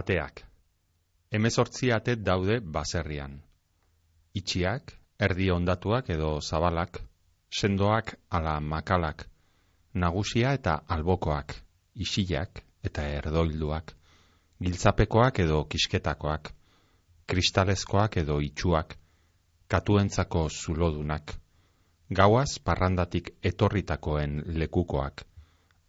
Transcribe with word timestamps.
Ateak. 0.00 0.44
Hemezortzi 1.30 1.90
ate 1.92 2.16
daude 2.16 2.60
baserrian. 2.60 3.36
Itxiak, 4.40 4.94
erdi 5.26 5.50
ondatuak 5.52 6.08
edo 6.14 6.30
zabalak, 6.40 7.00
sendoak 7.50 8.14
ala 8.38 8.54
makalak, 8.60 9.26
nagusia 9.94 10.54
eta 10.58 10.78
albokoak, 10.96 11.54
isiak 11.94 12.62
eta 12.86 13.04
erdoilduak, 13.18 13.92
giltzapekoak 14.62 15.42
edo 15.44 15.64
kisketakoak, 15.74 16.52
kristalezkoak 17.26 18.16
edo 18.22 18.40
itxuak, 18.40 18.96
katuentzako 19.68 20.48
zulodunak, 20.48 21.34
gauaz 22.08 22.58
parrandatik 22.64 23.34
etorritakoen 23.52 24.40
lekukoak, 24.62 25.26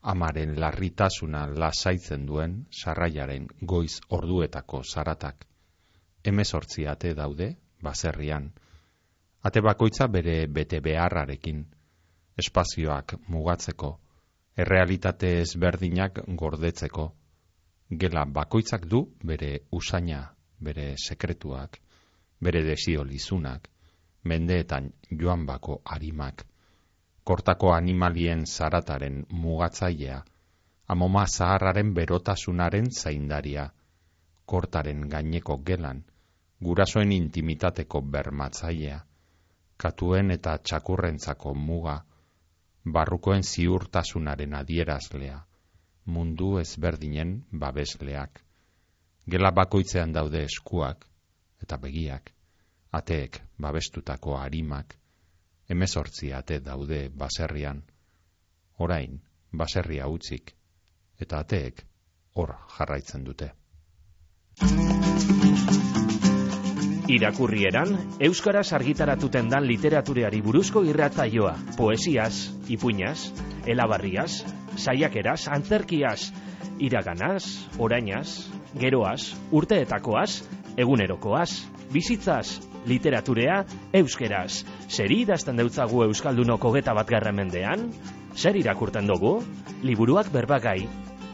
amaren 0.02 0.60
larritasuna 0.60 1.46
lasaitzen 1.48 2.26
duen 2.26 2.56
sarraiaren 2.72 3.48
goiz 3.62 4.00
orduetako 4.10 4.82
zaratak. 4.84 5.46
Hemezortzi 6.26 6.88
ate 6.88 7.14
daude, 7.14 7.56
baserrian. 7.82 8.52
Ate 9.44 9.62
bakoitza 9.62 10.08
bere 10.08 10.48
bete 10.48 10.82
beharrarekin, 10.82 11.64
espazioak 12.38 13.16
mugatzeko, 13.28 13.92
errealitate 14.58 15.40
ezberdinak 15.42 16.22
gordetzeko, 16.38 17.08
gela 17.90 18.26
bakoitzak 18.26 18.86
du 18.86 19.04
bere 19.24 19.52
usaina, 19.72 20.22
bere 20.60 20.94
sekretuak, 20.98 21.80
bere 22.40 22.64
desio 22.64 23.04
lizunak, 23.04 23.68
mendeetan 24.24 24.92
joan 25.10 25.46
bako 25.46 25.82
harimak, 25.86 26.46
kortako 27.24 27.74
animalien 27.74 28.46
zarataren 28.46 29.26
mugatzailea, 29.30 30.22
amoma 30.88 31.26
zaharraren 31.28 31.94
berotasunaren 31.94 32.90
zaindaria, 32.92 33.70
kortaren 34.46 35.08
gaineko 35.10 35.58
gelan, 35.68 36.04
gurasoen 36.64 37.12
intimitateko 37.12 38.02
bermatzailea, 38.02 39.00
katuen 39.78 40.32
eta 40.32 40.58
txakurrentzako 40.58 41.54
muga, 41.54 42.02
barrukoen 42.86 43.44
ziurtasunaren 43.44 44.54
adierazlea, 44.58 45.40
mundu 46.06 46.58
ezberdinen 46.60 47.36
babesleak. 47.54 48.42
Gela 49.30 49.52
bakoitzean 49.52 50.14
daude 50.14 50.44
eskuak 50.50 51.06
eta 51.62 51.78
begiak, 51.78 52.32
ateek 52.92 53.38
babestutako 53.62 54.36
harimak, 54.38 54.96
emezortzi 55.72 56.34
ate 56.36 56.60
daude 56.60 57.06
baserrian, 57.16 57.82
orain 58.84 59.20
baserria 59.52 60.08
utzik, 60.12 60.54
eta 61.20 61.40
ateek 61.46 61.84
hor 62.36 62.56
jarraitzen 62.78 63.24
dute. 63.24 63.52
Irakurrieran, 67.12 67.92
Euskaraz 68.24 68.70
argitaratuten 68.78 69.50
dan 69.52 69.66
literatureari 69.68 70.40
buruzko 70.46 70.84
irratzaioa, 70.88 71.58
poesiaz, 71.76 72.52
ipuñaz, 72.72 73.34
elabarriaz, 73.68 74.46
saiakeraz, 74.80 75.48
antzerkiaz, 75.52 76.32
iraganaz, 76.80 77.44
orainaz, 77.80 78.48
geroaz, 78.80 79.34
urteetakoaz, 79.52 80.44
egunerokoaz, 80.80 81.52
bizitzaz, 81.94 82.62
Literaturea 82.86 83.62
euskeraz. 83.94 84.64
Zer 84.90 85.12
idazten 85.14 85.60
deutzagu 85.60 86.02
euskaldunoko 86.08 86.72
geta 86.74 86.96
bat 86.98 87.10
garra 87.10 87.34
mendean? 87.36 87.92
Zer 88.36 88.58
irakurten 88.58 89.06
dugu? 89.06 89.36
Liburuak 89.86 90.32
berbagai, 90.34 90.80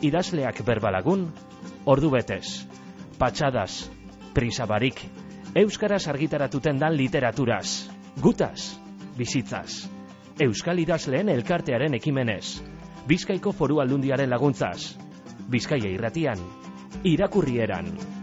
idazleak 0.04 0.60
berbalagun, 0.68 1.28
ordu 1.86 2.12
betez, 2.12 2.68
patxadas, 3.20 3.88
prisabarik, 4.36 5.00
euskaraz 5.56 6.04
argitaratuten 6.12 6.80
dan 6.82 6.98
literaturaz, 7.00 7.88
gutaz, 8.22 8.76
bizitzaz, 9.18 9.88
euskal 10.44 10.80
idazleen 10.84 11.32
elkartearen 11.32 11.96
ekimenez, 11.98 12.60
bizkaiko 13.08 13.56
foru 13.56 13.80
aldundiaren 13.82 14.30
laguntzaz, 14.30 14.98
bizkaia 15.48 15.96
irratian, 15.96 16.44
irakurrieran. 17.08 18.17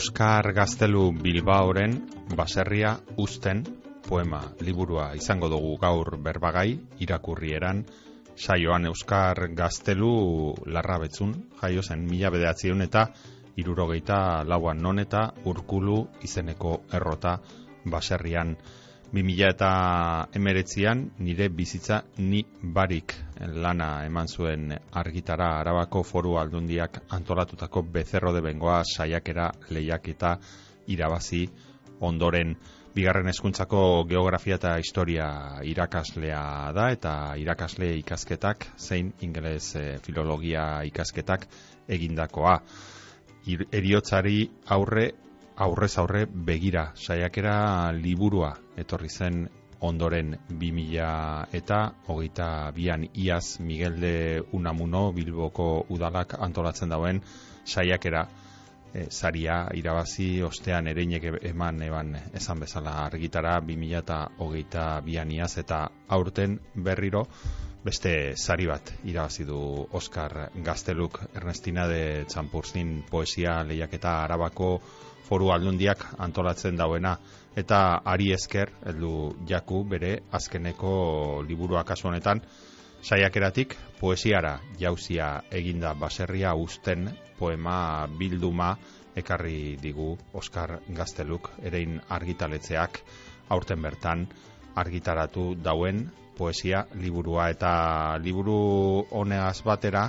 Oskar 0.00 0.54
Gaztelu 0.56 1.10
Bilbaoren 1.12 1.92
baserria 2.32 2.94
uzten 3.20 3.58
poema 4.06 4.38
liburua 4.64 5.10
izango 5.18 5.50
dugu 5.52 5.74
gaur 5.82 6.16
berbagai 6.24 6.70
irakurrieran. 7.04 7.82
Saioan 8.32 8.88
Euskar 8.88 9.42
Gaztelu 9.58 10.14
larrabetzun 10.72 11.34
jaio 11.60 11.84
zen 11.84 12.06
mila 12.08 12.30
bedeatzion 12.32 12.80
eta 12.86 13.02
irurogeita 13.60 14.20
lauan 14.48 14.80
non 14.80 15.04
eta 15.04 15.26
urkulu 15.52 15.98
izeneko 16.24 16.78
errota 16.96 17.36
baserrian 17.84 18.56
2000 19.12 19.48
eta 19.50 19.68
emeretzian 20.38 21.00
nire 21.18 21.48
bizitza 21.50 21.96
ni 22.18 22.44
barik 22.62 23.14
lana 23.40 24.04
eman 24.06 24.28
zuen 24.28 24.68
argitara 24.92 25.48
arabako 25.60 26.02
foru 26.06 26.36
aldundiak 26.38 27.00
antolatutako 27.16 27.82
bezerro 27.82 28.32
de 28.32 28.40
bengoa 28.40 28.84
saiakera 28.84 29.50
lehiak 29.70 30.08
eta 30.08 30.36
irabazi 30.86 31.48
ondoren. 32.00 32.54
Bigarren 32.94 33.30
hezkuntzako 33.30 34.04
geografia 34.10 34.56
eta 34.58 34.76
historia 34.78 35.26
irakaslea 35.62 36.42
da 36.74 36.88
eta 36.94 37.12
irakasle 37.38 37.92
ikasketak 37.98 38.66
zein 38.78 39.12
ingeles 39.26 39.74
eh, 39.76 39.98
filologia 40.02 40.84
ikasketak 40.86 41.46
egindakoa. 41.88 42.56
Eriotzari 43.72 44.50
aurre 44.66 45.10
aurrez 45.60 45.98
aurre 45.98 46.24
begira 46.26 46.90
saiakera 46.96 47.92
liburua 47.92 48.54
etorri 48.80 49.08
zen 49.08 49.42
ondoren 49.80 50.36
2000 50.48 51.56
eta 51.56 51.80
hogeita 52.08 52.48
bian. 52.76 53.06
Iaz 53.14 53.60
Miguel 53.60 54.00
de 54.00 54.14
Unamuno 54.52 55.10
Bilboko 55.12 55.86
udalak 55.88 56.34
antolatzen 56.38 56.88
dauen 56.88 57.20
saiakera 57.64 58.26
e, 58.94 59.06
saria 59.10 59.66
irabazi 59.76 60.42
ostean 60.42 60.88
ereinek 60.88 61.28
eman 61.52 61.82
eban 61.82 62.16
esan 62.34 62.60
bezala 62.60 62.96
argitara 63.04 63.58
2000 63.60 63.98
eta 64.02 64.20
hogeita 64.38 64.86
bian. 65.04 65.30
Iaz 65.30 65.56
eta 65.58 65.86
aurten 66.08 66.58
berriro 66.74 67.26
beste 67.84 68.36
sari 68.36 68.66
bat 68.68 68.90
irabazi 69.08 69.46
du 69.48 69.86
Oscar 69.96 70.50
Gazteluk 70.54 71.20
Ernestina 71.34 71.86
de 71.88 72.24
Txampursin 72.28 73.04
poesia 73.10 73.62
lehiaketa 73.64 74.18
arabako 74.24 74.74
foru 75.28 75.50
aldundiak 75.54 76.04
antolatzen 76.18 76.76
dauena. 76.76 77.16
Eta 77.56 78.02
ari 78.04 78.32
esker 78.34 78.70
heldu 78.86 79.14
jaku 79.48 79.82
bere 79.88 80.12
azkeneko 80.32 80.92
liburua 81.48 81.84
kasu 81.84 82.08
honetan 82.08 82.42
saiakeratik 83.02 83.74
poesiara 84.00 84.58
jauzia 84.78 85.32
eginda 85.50 85.94
baserria 85.94 86.54
usten 86.54 87.08
poema 87.38 88.06
bilduma 88.18 88.74
ekarri 89.16 89.76
digu 89.82 90.12
Oskar 90.34 90.78
Gazteluk 90.88 91.50
erein 91.64 91.98
argitaletzeak 92.08 93.00
aurten 93.48 93.82
bertan 93.82 94.26
argitaratu 94.76 95.54
dauen 95.64 96.04
poesia 96.40 96.86
liburua 96.96 97.50
eta 97.52 97.72
liburu 98.24 98.60
honeaz 99.20 99.60
batera 99.66 100.08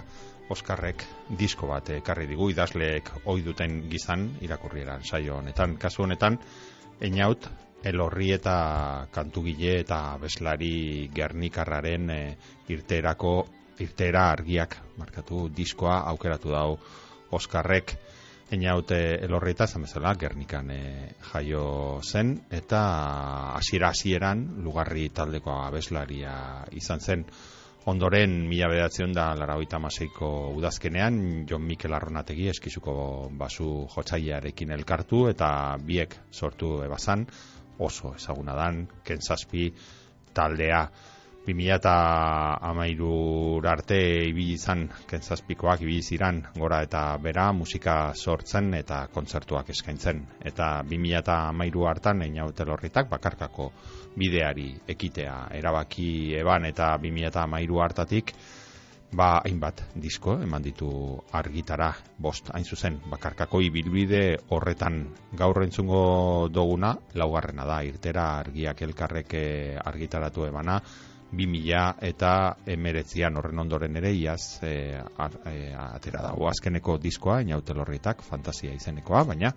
Oskarrek 0.51 1.03
disko 1.39 1.69
bat 1.69 1.89
ekarri 1.95 2.25
digu 2.27 2.49
idazleek 2.51 3.11
ohi 3.31 3.43
duten 3.45 3.77
gizan 3.91 4.25
irakurrieran 4.43 5.05
saio 5.07 5.37
honetan. 5.37 5.77
Kasu 5.79 6.03
honetan, 6.03 6.35
einaut, 6.99 7.47
elorri 7.87 8.33
eta 8.35 8.55
kantugile 9.15 9.77
eta 9.79 10.01
beslari 10.21 11.07
gernikarraren 11.15 12.09
e, 12.11 12.19
irterako, 12.75 13.35
irtera 13.81 14.27
argiak 14.33 14.75
markatu 14.99 15.47
diskoa 15.55 16.01
aukeratu 16.11 16.51
dau 16.51 16.75
Oskarrek. 17.31 17.95
Einaut 18.51 18.89
elorri 18.91 19.53
eta 19.55 19.63
zamezela 19.63 20.11
gernikan 20.19 20.71
e, 20.75 20.81
jaio 21.29 22.01
zen 22.03 22.33
eta 22.51 22.81
hasiera 23.55 23.93
hasieran 23.95 24.41
lugarri 24.65 25.05
taldeko 25.15 25.53
abeslaria 25.69 26.33
izan 26.75 26.99
zen. 26.99 27.23
Ondoren, 27.91 28.33
mila 28.49 28.67
bedatzen 28.69 29.15
da 29.15 29.29
laragoita 29.39 29.79
maseiko 29.79 30.27
udazkenean, 30.53 31.47
Jon 31.49 31.63
Mikel 31.65 31.95
Arronategi 31.97 32.49
eskizuko 32.51 32.93
basu 33.39 33.87
jotzailearekin 33.95 34.75
elkartu 34.75 35.23
eta 35.31 35.77
biek 35.81 36.13
sortu 36.29 36.75
ebazan, 36.85 37.23
oso 37.79 38.13
ezaguna 38.19 38.53
dan, 38.59 38.83
kentzazpi 39.07 39.71
taldea. 40.35 40.83
2000 41.41 41.73
eta 41.73 41.93
amairur 42.69 43.65
arte 43.65 43.97
ibili 44.27 44.53
izan, 44.59 44.85
kentzazpikoak 45.09 45.81
ibili 45.81 46.03
ziran, 46.05 46.43
gora 46.53 46.83
eta 46.85 47.17
bera 47.17 47.47
musika 47.51 48.13
sortzen 48.13 48.73
eta 48.77 49.07
kontzertuak 49.13 49.71
eskaintzen. 49.73 50.21
Eta 50.45 50.83
2000 50.85 51.17
eta 51.23 51.37
amairu 51.49 51.87
hartan, 51.89 52.21
egin 52.27 52.53
telorritak 52.53 53.09
bakarkako 53.09 53.71
bideari 54.15 54.69
ekitea 54.87 55.47
erabaki 55.57 56.35
eban. 56.37 56.69
Eta 56.69 56.93
2000 57.01 57.31
eta 57.33 57.47
amairu 57.49 57.81
hartatik, 57.81 58.35
ba 59.11 59.41
hainbat 59.43 59.81
disko 59.95 60.37
eman 60.43 60.61
ditu 60.61 60.91
argitara. 61.33 61.91
Bost 62.21 62.51
hain 62.53 62.63
zuzen 62.63 62.99
bakarkako 63.09 63.63
ibilbide 63.65 64.37
horretan. 64.49 65.07
Gaur 65.33 65.63
entzungo 65.63 66.49
doguna 66.53 66.93
laugarrena 67.15 67.65
da 67.65 67.81
irtera 67.83 68.37
argiak 68.39 68.81
elkarrek 68.87 69.35
argitaratu 69.83 70.45
emana 70.45 70.79
2000 71.31 72.03
eta 72.07 72.31
emeretzian 72.67 73.37
horren 73.39 73.59
ondoren 73.63 73.95
ere 73.95 74.11
iaz 74.13 74.59
e, 74.63 74.73
e, 74.99 75.55
atera 75.75 76.25
dago. 76.27 76.49
Azkeneko 76.49 76.97
diskoa, 76.99 77.39
inautelorritak, 77.45 78.23
fantasia 78.27 78.73
izenekoa, 78.75 79.23
baina 79.31 79.53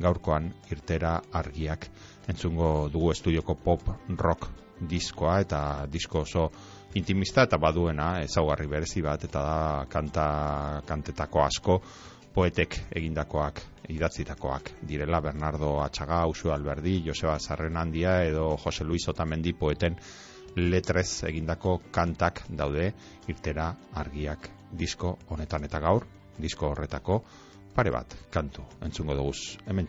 gaurkoan 0.00 0.50
irtera 0.74 1.20
argiak 1.32 1.86
entzungo 2.28 2.88
dugu 2.90 3.12
estudioko 3.12 3.54
pop 3.54 3.90
rock 4.18 4.48
diskoa 4.90 5.38
eta 5.44 5.60
disko 5.90 6.24
oso 6.24 6.48
intimista 6.98 7.44
eta 7.46 7.58
baduena 7.62 8.08
ezaugarri 8.24 8.66
berezi 8.66 9.02
bat 9.02 9.24
eta 9.28 9.42
da 9.42 9.86
kanta 9.90 10.26
kantetako 10.86 11.44
asko 11.44 11.78
poetek 12.34 12.80
egindakoak 12.90 13.60
idatzitakoak 13.94 14.70
direla. 14.82 15.20
Bernardo 15.20 15.76
Atxaga, 15.84 16.24
Usu 16.26 16.50
Alberdi, 16.50 17.02
Joseba 17.06 17.38
Zarrenandia 17.38 18.24
edo 18.26 18.56
Jose 18.56 18.84
Luis 18.84 19.06
Otamendi 19.08 19.52
poeten 19.52 19.94
letrez 20.56 21.24
egindako 21.28 21.80
kantak 21.90 22.44
daude 22.48 22.92
irtera 23.28 23.74
argiak 23.94 24.50
disko 24.72 25.18
honetan. 25.28 25.64
Eta 25.64 25.80
gaur, 25.80 26.06
disko 26.38 26.70
horretako 26.72 27.22
pare 27.74 27.90
bat 27.90 28.16
kantu 28.30 28.62
entzungo 28.82 29.14
dugu. 29.14 29.32
Hemen 29.66 29.88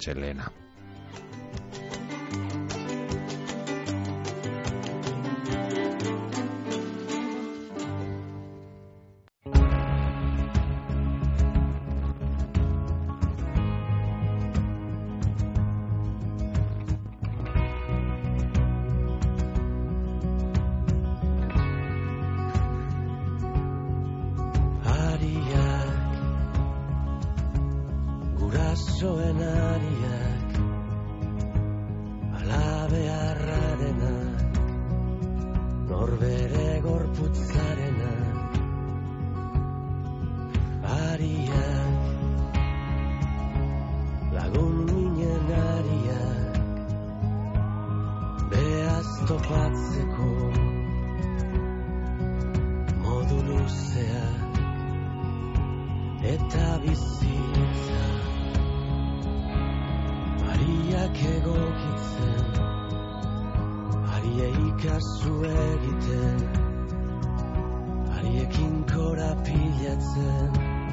lehena. 70.23 70.85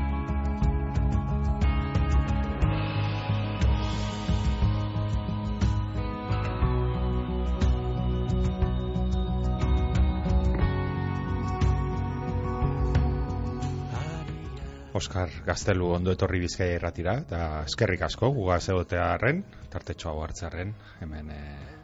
Oskar 14.92 15.30
Gaztelu 15.46 15.86
ondo 15.96 16.12
etorri 16.12 16.38
bizkaia 16.42 16.76
erratira, 16.76 17.14
eta 17.24 17.38
eskerrik 17.66 18.04
asko, 18.06 18.28
guga 18.36 18.58
zegotearen, 18.60 19.40
tartetxo 19.72 20.10
hau 20.10 20.20
hartzaren, 20.22 20.74
hemen 21.00 21.30
e, 21.32 21.38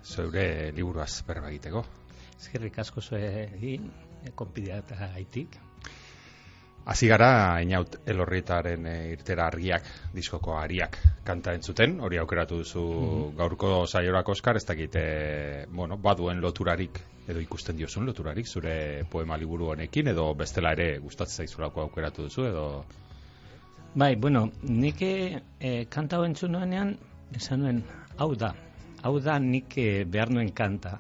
zeure 0.05 0.45
liburuaz 0.77 1.25
berba 1.27 1.49
egiteko. 1.49 1.83
Eskerrik 2.37 2.79
asko 2.85 3.01
zue 3.01 3.23
egin, 3.47 3.89
e, 4.23 4.35
konpidea 4.37 4.83
eta 4.85 5.09
haitik. 5.09 5.57
Hasi 6.89 7.05
gara, 7.05 7.61
inaut 7.61 7.99
elorritaren 8.09 8.87
e, 8.89 8.93
irtera 9.13 9.45
argiak, 9.51 9.89
diskoko 10.15 10.55
ariak 10.57 10.95
kanta 11.27 11.53
entzuten, 11.53 11.99
hori 12.01 12.17
aukeratu 12.17 12.63
duzu 12.63 12.85
mm 12.85 13.35
gaurko 13.39 13.73
zaiorako 13.87 14.33
Oskar, 14.33 14.57
ez 14.57 14.65
dakit, 14.65 14.97
e, 14.97 15.67
bueno, 15.69 15.99
baduen 16.01 16.41
loturarik, 16.41 16.97
edo 17.29 17.43
ikusten 17.45 17.77
diozun 17.77 18.09
loturarik, 18.09 18.49
zure 18.49 19.05
poema 19.13 19.37
liburu 19.37 19.69
honekin, 19.75 20.09
edo 20.15 20.31
bestela 20.35 20.73
ere 20.73 20.89
gustatzen 21.05 21.45
zaizulako 21.45 21.85
aukeratu 21.85 22.25
duzu, 22.25 22.47
edo... 22.49 22.65
Bai, 23.95 24.15
bueno, 24.17 24.47
nik 24.63 25.05
e, 25.05 25.85
kanta 25.93 26.17
hau 26.17 26.25
entzun 26.25 26.57
nuenean, 26.57 26.97
esan 27.37 27.67
nuen, 27.67 27.85
hau 28.17 28.33
da, 28.35 28.55
hau 29.05 29.19
da 29.21 29.37
nik 29.39 29.77
e, 29.77 29.89
behar 30.09 30.33
nuen 30.33 30.55
kanta. 30.57 30.97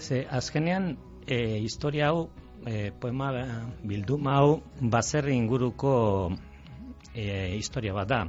Ze, 0.00 0.24
azkenean, 0.40 0.94
e, 1.26 1.58
historia 1.60 2.08
hau, 2.14 2.30
e, 2.66 2.90
poema 2.90 3.30
bilduma 3.82 4.38
hau, 4.40 4.60
baserri 4.80 5.36
inguruko 5.36 6.32
e, 7.14 7.56
historia 7.56 7.94
bat 7.94 8.08
da. 8.08 8.20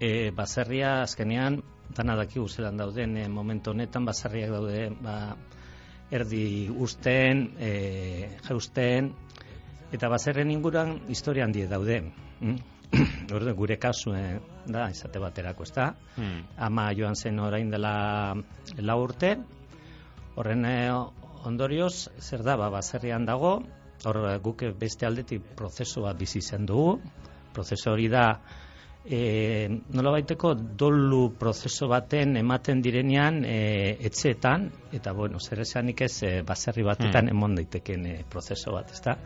E, 0.00 0.30
baserria, 0.30 1.02
azkenean, 1.02 1.60
dana 1.94 2.16
daki 2.16 2.40
zelan 2.48 2.76
dauden, 2.76 3.16
e, 3.16 3.28
momentu 3.28 3.70
honetan, 3.70 4.04
baserriak 4.04 4.50
daude, 4.50 4.88
ba, 5.02 5.36
erdi 6.10 6.70
usten, 6.70 7.50
e, 7.58 8.38
jausten, 8.48 9.12
eta 9.92 10.08
baserren 10.08 10.50
inguruan 10.50 10.98
historia 11.08 11.44
handi 11.44 11.66
daude. 11.66 12.02
Mm? 12.40 12.58
gure 13.58 13.76
kasu 13.76 14.14
da, 14.66 14.88
izate 14.90 15.20
baterako, 15.20 15.66
ez 15.66 15.72
da? 15.74 15.90
Mm. 16.16 16.40
Ama 16.68 16.90
joan 16.96 17.16
zen 17.16 17.38
orain 17.38 17.70
dela 17.70 18.34
la 18.78 18.96
urte, 18.96 19.34
horren 20.38 20.64
eh, 20.64 20.92
ondorioz, 21.46 22.08
zer 22.18 22.42
da, 22.42 22.56
ba, 22.56 22.70
baserrian 22.70 23.26
dago, 23.28 23.58
hor 24.06 24.22
guk 24.42 24.64
beste 24.78 25.06
aldetik 25.06 25.54
prozesu 25.58 26.02
bat 26.06 26.18
bizi 26.18 26.40
zen 26.40 26.66
dugu, 26.66 26.98
prozesu 27.54 27.90
hori 27.92 28.08
da, 28.08 28.24
e, 29.04 29.68
nola 29.94 30.12
baiteko 30.18 30.54
dolu 30.54 31.34
prozeso 31.38 31.88
baten 31.90 32.36
ematen 32.40 32.82
direnean 32.82 33.44
e, 33.44 33.96
etxeetan, 34.10 34.68
eta 34.92 35.12
bueno, 35.12 35.38
zer 35.38 35.62
esanik 35.64 36.02
ez 36.06 36.14
e, 36.22 36.32
baserri 36.46 36.86
batetan 36.86 37.26
mm. 37.26 37.36
emon 37.36 37.56
daiteken 37.58 38.06
e, 38.06 38.18
prozeso 38.30 38.74
bat, 38.76 38.92
ez 38.92 39.02
da? 39.04 39.16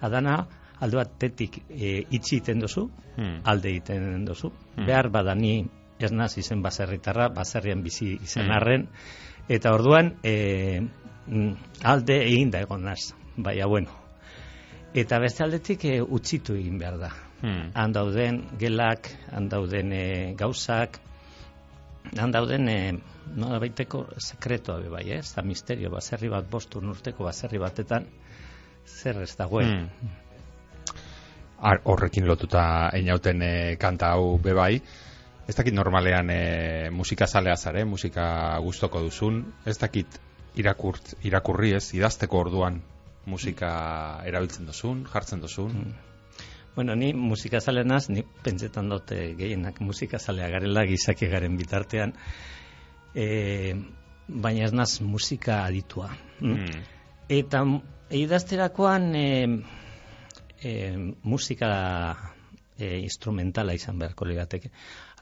adana 0.00 0.46
alde 0.80 0.96
batetik 0.96 1.60
e, 1.68 2.00
itxi 2.16 2.38
iten 2.40 2.62
dozu, 2.62 2.86
hmm. 3.16 3.42
alde 3.44 3.68
egiten 3.74 4.24
dozu. 4.24 4.48
Hmm. 4.48 4.86
Behar 4.88 5.10
badani 5.12 5.54
ez 6.00 6.10
naz 6.12 6.32
izen 6.40 6.62
baserritarra, 6.64 7.28
baserrian 7.36 7.82
bizi 7.84 8.14
izen 8.16 8.46
hmm. 8.46 8.54
arren, 8.56 8.86
eta 9.48 9.74
orduan 9.76 10.14
e, 10.24 10.80
alde 11.84 12.16
egin 12.24 12.50
da 12.50 12.60
egon 12.64 12.84
naz, 12.84 13.12
baina 13.36 13.66
bueno. 13.66 13.96
Eta 14.94 15.20
beste 15.22 15.44
aldetik 15.44 15.84
e, 15.86 16.00
utzitu 16.02 16.56
egin 16.58 16.78
behar 16.78 16.98
da. 16.98 17.10
Hmm. 17.40 17.70
Han 17.74 17.92
dauden 17.94 18.42
gelak, 18.58 19.08
han 19.32 19.48
dauden 19.48 19.92
e, 19.94 20.04
gauzak, 20.36 20.98
han 22.18 22.32
dauden 22.34 22.68
e, 22.68 22.78
nola 23.36 23.60
baiteko 23.62 24.04
sekretoa 24.18 24.80
bai, 24.90 25.04
ez 25.14 25.30
da 25.36 25.44
misterio, 25.46 25.90
baserri 25.90 26.28
bat 26.28 26.48
bostu 26.50 26.82
urteko 26.82 27.24
baserri 27.24 27.60
batetan, 27.62 28.08
zer 28.86 29.22
ez 29.22 29.36
dagoen. 29.38 29.86
Hmm. 30.00 30.18
Horrekin 31.84 32.26
lotuta 32.26 32.90
einauten 32.96 33.42
e, 33.42 33.52
kanta 33.78 34.14
hau 34.16 34.38
bebai, 34.42 34.80
ez 35.46 35.54
dakit 35.54 35.74
normalean 35.74 36.30
e, 36.30 36.90
musika 36.90 37.26
zalea 37.26 37.56
zare, 37.56 37.84
musika 37.84 38.58
gustoko 38.64 39.02
duzun, 39.06 39.44
ez 39.66 39.78
dakit 39.78 40.18
irakurt, 40.58 41.14
irakurri 41.24 41.74
ez, 41.76 41.92
idazteko 41.94 42.40
orduan 42.46 42.80
musika 43.30 43.70
erabiltzen 44.26 44.66
duzun, 44.66 45.04
jartzen 45.12 45.40
duzun. 45.40 45.70
Hmm. 45.70 45.98
Bueno, 46.74 46.94
ni 46.94 47.12
musika 47.12 47.60
zalenaz, 47.60 48.08
ni 48.08 48.22
pentsetan 48.44 48.88
dute 48.88 49.34
gehienak 49.38 49.80
musika 49.82 50.18
zalea 50.18 50.48
garela 50.48 50.84
gizaki 50.86 51.26
garen 51.28 51.56
bitartean, 51.58 52.14
e, 53.14 53.74
baina 54.28 54.64
ez 54.68 54.72
naz 54.72 55.00
musika 55.02 55.64
aditua. 55.64 56.12
Mm. 56.40 56.84
Eta 57.28 57.64
idazterakoan 58.14 59.14
e, 59.18 59.26
e, 60.62 60.72
musika 61.22 61.70
e, 62.80 62.98
instrumentala 63.04 63.74
izan 63.76 63.98
beharko 64.00 64.26
ligateke. 64.28 64.70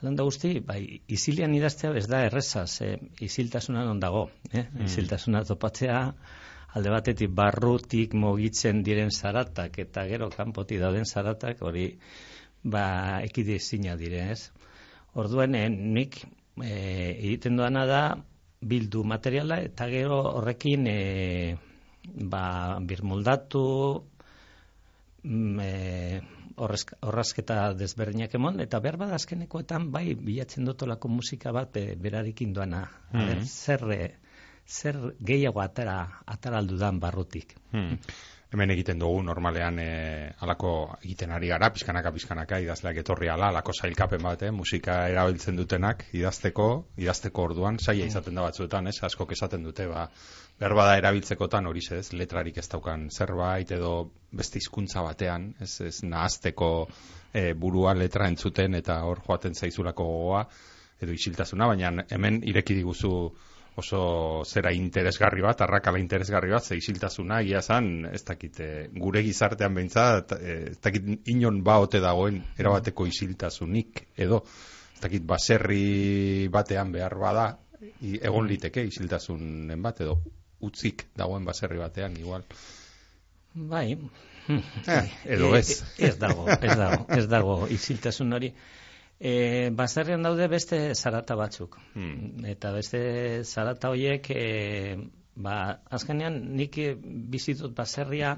Alan 0.01 0.15
da 0.15 0.25
guzti, 0.27 0.59
bai, 0.65 0.81
izilian 1.11 1.53
idaztea 1.55 1.91
ez 1.99 2.07
da 2.07 2.23
erreza, 2.25 2.65
ze 2.67 2.95
iziltasuna 3.19 3.83
non 3.85 3.99
dago, 3.99 4.29
eh? 4.51 4.63
Mm. 4.63 4.85
iziltasuna 4.85 5.43
topatzea, 5.47 5.99
alde 6.77 6.93
batetik 6.93 7.33
barrutik 7.35 8.13
mogitzen 8.13 8.83
diren 8.85 9.11
zaratak, 9.11 9.79
eta 9.85 10.05
gero 10.07 10.29
kanpoti 10.33 10.79
dauden 10.79 11.05
zaratak, 11.05 11.61
hori, 11.65 11.91
ba, 12.63 13.19
ekide 13.25 13.59
zina 13.59 13.95
dire, 13.99 14.25
ez? 14.31 14.51
Orduen, 15.19 15.55
eh, 15.55 15.67
nik 15.69 16.21
e, 16.63 16.75
egiten 17.11 17.57
duana 17.57 17.85
da, 17.89 18.03
bildu 18.61 19.03
materiala, 19.07 19.61
eta 19.67 19.87
gero 19.91 20.19
horrekin, 20.35 20.87
e, 20.87 21.55
ba, 22.31 22.43
birmoldatu, 22.79 23.63
mm, 25.23 25.59
e, 25.59 26.38
horrazketa 26.59 27.73
desberdinak 27.79 28.33
emon, 28.35 28.59
eta 28.63 28.79
behar 28.83 28.97
bada 29.01 29.19
azkenekoetan 29.19 29.89
bai 29.91 30.15
bilatzen 30.15 30.67
dutolako 30.67 31.11
musika 31.19 31.53
bat 31.55 31.77
e, 31.77 31.95
berarikin 31.95 32.53
doana. 32.53 32.83
Mm 33.13 33.45
zer, 33.45 33.85
eh, 33.95 34.11
zer 34.67 34.99
gehiago 35.19 35.61
atara, 35.63 36.01
atara 36.25 36.59
aldudan 36.63 36.99
barrutik. 36.99 37.55
Mm 37.73 37.97
hemen 38.49 38.71
egiten 38.73 38.97
dugu 39.01 39.21
normalean 39.21 39.77
e, 39.81 39.89
alako 40.41 40.71
egiten 41.03 41.31
ari 41.35 41.51
gara, 41.51 41.69
pizkanaka, 41.73 42.11
pizkanaka, 42.15 42.57
idazleak 42.63 42.97
etorri 43.03 43.29
ala, 43.29 43.51
alako 43.53 43.75
zailkapen 43.77 44.23
bat, 44.25 44.41
eh? 44.47 44.51
musika 44.51 45.03
erabiltzen 45.11 45.59
dutenak, 45.59 46.07
idazteko, 46.17 46.69
idazteko 46.97 47.45
orduan, 47.51 47.77
saia 47.77 48.07
mm. 48.07 48.09
izaten 48.09 48.39
da 48.39 48.47
batzuetan, 48.47 48.89
ez, 48.89 48.95
asko 49.05 49.27
esaten 49.37 49.67
dute, 49.69 49.85
ba, 49.91 50.07
behar 50.59 50.75
bada 50.79 50.97
erabiltzekotan 50.97 51.69
hori 51.69 51.83
ez, 51.93 52.07
letrarik 52.17 52.57
ez 52.57 52.65
daukan 52.71 53.05
zerbait, 53.11 53.71
edo 53.77 54.09
beste 54.33 54.57
hizkuntza 54.57 55.05
batean, 55.05 55.51
ez, 55.61 55.75
ez 55.85 56.01
nahazteko 56.03 56.71
e, 57.33 57.53
burua 57.53 57.93
letra 57.93 58.27
entzuten, 58.33 58.73
eta 58.81 59.03
hor 59.05 59.21
joaten 59.27 59.53
zaizulako 59.53 60.09
gogoa, 60.09 60.47
edo 60.99 61.13
isiltasuna, 61.13 61.69
baina 61.69 61.93
hemen 62.09 62.41
ireki 62.49 62.81
diguzu 62.81 63.13
oso 63.79 64.01
zera 64.45 64.71
interesgarri 64.75 65.43
bat, 65.45 65.61
arrakala 65.65 65.99
interesgarri 66.01 66.51
bat, 66.53 66.65
zeisiltasuna, 66.65 67.41
ia 67.47 67.61
zan, 67.61 68.05
ez 68.11 68.23
dakit, 68.27 68.59
eh, 68.63 68.87
gure 68.93 69.23
gizartean 69.25 69.75
behintzat, 69.77 70.35
eh, 70.37 70.57
ez 70.73 70.79
dakit 70.83 71.29
inon 71.33 71.63
ba 71.63 71.79
ote 71.83 72.01
dagoen 72.03 72.41
erabateko 72.57 73.07
isiltasunik, 73.09 74.05
edo, 74.17 74.43
ez 74.95 75.01
dakit 75.05 75.25
baserri 75.25 76.47
batean 76.51 76.91
behar 76.95 77.17
bada, 77.19 77.47
egon 78.01 78.47
liteke 78.47 78.83
isiltasunen 78.87 79.81
bat, 79.81 80.01
edo 80.05 80.19
utzik 80.67 81.07
dagoen 81.17 81.45
baserri 81.47 81.79
batean, 81.79 82.17
igual. 82.19 82.43
Bai, 83.53 83.97
eh, 84.87 85.05
edo 85.25 85.55
ez. 85.55 85.81
Ez 85.97 86.17
dago, 86.19 86.45
ez 86.49 86.75
dago, 86.75 87.05
ez 87.15 87.25
dago 87.31 87.55
isiltasun 87.71 88.33
hori. 88.37 88.51
E, 89.19 89.69
baserrian 89.75 90.23
daude 90.23 90.47
beste 90.47 90.95
zarata 90.95 91.35
batzuk. 91.35 91.75
Hmm. 91.93 92.45
Eta 92.47 92.71
beste 92.71 93.43
zarata 93.43 93.91
horiek, 93.91 94.29
e, 94.31 94.95
ba, 95.35 95.55
azkenean 95.91 96.39
nik 96.55 96.79
bizitut 97.03 97.75
baserria, 97.75 98.37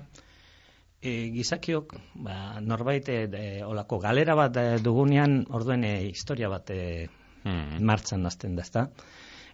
e, 1.02 1.30
gizakiok, 1.36 1.94
ba, 2.26 2.36
norbait, 2.66 3.10
e, 3.14 3.62
olako 3.66 4.00
galera 4.02 4.36
bat 4.36 4.58
dugunean, 4.82 5.44
orduen 5.54 5.86
e, 5.86 5.96
historia 6.10 6.50
bat 6.50 6.74
e, 6.74 7.08
hmm. 7.44 7.82
martzan 7.86 8.26
azten 8.26 8.58
da, 8.58 8.66
ezta? 8.66 8.88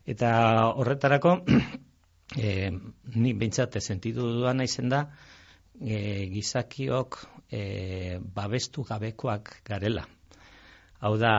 Eta 0.07 0.31
horretarako, 0.79 1.41
e, 2.39 2.71
ni 3.19 3.33
bintzate 3.35 3.83
sentitu 3.83 4.31
duan 4.39 4.63
izen 4.63 4.95
da, 4.95 5.09
e, 5.81 6.27
gizakiok 6.31 7.19
e, 7.51 7.65
babestu 8.21 8.87
gabekoak 8.87 9.59
garela. 9.67 10.07
Hau 10.99 11.13
da, 11.21 11.33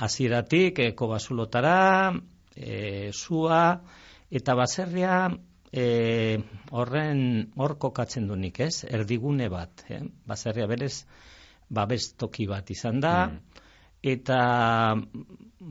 aziratik, 0.00 0.78
eko 0.80 1.10
basulotara, 1.10 2.14
e, 2.56 3.10
zua, 3.12 3.60
eta 4.30 4.54
baserria 4.56 5.18
e, 5.68 5.84
horren 6.72 7.20
hor 7.60 7.76
kokatzen 7.82 8.28
du 8.30 8.38
nik, 8.40 8.60
ez? 8.64 8.86
Erdigune 8.88 9.50
bat, 9.52 9.84
eh? 9.92 10.00
baserria 10.24 10.68
berez, 10.70 11.04
babestoki 11.68 12.46
bat 12.48 12.72
izan 12.72 13.02
da, 13.04 13.14
mm. 13.28 13.62
eta 14.16 14.40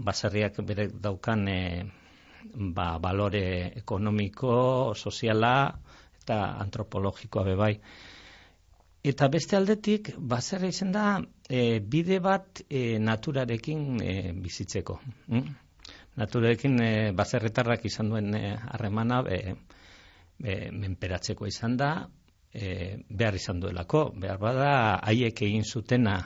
baserriak 0.06 0.62
bere 0.68 0.90
daukan 0.94 1.48
e, 1.50 1.62
ba, 2.78 2.92
balore 3.02 3.46
ekonomiko, 3.82 4.58
soziala, 4.94 5.56
eta 6.22 6.44
antropologikoa 6.62 7.50
bebai. 7.50 7.74
Eta 9.06 9.28
beste 9.30 9.58
aldetik, 9.58 10.10
baserra 10.18 10.70
izan 10.72 10.92
da, 10.96 11.06
e, 11.50 11.80
bide 11.80 12.18
bat 12.26 12.64
e, 12.66 12.98
naturarekin 12.98 14.00
e, 14.02 14.14
bizitzeko. 14.42 14.98
Mm? 15.30 15.52
Naturarekin 16.18 16.80
e, 16.82 16.92
baserretarrak 17.14 17.86
izan 17.86 18.10
duen 18.10 18.34
harremana 18.34 19.22
e, 19.30 19.40
e, 20.42 20.56
menperatzeko 20.72 21.46
izan 21.46 21.78
da, 21.78 21.92
e, 22.50 22.98
behar 23.10 23.38
izan 23.38 23.62
duelako. 23.62 24.08
Behar 24.18 24.42
bada, 24.42 24.72
haiek 25.04 25.46
egin 25.52 25.66
zutena 25.66 26.18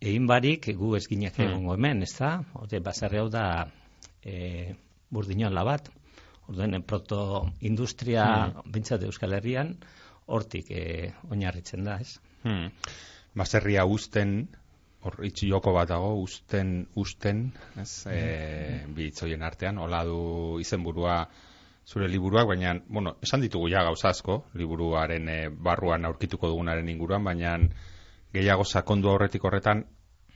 egin 0.00 0.26
barik, 0.28 0.68
gu 0.76 0.94
ez 0.98 1.06
ginak 1.08 1.38
hmm. 1.38 1.48
egongo 1.48 1.76
hemen, 1.76 2.02
ez 2.04 2.12
da? 2.18 2.32
Ode, 2.60 2.82
baserre 2.84 3.22
hau 3.22 3.28
da 3.32 3.46
e, 4.20 4.74
burdinoan 5.10 5.54
labat. 5.56 5.88
Orduen, 6.46 6.82
proto-industria, 6.86 8.26
hmm. 8.26 8.74
bintzat 8.74 9.06
Euskal 9.08 9.38
Herrian, 9.38 9.72
hortik 10.26 10.70
e, 10.70 11.12
oinarritzen 11.30 11.84
da, 11.86 11.98
ez? 12.02 12.18
Hmm. 12.42 12.70
Baserria 13.36 13.84
usten, 13.86 14.36
hor 15.06 15.18
joko 15.38 15.72
bat 15.76 15.88
dago, 15.88 16.14
usten, 16.22 16.86
usten, 16.98 17.50
ez? 17.78 17.90
E, 18.10 18.22
bi 18.94 19.10
itzoien 19.12 19.42
artean, 19.46 19.78
hola 19.78 20.02
du 20.04 20.58
izenburua 20.62 21.20
zure 21.86 22.08
liburuak, 22.10 22.48
baina, 22.50 22.74
bueno, 22.88 23.16
esan 23.22 23.44
ditugu 23.44 23.68
ja 23.70 23.84
gauza 23.86 24.10
asko, 24.10 24.40
liburuaren 24.58 25.28
e, 25.28 25.38
barruan 25.48 26.04
aurkituko 26.08 26.50
dugunaren 26.50 26.88
inguruan, 26.90 27.22
baina 27.24 27.56
gehiago 28.34 28.64
sakondu 28.64 29.12
horretik 29.12 29.44
horretan, 29.44 29.84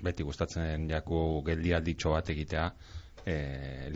beti 0.00 0.24
gustatzen 0.24 0.86
jaku 0.88 1.42
geldia 1.46 1.80
ditxo 1.84 2.14
bat 2.14 2.30
egitea, 2.30 2.68
e, 3.26 3.34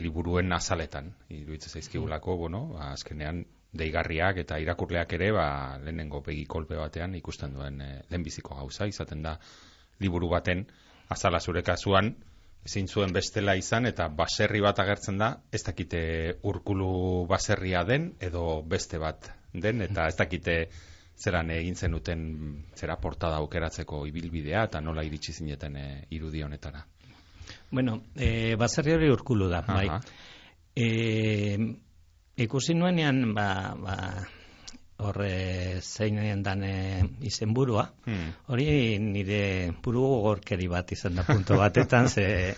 liburuen 0.01 0.51
azaletan, 0.53 1.13
iruditzen 1.29 1.79
zaizkigulako, 1.79 2.35
bueno, 2.43 2.65
ba, 2.73 2.91
azkenean 2.91 3.45
deigarriak 3.77 4.41
eta 4.43 4.59
irakurleak 4.61 5.13
ere 5.17 5.31
ba, 5.35 5.47
lehenengo 5.83 6.21
begi 6.25 6.45
kolpe 6.45 6.77
batean 6.79 7.15
ikusten 7.15 7.53
duen 7.53 7.81
e, 7.81 7.89
lehenbiziko 8.09 8.55
gauza 8.55 8.87
izaten 8.87 9.21
da 9.25 9.37
liburu 9.99 10.29
baten 10.29 10.65
azala 11.09 11.39
zure 11.39 11.63
kasuan 11.63 12.15
ezin 12.65 12.87
zuen 12.87 13.13
bestela 13.13 13.55
izan 13.55 13.85
eta 13.85 14.07
baserri 14.09 14.61
bat 14.61 14.79
agertzen 14.81 15.19
da 15.21 15.29
ez 15.53 15.61
dakite 15.63 16.01
urkulu 16.43 17.25
baserria 17.29 17.83
den 17.85 18.13
edo 18.19 18.61
beste 18.65 18.99
bat 18.99 19.29
den 19.53 19.81
eta 19.85 20.07
ez 20.09 20.15
dakite 20.17 20.57
zeran 21.15 21.51
egin 21.51 21.75
zenuten 21.75 22.25
zera 22.75 22.97
portada 22.99 23.37
aukeratzeko 23.43 24.05
ibilbidea 24.09 24.65
eta 24.69 24.81
nola 24.81 25.03
iritsi 25.05 25.33
zineten 25.33 25.77
e, 25.77 25.85
irudi 26.17 26.43
honetara. 26.43 26.83
Bueno, 27.71 28.01
e, 28.15 28.55
baserri 28.59 28.95
hori 28.95 29.09
urkulu 29.13 29.47
da, 29.49 29.61
bai. 29.67 29.87
E, 30.75 30.87
ikusi 32.37 32.73
nuenean 32.73 33.33
ba, 33.33 33.75
ba, 33.79 33.95
horre 34.97 35.81
zeinen 35.81 36.43
dan 36.43 36.63
izenburua 37.21 37.89
hmm. 38.05 38.29
hori 38.51 38.99
nire 38.99 39.71
buru 39.83 40.03
gorkeri 40.23 40.67
bat 40.71 40.91
izan 40.91 41.15
da 41.15 41.23
punto 41.27 41.57
batetan 41.63 42.09
ze 42.09 42.55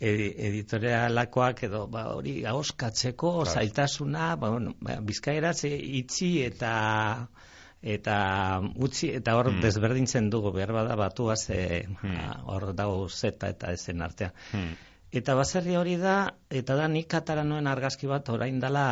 editorialakoak 0.00 1.62
edo 1.68 1.86
ba, 1.86 2.08
hori 2.14 2.42
hauskatzeko 2.44 3.30
claro. 3.42 3.50
zailtasuna 3.50 4.36
ba, 4.36 4.50
bueno, 4.50 4.74
ba, 4.80 4.98
bizkaeraz 5.00 5.64
itzi 5.64 6.42
eta 6.44 6.72
eta 7.84 8.16
utzi 8.80 9.10
eta 9.12 9.36
hor 9.36 9.50
hmm. 9.52 9.60
desberdintzen 9.60 10.30
dugu 10.32 10.52
behar 10.52 10.72
bada 10.72 10.96
batuaz 10.96 11.46
hmm. 11.50 12.48
hor 12.48 12.72
dago 12.76 13.08
zeta 13.08 13.52
eta 13.52 13.72
ezen 13.76 14.02
artean 14.02 14.32
hmm. 14.52 14.93
Eta 15.14 15.36
baserri 15.38 15.76
hori 15.78 15.94
da, 16.00 16.14
eta 16.50 16.74
da 16.74 16.88
nik 16.90 17.12
atara 17.14 17.44
noen 17.46 17.68
argazki 17.70 18.08
bat 18.10 18.28
orain 18.34 18.56
dela 18.62 18.86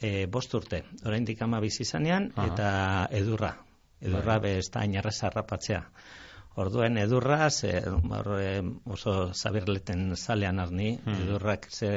e, 0.00 0.26
bost 0.26 0.54
urte. 0.58 0.80
Orain 1.06 1.26
dikama 1.28 1.60
bizizanean, 1.62 2.32
eta 2.48 2.70
edurra. 3.14 3.52
Edurra 4.02 4.40
bai. 4.40 4.42
be 4.42 4.58
ez 4.58 4.66
da 4.74 4.82
inarreza 4.88 5.30
rapatzea. 5.30 5.80
Orduen 6.64 6.98
edurra, 6.98 7.50
ze, 7.50 7.70
oso 8.96 9.14
zabirleten 9.32 10.16
zalean 10.16 10.58
arni, 10.58 10.96
hmm. 10.96 11.22
edurrak 11.22 11.70
ze, 11.70 11.92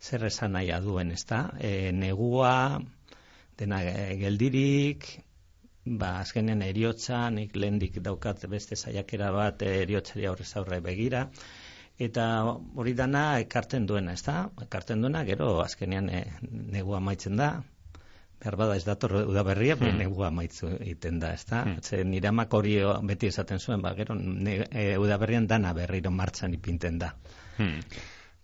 zer 0.00 0.28
esan 0.28 0.52
nahi 0.56 0.70
aduen, 0.76 1.16
ez 1.16 1.24
da? 1.28 1.42
E, 1.60 1.90
negua, 1.92 2.54
dena 3.56 3.80
geldirik, 4.20 5.08
ba, 5.84 6.18
azkenen 6.20 6.62
eriotza, 6.68 7.28
nik 7.30 7.56
lehendik 7.56 8.00
daukat 8.04 8.44
beste 8.52 8.76
zaiakera 8.76 9.30
bat 9.32 9.62
eriotzari 9.68 10.28
aurrez 10.28 10.52
aurre 10.60 10.80
begira, 10.84 11.30
eta 11.98 12.24
hori 12.74 12.94
dana 12.98 13.38
ekartzen 13.40 13.86
duena, 13.86 14.12
ezta? 14.12 14.48
Ekartzen 14.62 15.04
duena, 15.04 15.24
gero 15.24 15.60
azkenean 15.62 16.08
e, 16.10 16.24
negua 16.50 17.00
maitzen 17.00 17.36
da, 17.38 17.52
behar 18.40 18.56
bada 18.60 18.76
ez 18.76 18.84
dator 18.84 19.14
udaberria, 19.22 19.76
Hmm. 19.76 19.98
negua 19.98 20.30
maitzu 20.30 20.68
egiten 20.80 21.20
da, 21.20 21.32
ez 21.32 21.44
da? 21.46 21.62
Hmm. 21.64 21.80
Ze 21.82 22.04
nire 22.04 22.28
amak 22.28 22.52
hori 22.52 22.76
beti 23.02 23.26
esaten 23.26 23.58
zuen, 23.58 23.80
ba, 23.82 23.94
gero 23.94 24.14
ne, 24.14 24.66
e, 24.70 24.96
udaberrian 24.98 25.46
dana 25.46 25.72
berriro 25.72 26.10
martxan 26.10 26.54
ipinten 26.54 26.98
da. 26.98 27.14
Hmm. 27.56 27.80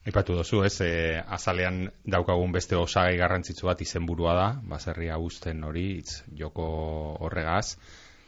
Aipatu 0.06 0.34
dozu, 0.34 0.62
ez, 0.64 0.80
e, 0.80 1.20
azalean 1.20 1.90
daukagun 2.04 2.52
beste 2.52 2.76
osagai 2.76 3.16
garrantzitsu 3.18 3.66
bat 3.66 3.80
izenburua 3.80 4.34
da, 4.34 4.48
baserria 4.62 5.18
usten 5.18 5.64
hori, 5.64 5.98
itz, 5.98 6.22
joko 6.38 6.70
horregaz. 7.20 7.76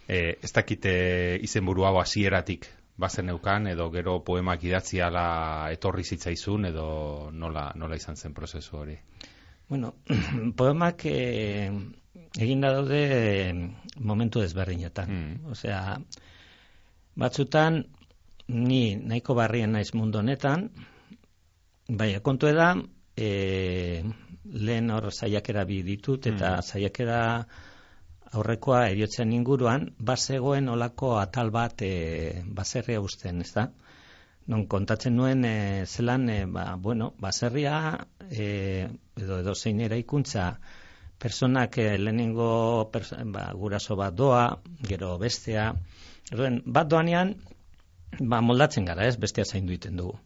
E, 0.09 0.37
ez 0.43 0.53
dakite 0.53 1.39
izenburu 1.41 1.87
hau 1.87 1.99
hasieratik 2.01 2.67
bazen 3.03 3.27
neukan, 3.27 3.67
edo 3.73 3.89
gero 3.91 4.21
poemak 4.25 4.63
idatzi 4.65 5.01
ala 5.03 5.25
etorri 5.75 6.05
zitzaizun, 6.05 6.69
edo 6.71 6.87
nola, 7.33 7.71
nola 7.77 7.99
izan 7.99 8.17
zen 8.17 8.35
prozesu 8.35 8.79
hori. 8.79 8.97
Bueno, 9.69 9.95
poemak 10.61 11.07
e, 11.11 11.19
eginda 12.39 12.73
daude 12.77 13.03
eh, 13.19 13.55
momentu 13.99 14.41
desberdinetan. 14.41 15.11
Hmm. 15.11 15.53
Osea, 15.53 15.99
batzutan 17.19 17.83
ni 18.49 18.97
nahiko 18.97 19.35
barrien 19.35 19.73
naiz 19.73 19.93
mundu 19.95 20.21
honetan, 20.21 20.69
bai, 21.89 22.15
kontu 22.23 22.53
da, 22.55 22.75
e, 23.17 24.03
lehen 24.45 24.91
hor 24.91 25.11
saiakera 25.13 25.65
bi 25.65 25.83
ditut, 25.87 26.27
eta 26.27 26.57
Mm. 26.57 26.63
saiakera 26.63 27.21
aurrekoa 28.33 28.87
eriotzen 28.91 29.33
inguruan, 29.37 29.91
bazegoen 29.99 30.69
olako 30.73 31.17
atal 31.21 31.51
bat 31.55 31.83
e, 31.85 32.43
baserria 32.59 33.01
usten, 33.05 33.43
ez 33.45 33.53
da? 33.53 33.67
Non 34.53 34.65
kontatzen 34.67 35.15
nuen 35.17 35.45
e, 35.47 35.85
zelan, 35.87 36.29
e, 36.33 36.39
ba, 36.51 36.73
bueno, 36.77 37.13
baserria 37.21 37.77
e, 38.31 38.89
edo 39.21 39.43
edo 39.45 39.55
zein 39.55 39.83
eraikuntza 39.85 40.47
personak 41.23 41.79
e, 41.79 41.99
lehenengo 41.99 42.89
perso, 42.93 43.21
ba, 43.37 43.51
guraso 43.55 43.97
bat 44.01 44.17
doa, 44.19 44.47
gero 44.89 45.15
bestea, 45.23 45.71
Erdoen, 46.33 46.63
bat 46.67 46.89
doanean, 46.89 47.35
ba, 48.19 48.41
moldatzen 48.41 48.87
gara, 48.89 49.07
ez, 49.07 49.19
bestea 49.21 49.45
zaindu 49.45 49.75
egiten 49.75 49.99
dugu. 50.01 50.17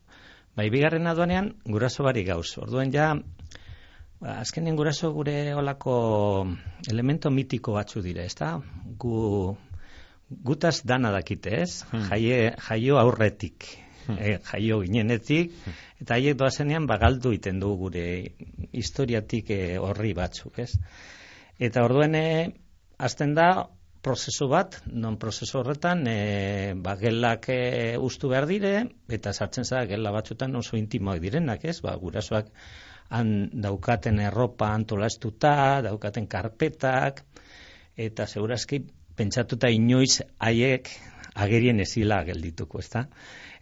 Bai, 0.56 0.68
bigarrena 0.72 1.14
doanean, 1.18 1.50
guraso 1.66 2.04
bari 2.06 2.22
gauz. 2.24 2.46
Orduen 2.62 2.92
ja, 2.94 3.10
ba, 4.20 4.38
azkenen 4.40 4.76
guraso 4.76 5.12
gure 5.12 5.54
olako 5.54 5.96
elemento 6.90 7.30
mitiko 7.30 7.76
batzu 7.76 8.02
dira, 8.04 8.24
ez 8.24 8.34
da? 8.38 8.56
Gu, 8.98 9.56
gutaz 10.46 10.80
dana 10.84 11.12
dakite, 11.14 11.60
ez? 11.62 11.82
Hmm. 11.90 12.08
Jaie, 12.10 12.54
jaio 12.68 13.00
aurretik, 13.02 13.72
Hmm. 14.06 14.18
eh, 14.22 14.38
jaio 14.52 14.76
ginenetik, 14.84 15.50
eta 15.98 16.14
haiek 16.14 16.36
doazenean 16.38 16.84
bagaldu 16.86 17.32
iten 17.34 17.58
du 17.58 17.72
gure 17.76 18.04
historiatik 18.70 19.50
eh, 19.50 19.78
horri 19.82 20.12
batzuk, 20.14 20.60
ez? 20.62 20.76
Eta 21.58 21.82
orduen, 21.82 22.14
eh, 22.14 22.52
azten 22.98 23.34
da, 23.34 23.48
prozesu 24.06 24.46
bat, 24.46 24.78
non 24.86 25.16
prozesu 25.18 25.58
horretan, 25.58 26.04
e, 26.06 26.74
ba, 26.78 26.94
gelak 27.00 27.48
e, 27.50 27.96
ustu 27.98 28.30
behar 28.30 28.46
dire, 28.46 28.74
eta 29.10 29.32
sartzen 29.34 29.66
zara 29.66 29.88
gela 29.90 30.12
batzutan 30.14 30.54
oso 30.54 30.78
intimoak 30.78 31.18
direnak, 31.24 31.64
ez? 31.66 31.80
Ba, 31.82 31.96
gurasoak 31.98 32.52
han 33.08 33.50
daukaten 33.62 34.20
erropa 34.20 34.72
antolastuta, 34.74 35.82
daukaten 35.86 36.26
karpetak, 36.26 37.22
eta 37.96 38.26
segurazki 38.26 38.82
pentsatuta 39.16 39.70
inoiz 39.72 40.20
haiek 40.38 40.90
agerien 41.36 41.80
ezila 41.80 42.22
geldituko, 42.24 42.80
ezta? 42.80 43.06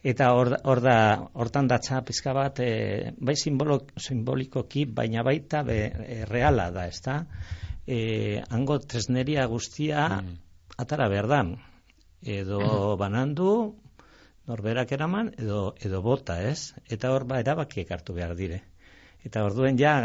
Eta 0.05 0.29
hor, 0.37 0.53
hor 0.63 0.81
da, 0.85 0.97
hortan 1.33 1.67
datza 1.67 2.01
pizka 2.05 2.33
bat, 2.35 2.59
e, 2.61 3.11
bai 3.17 3.35
simbolo, 3.39 3.79
simbolikoki, 3.97 4.85
baina 4.85 5.23
baita 5.25 5.63
be, 5.67 5.79
e, 6.05 6.19
reala 6.29 6.69
da, 6.71 6.85
ezta? 6.87 7.23
E, 7.85 8.41
hango 8.49 8.79
tresneria 8.79 9.45
guztia 9.51 10.07
Mm. 10.21 10.37
atara 10.77 11.09
behar 11.09 11.27
da. 11.27 11.41
Edo 12.21 12.95
banandu, 12.97 13.75
norberak 14.47 14.91
eraman, 14.91 15.33
edo, 15.37 15.75
edo 15.81 16.01
bota, 16.01 16.41
ez? 16.41 16.73
Eta 16.89 17.11
hor 17.13 17.25
ba 17.25 17.39
erabakiek 17.39 17.91
hartu 17.91 18.13
behar 18.13 18.35
dire. 18.35 18.61
Eta 19.25 19.43
orduen 19.45 19.77
ja, 19.79 19.95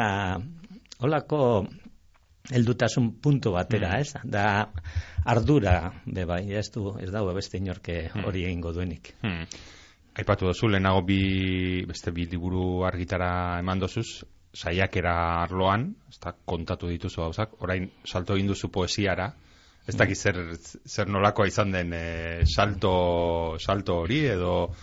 holako 1.00 1.66
heldutasun 2.50 3.12
puntu 3.22 3.52
batera, 3.52 3.90
Mm. 3.92 4.00
ez? 4.00 4.14
Da 4.24 4.70
ardura, 5.24 5.92
be 6.06 6.24
bai, 6.24 6.52
ez 6.52 6.70
du, 6.72 6.96
ez 6.98 7.10
dago 7.10 7.34
beste 7.34 7.58
inorke 7.58 8.10
Mm. 8.14 8.24
hori 8.24 8.44
egingo 8.44 8.72
duenik. 8.72 9.14
Hmm. 9.22 9.44
Aipatu 10.18 10.46
dozu, 10.46 10.68
lehenago 10.68 11.02
bi, 11.06 11.84
beste 11.86 12.10
bi 12.10 12.26
liburu 12.26 12.84
argitara 12.84 13.58
eman 13.60 13.78
dozuz, 13.78 14.24
saiakera 14.52 15.42
arloan, 15.44 15.94
ez 16.08 16.18
da, 16.18 16.32
kontatu 16.44 16.88
dituzu 16.88 17.20
gauzak, 17.22 17.62
orain 17.62 17.90
salto 18.04 18.34
egin 18.34 18.48
duzu 18.48 18.68
poesiara, 18.68 19.32
ez 19.86 19.94
dakit 19.96 20.16
zer, 20.16 20.56
zer 20.86 21.08
nolakoa 21.08 21.46
izan 21.46 21.70
den 21.70 21.92
e, 21.92 22.42
salto, 22.46 23.56
salto 23.58 24.00
hori, 24.02 24.24
edo 24.26 24.74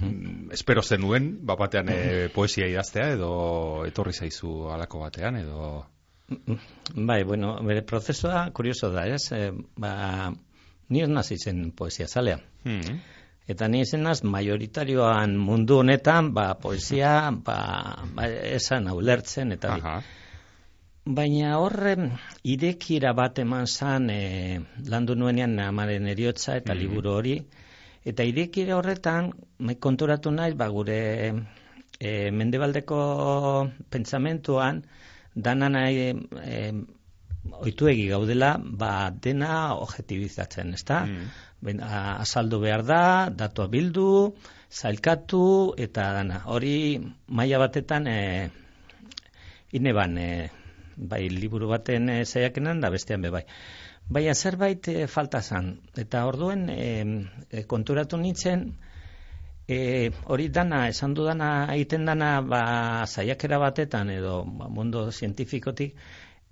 mm, 0.00 0.50
espero 0.52 0.82
zenuen, 0.82 1.38
bapatean 1.46 1.88
e, 1.92 2.28
poesia 2.34 2.66
idaztea, 2.66 3.12
edo 3.16 3.84
etorri 3.86 4.12
zaizu 4.12 4.70
alako 4.74 5.00
batean, 5.06 5.36
edo... 5.36 5.86
Bai, 6.94 7.22
bueno, 7.24 7.54
bere 7.64 7.82
prozesua 7.82 8.50
kurioso 8.52 8.90
da, 8.92 9.06
ez? 9.08 9.32
E, 9.32 9.50
ba, 9.80 10.30
ni 10.88 11.00
ez 11.02 11.08
nazi 11.08 11.38
zen 11.38 11.70
poesia 11.72 12.06
zalea. 12.06 12.38
Hmm. 12.64 12.98
Eta 13.48 13.68
ni 13.68 13.80
izenaz, 13.80 14.20
majoritarioan 14.28 15.36
mundu 15.40 15.78
honetan, 15.80 16.34
ba, 16.36 16.50
poesia, 16.60 17.30
ba, 17.32 17.58
ba 18.14 18.26
esan 18.28 18.90
ulertzen, 18.92 19.52
eta. 19.56 19.78
Aha. 19.80 20.00
Baina 21.08 21.54
horren 21.56 22.10
irekira 22.44 23.14
bat 23.16 23.38
eman 23.40 23.64
zan 23.66 24.10
e, 24.12 24.60
landu 24.92 25.14
nuenean 25.16 25.56
amaren 25.64 26.06
eriotza 26.12 26.58
eta 26.60 26.74
Mhm. 26.74 26.80
liburu 26.82 27.14
hori. 27.14 27.38
Eta 28.04 28.24
irekira 28.24 28.76
horretan, 28.78 29.32
mai 29.58 29.74
konturatu 29.76 30.30
naiz, 30.30 30.54
ba, 30.54 30.68
gure 30.68 31.00
e, 32.00 32.30
mendebaldeko 32.30 32.98
pentsamentuan, 33.90 34.84
dana 35.34 35.68
nahi 35.68 36.12
e, 36.42 36.60
oituegi 37.64 38.08
gaudela, 38.08 38.56
ba, 38.60 39.10
dena 39.10 39.74
objetibizatzen, 39.74 40.74
ezta? 40.74 41.04
Mm. 41.06 41.26
Ben, 41.60 41.82
a- 41.82 42.20
azaldu 42.22 42.60
behar 42.62 42.84
da, 42.86 43.02
datua 43.34 43.66
bildu, 43.66 44.34
zailkatu, 44.70 45.74
eta 45.76 46.12
dana. 46.20 46.42
Hori 46.46 47.00
maila 47.28 47.58
batetan 47.66 48.06
e, 48.06 48.18
ineban, 49.72 50.16
e, 50.18 50.30
bai 50.96 51.28
liburu 51.28 51.68
baten 51.70 52.08
e, 52.10 52.24
zaiakenan 52.24 52.80
da 52.80 52.90
bestean 52.90 53.22
be 53.22 53.30
bai. 53.30 53.44
Baina 54.08 54.34
zerbait 54.34 54.88
e, 54.88 55.06
falta 55.06 55.42
zan, 55.42 55.74
eta 56.00 56.24
orduen 56.26 56.68
e, 56.72 56.84
e, 57.50 57.64
konturatu 57.68 58.16
nintzen, 58.16 58.62
e, 59.68 59.78
hori 60.32 60.48
dana, 60.48 60.86
esan 60.88 61.12
du 61.14 61.26
dana, 61.26 61.50
egiten 61.74 62.08
dana, 62.08 62.30
ba, 62.40 62.62
zaiakera 63.06 63.58
batetan, 63.60 64.08
edo 64.14 64.40
ba, 64.48 64.70
mundu 64.72 65.04
zientifikotik, 65.12 65.92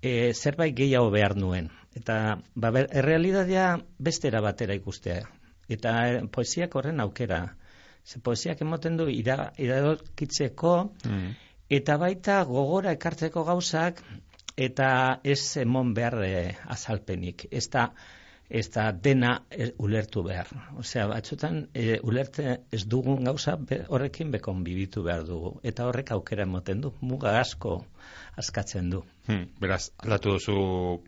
e, 0.01 0.33
zerbait 0.33 0.75
gehiago 0.77 1.09
behar 1.09 1.35
nuen. 1.35 1.71
Eta 1.97 2.37
ba, 2.53 2.71
errealitatea 2.85 3.65
bestera 3.97 4.41
batera 4.45 4.77
ikustea. 4.77 5.25
Eta 5.67 5.95
poesiak 6.31 6.77
horren 6.77 7.01
aukera. 7.01 7.41
Ze 8.05 8.21
poesiak 8.23 8.61
emoten 8.61 9.01
du 9.01 9.09
ira, 9.09 9.51
iradokitzeko, 9.57 10.75
Hmm. 11.03 11.33
eta 11.69 11.97
baita 11.97 12.43
gogora 12.47 12.93
ekartzeko 12.95 13.43
gauzak, 13.43 14.03
eta 14.57 14.89
ez 15.23 15.57
emon 15.61 15.93
behar 15.93 16.17
e, 16.25 16.55
azalpenik. 16.73 17.45
Ez 17.51 17.67
da, 17.73 17.91
ez 18.49 18.69
da 18.71 18.91
dena 18.91 19.33
e, 19.51 19.71
ulertu 19.83 20.23
behar. 20.23 20.47
Osea, 20.79 21.07
batzutan 21.11 21.65
e, 21.73 21.99
ulerte 22.03 22.61
ez 22.71 22.85
dugun 22.87 23.25
gauza 23.27 23.57
be, 23.59 23.81
horrekin 23.89 24.31
bekon 24.31 24.63
bibitu 24.63 25.03
behar 25.03 25.25
dugu. 25.27 25.57
Eta 25.63 25.87
horrek 25.87 26.13
aukera 26.15 26.47
emoten 26.47 26.81
du, 26.81 26.93
muga 27.01 27.37
asko 27.41 27.81
askatzen 28.37 28.89
du. 28.89 29.01
Hmm, 29.27 29.47
beraz, 29.59 29.89
aldatu 29.99 30.37
duzu 30.37 30.55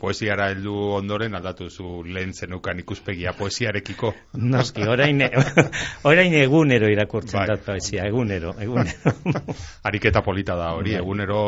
poesiara 0.01 0.49
heldu 0.51 0.73
ondoren, 0.97 1.37
aldatu 1.37 1.69
duzu 1.69 2.01
lehen 2.03 2.33
zenukan 2.33 2.81
ikuspegia 2.81 3.31
poesiarekiko. 3.37 4.11
Noski, 4.55 4.83
orain, 4.89 5.23
orain 6.11 6.35
egunero 6.41 6.89
irakurtzen 6.91 7.39
Bai. 7.39 7.45
dut 7.53 7.63
poesia, 7.69 8.07
egunero, 8.09 8.55
egunero. 8.59 9.13
Ariketa 9.87 10.25
polita 10.25 10.57
da 10.59 10.73
hori, 10.75 10.97
Bai. 10.97 11.03
egunero, 11.05 11.39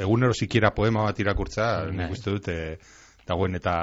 egunero 0.00 0.34
sikiera 0.34 0.72
poema 0.74 1.06
bat 1.06 1.22
irakurtza, 1.22 1.68
Bai. 1.84 1.94
nik 2.00 2.18
uste 2.18 2.34
dut, 2.34 2.50
e, 2.50 2.98
dagoen 3.28 3.60
eta 3.60 3.76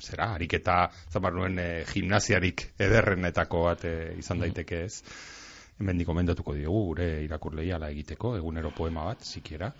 zera, 0.00 0.32
ariketa, 0.34 0.90
zamar 1.12 1.34
nuen, 1.36 1.58
e, 1.58 1.68
gimnasiarik 1.92 2.66
ederrenetako 2.78 3.64
bat 3.68 3.84
e, 3.84 3.94
izan 4.18 4.42
daiteke 4.42 4.84
ez. 4.86 5.02
Hemen 5.80 6.02
komendatuko 6.04 6.54
diogu 6.54 6.82
gure 6.90 7.08
irakurlei 7.24 7.70
ala 7.72 7.88
egiteko, 7.90 8.34
egunero 8.36 8.72
poema 8.76 9.06
bat, 9.08 9.24
sikiera, 9.24 9.70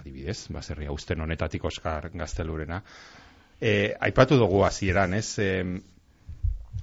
adibidez, 0.00 0.48
baserria 0.52 0.92
usten 0.92 1.20
honetatik 1.20 1.64
Oskar 1.64 2.10
Gaztelurena. 2.12 2.82
E, 3.60 3.94
aipatu 4.00 4.36
dugu 4.40 4.64
hasieran, 4.64 5.14
ez? 5.14 5.38
E, 5.38 5.48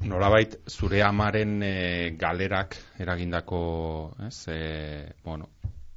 nolabait 0.05 0.57
zure 0.69 1.01
amaren 1.03 1.61
e, 1.65 1.73
galerak 2.19 2.77
eragindako, 3.01 3.61
ez? 4.27 4.37
E, 4.53 4.59
bueno, 5.23 5.49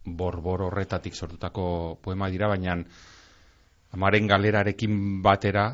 borbor 0.04 0.62
horretatik 0.68 1.14
sortutako 1.14 1.98
poema 2.02 2.30
dira, 2.32 2.48
baina 2.48 2.78
amaren 3.92 4.26
galerarekin 4.30 5.22
batera, 5.22 5.66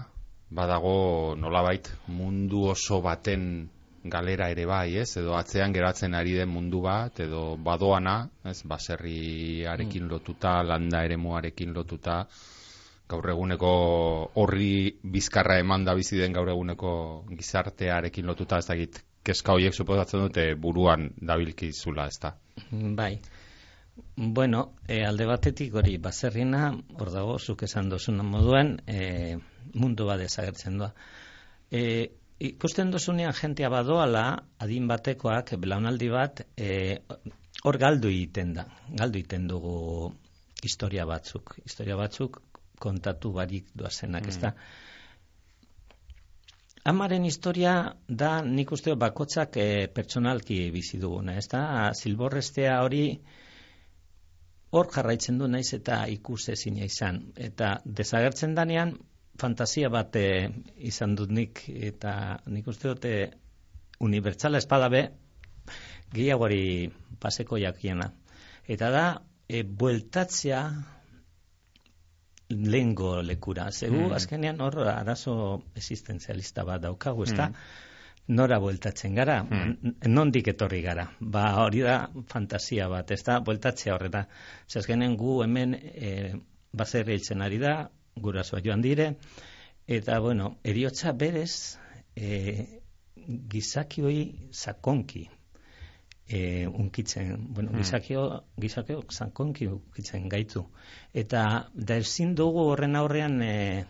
badago 0.51 1.35
nolabait 1.37 1.89
mundu 2.09 2.69
oso 2.71 3.01
baten 3.03 3.69
galera 4.09 4.51
ere 4.51 4.67
bai, 4.67 4.97
ez? 4.97 5.17
Edo 5.19 5.35
atzean 5.37 5.73
geratzen 5.75 6.15
ari 6.15 6.37
den 6.39 6.49
mundu 6.49 6.81
bat, 6.85 7.19
edo 7.21 7.57
badoana, 7.57 8.29
ez? 8.45 8.63
Baserriarekin 8.63 10.05
mm. 10.05 10.11
lotuta, 10.11 10.63
landa 10.63 11.03
eremuarekin 11.05 11.75
lotuta, 11.75 12.21
gaur 13.09 13.31
eguneko 13.31 13.73
horri 14.43 14.97
bizkarra 15.03 15.59
eman 15.63 15.85
da 15.87 15.95
bizi 15.99 16.19
den 16.19 16.35
gaur 16.35 16.51
eguneko 16.55 16.93
gizartearekin 17.31 18.27
lotuta, 18.27 18.59
ez 18.59 18.69
dakit, 18.71 19.03
keska 19.27 19.57
horiek 19.57 19.75
suposatzen 19.75 20.27
dute 20.27 20.47
buruan 20.55 21.11
dabilki 21.19 21.73
zula, 21.73 22.07
ez 22.07 22.21
da? 22.23 22.37
Bai. 22.71 23.17
Bueno, 24.17 24.75
e, 24.87 25.01
alde 25.09 25.25
batetik 25.27 25.75
hori 25.75 25.97
baserrina, 25.99 26.69
hor 27.01 27.11
dago, 27.15 27.39
zuk 27.39 27.63
esan 27.65 27.89
dozuna 27.89 28.27
moduan, 28.27 28.77
e, 28.87 29.39
mundu 29.77 30.07
bat 30.09 30.23
ezagertzen 30.25 30.79
doa. 30.83 30.93
E, 31.71 31.83
ikusten 32.51 32.91
dozunean 32.93 33.35
jentea 33.37 33.71
badoala, 33.73 34.25
adin 34.63 34.89
batekoak, 34.91 35.55
belaunaldi 35.63 36.11
bat, 36.13 36.43
e, 36.57 36.99
hor 37.65 37.79
galdu 37.81 38.11
egiten 38.13 38.55
da. 38.59 38.67
Galdu 39.01 39.21
egiten 39.21 39.49
dugu 39.51 39.77
historia 40.65 41.07
batzuk. 41.09 41.57
Historia 41.65 41.97
batzuk 41.97 42.41
kontatu 42.81 43.33
barik 43.33 43.73
duazenak, 43.75 44.27
mm. 44.27 44.29
ez 44.29 44.39
da. 44.43 44.53
Amaren 46.87 47.25
historia 47.27 47.73
da 48.07 48.37
nik 48.47 48.71
uste 48.73 48.95
bakotzak 48.95 49.57
e, 49.59 49.89
pertsonalki 49.95 50.61
bizi 50.75 51.01
duguna, 51.03 51.35
ez 51.41 51.49
da. 51.51 51.91
Zilborrestea 51.99 52.79
hori 52.85 53.09
hor 54.77 54.91
jarraitzen 54.95 55.41
du 55.41 55.49
naiz 55.51 55.73
eta 55.75 56.05
ikus 56.13 56.49
ezina 56.53 56.87
izan. 56.87 57.23
Eta 57.49 57.77
desagertzen 58.01 58.55
danean, 58.55 58.95
fantasia 59.39 59.89
bat 59.93 60.17
eh, 60.17 60.49
izan 60.79 61.15
dut 61.17 61.31
nik 61.31 61.65
eta 61.69 62.41
nik 62.47 62.67
uste 62.69 62.89
dute 62.89 63.15
unibertsala 64.01 64.59
espada 64.59 64.89
be 64.93 65.07
gehiagori 66.15 66.91
paseko 67.21 67.59
jakiena. 67.59 68.11
Eta 68.67 68.91
da, 68.91 69.07
e, 69.49 69.63
bueltatzea 69.63 70.61
lehengo 72.51 73.23
lekura. 73.23 73.71
Zegu, 73.73 74.07
mm. 74.07 74.15
azkenean 74.15 74.63
hor 74.63 74.81
arazo 74.91 75.37
existenzialista 75.75 76.65
bat 76.65 76.83
daukagu, 76.87 77.27
ez 77.27 77.35
da? 77.35 77.51
Mm. 77.51 77.85
Nora 78.37 78.59
bueltatzen 78.59 79.15
gara, 79.15 79.41
mm. 79.45 80.07
nondik 80.11 80.51
etorri 80.55 80.81
gara. 80.83 81.07
Ba, 81.21 81.47
hori 81.63 81.83
da 81.87 81.99
fantasia 82.31 82.89
bat, 82.91 83.11
ez 83.15 83.23
da? 83.27 83.39
Bueltatzea 83.41 83.95
horreta. 83.95 84.27
Zazkenen 84.71 85.15
gu 85.19 85.41
hemen 85.45 85.75
e, 85.75 86.13
bazerri 86.77 87.21
ari 87.41 87.59
da, 87.63 87.77
gurasoa 88.17 88.61
joan 88.65 88.83
dire, 88.83 89.15
eta, 89.87 90.19
bueno, 90.21 90.57
eriotza 90.65 91.13
berez, 91.13 91.79
e, 92.17 92.83
gizakioi 93.51 94.51
sakonki 94.53 95.27
e, 96.29 96.67
unkitzen, 96.67 97.37
bueno, 97.55 97.71
hmm. 97.71 97.79
gizakio, 97.79 98.45
gizakio 98.61 99.03
sakonki 99.11 99.67
unkitzen 99.67 100.29
gaitu. 100.29 100.67
Eta 101.15 101.43
da 101.75 101.99
ezin 102.03 102.35
dugu 102.35 102.67
horren 102.73 102.97
aurrean 102.97 103.41
e, 103.43 103.85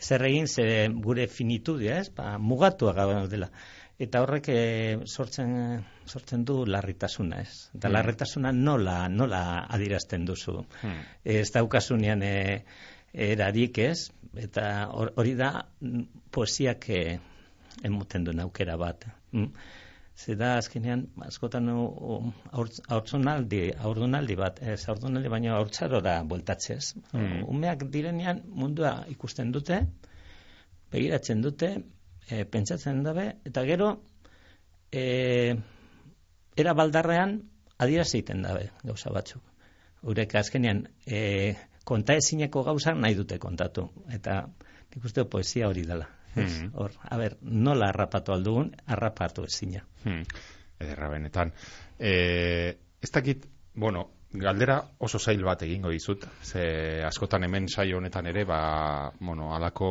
zer 0.00 0.24
egin 0.28 0.46
ze 0.46 0.88
gure 0.88 1.26
finitudia, 1.26 1.98
ez? 2.00 2.10
Ba, 2.14 2.36
mugatua 2.38 2.94
gaba 2.94 3.26
dela. 3.30 3.50
Eta 3.98 4.24
horrek 4.24 4.48
e, 4.50 4.60
sortzen, 5.06 5.84
sortzen 6.06 6.44
du 6.44 6.64
larritasuna, 6.66 7.42
ez? 7.42 7.70
Eta 7.74 7.88
hmm. 7.88 7.94
larritasuna 7.94 8.52
nola, 8.52 9.08
nola 9.08 9.44
adirazten 9.70 10.26
duzu. 10.26 10.60
Hmm. 10.82 11.00
Ez 11.24 11.50
daukasunean, 11.54 12.22
e, 12.22 12.64
erarik 13.14 13.78
ez, 13.78 14.10
eta 14.36 14.90
hori 14.90 15.34
da 15.38 15.50
poesiak 16.34 16.88
eh, 16.90 17.18
emuten 17.86 18.24
duen 18.26 18.42
aukera 18.42 18.76
bat. 18.76 19.06
Mm. 19.32 19.50
Zer 20.14 20.36
da, 20.38 20.52
azkenean, 20.60 21.08
askotan 21.26 21.66
aurtzonaldi, 21.74 23.62
aurdunaldi 23.82 24.36
bat, 24.38 24.60
ez 24.62 24.78
aurdunaldi, 24.92 25.30
baina 25.32 25.56
aurtzaro 25.56 25.98
da 26.04 26.20
bueltatzez. 26.22 26.94
Mm. 27.12 27.40
Umeak 27.50 27.82
direnean 27.90 28.44
mundua 28.46 28.92
ikusten 29.10 29.50
dute, 29.54 29.80
begiratzen 30.94 31.42
dute, 31.42 31.72
e, 32.28 32.44
pentsatzen 32.44 33.02
dabe, 33.02 33.26
eta 33.50 33.64
gero, 33.66 33.90
e, 34.92 35.56
era 36.62 36.76
baldarrean, 36.78 37.40
adira 37.82 38.06
zeiten 38.06 38.46
dabe, 38.46 38.68
gauza 38.84 39.10
batzuk. 39.10 39.42
Urek 40.06 40.36
azkenean, 40.38 40.84
e, 41.06 41.56
konta 41.84 42.16
ezineko 42.16 42.64
gauzak 42.64 42.98
nahi 42.98 43.14
dute 43.14 43.38
kontatu. 43.38 43.88
Eta 44.12 44.42
nik 44.94 45.04
uste 45.04 45.24
poesia 45.24 45.68
hori 45.68 45.84
dela. 45.86 46.08
Hmm. 46.34 46.72
Hor, 46.74 46.96
a 47.02 47.16
ber, 47.16 47.36
nola 47.42 47.92
harrapatu 47.92 48.34
aldugun, 48.34 48.72
harrapatu 48.86 49.44
ezina. 49.46 49.84
Hmm. 50.02 50.24
Ederra 50.80 51.08
benetan. 51.12 51.52
E, 51.98 52.74
ez 53.00 53.10
dakit, 53.14 53.46
bueno, 53.74 54.08
galdera 54.32 54.80
oso 54.98 55.18
zail 55.18 55.44
bat 55.46 55.62
egingo 55.62 55.92
dizut. 55.94 56.26
Ze 56.42 57.02
askotan 57.06 57.46
hemen 57.46 57.68
saio 57.68 57.98
honetan 57.98 58.26
ere, 58.26 58.44
ba, 58.44 59.12
bueno, 59.20 59.52
alako 59.54 59.90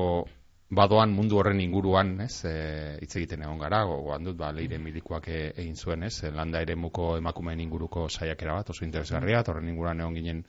badoan 0.74 1.14
mundu 1.14 1.38
horren 1.40 1.62
inguruan, 1.62 2.16
ez, 2.26 2.44
e, 2.50 2.54
hitz 3.02 3.16
egiten 3.16 3.46
egon 3.46 3.60
gara, 3.62 3.84
gogoan 3.88 4.28
dut, 4.28 4.38
ba, 4.38 4.52
leire 4.52 4.80
milikoak 4.82 5.28
e, 5.30 5.42
egin 5.64 5.76
zuen, 5.78 6.04
ez, 6.10 6.18
landa 6.34 6.62
ere 6.66 6.76
muko 6.76 7.14
emakumeen 7.20 7.62
inguruko 7.64 8.08
saiakera 8.10 8.58
bat, 8.60 8.72
oso 8.74 8.86
interesgarria, 8.86 9.44
horren 9.48 9.70
inguruan 9.70 10.02
egon 10.02 10.18
ginen 10.18 10.44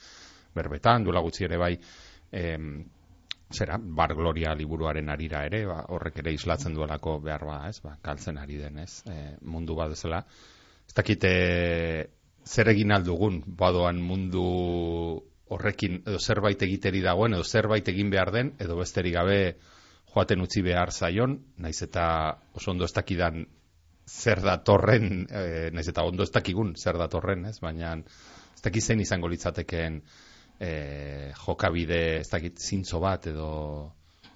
berbetan, 0.55 1.05
duela 1.05 1.23
gutxi 1.25 1.45
ere 1.49 1.59
bai, 1.61 1.75
em, 2.33 2.85
zera, 3.55 3.79
bar 3.79 4.15
gloria 4.15 4.55
liburuaren 4.55 5.11
arira 5.11 5.45
ere, 5.47 5.65
ba, 5.67 5.85
horrek 5.95 6.19
ere 6.23 6.33
islatzen 6.35 6.75
duelako 6.75 7.19
behar 7.23 7.45
ba, 7.47 7.61
ez, 7.69 7.79
ba, 7.85 7.97
kaltzen 8.03 8.39
ari 8.39 8.59
den, 8.59 8.81
ez, 8.83 9.03
e, 9.07 9.37
mundu 9.43 9.77
bat 9.79 9.95
ezela. 9.95 10.25
Ez 10.89 10.95
dakite, 10.97 11.33
zer 12.45 12.71
egin 12.75 12.93
aldugun, 12.93 13.41
badoan 13.59 14.03
mundu 14.03 14.45
horrekin, 15.55 16.01
edo 16.07 16.19
zerbait 16.19 16.63
egiteri 16.67 17.03
dagoen, 17.05 17.37
edo 17.37 17.45
zerbait 17.45 17.89
egin 17.89 18.11
behar 18.13 18.33
den, 18.35 18.55
edo 18.61 18.77
besteri 18.81 19.13
gabe 19.15 19.39
joaten 20.15 20.45
utzi 20.45 20.63
behar 20.65 20.93
zaion, 20.93 21.39
naiz 21.59 21.81
eta 21.87 22.07
oso 22.55 22.73
ondo 22.73 22.87
ez 22.87 22.95
dakidan 22.95 23.45
zer 24.07 24.41
da 24.45 24.59
torren, 24.65 25.27
e, 25.31 25.71
naiz 25.73 25.89
eta 25.91 26.05
ondo 26.05 26.25
ez 26.25 26.33
dakigun 26.33 26.75
zer 26.77 26.99
da 27.01 27.09
torren, 27.13 27.47
ez, 27.51 27.59
baina 27.61 27.97
ez 27.99 28.63
dakizen 28.65 29.01
izango 29.01 29.29
litzatekeen 29.33 30.03
e, 30.61 31.33
jokabide 31.47 32.01
ez 32.21 32.29
dakit 32.31 32.59
zintzo 32.59 33.01
bat 33.03 33.27
edo 33.31 33.51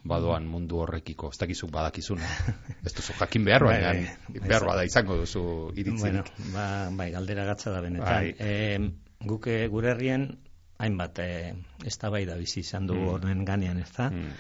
badoan 0.09 0.47
mundu 0.49 0.81
horrekiko, 0.83 1.33
ez 1.35 1.39
dakizuk 1.41 1.71
badakizun. 1.75 2.21
ez 2.87 2.93
duzu 2.97 3.15
jakin 3.19 3.45
behar, 3.45 3.65
bai, 3.67 3.79
baina 3.83 3.95
bai, 4.29 4.43
behar 4.47 4.67
bada 4.69 4.85
izango 4.87 5.19
duzu 5.21 5.45
iritzirik. 5.75 6.31
Bueno, 6.37 6.53
ba, 6.55 6.67
bai, 6.97 7.11
galdera 7.15 7.47
gatza 7.49 7.75
da 7.75 7.83
benetan. 7.85 8.07
Bai. 8.07 8.35
E, 8.39 9.27
guke 9.29 9.61
gure 9.73 9.93
herrien, 9.93 10.31
hainbat, 10.79 11.19
e, 11.19 11.55
ez 11.85 11.97
da 11.99 12.13
bai 12.15 12.25
da 12.29 12.39
bizi 12.39 12.63
izan 12.63 12.87
du 12.87 12.97
mm. 12.97 13.11
horren 13.13 13.45
ganean, 13.49 13.83
ez 13.83 13.91
da? 13.97 14.09
Mm. 14.15 14.39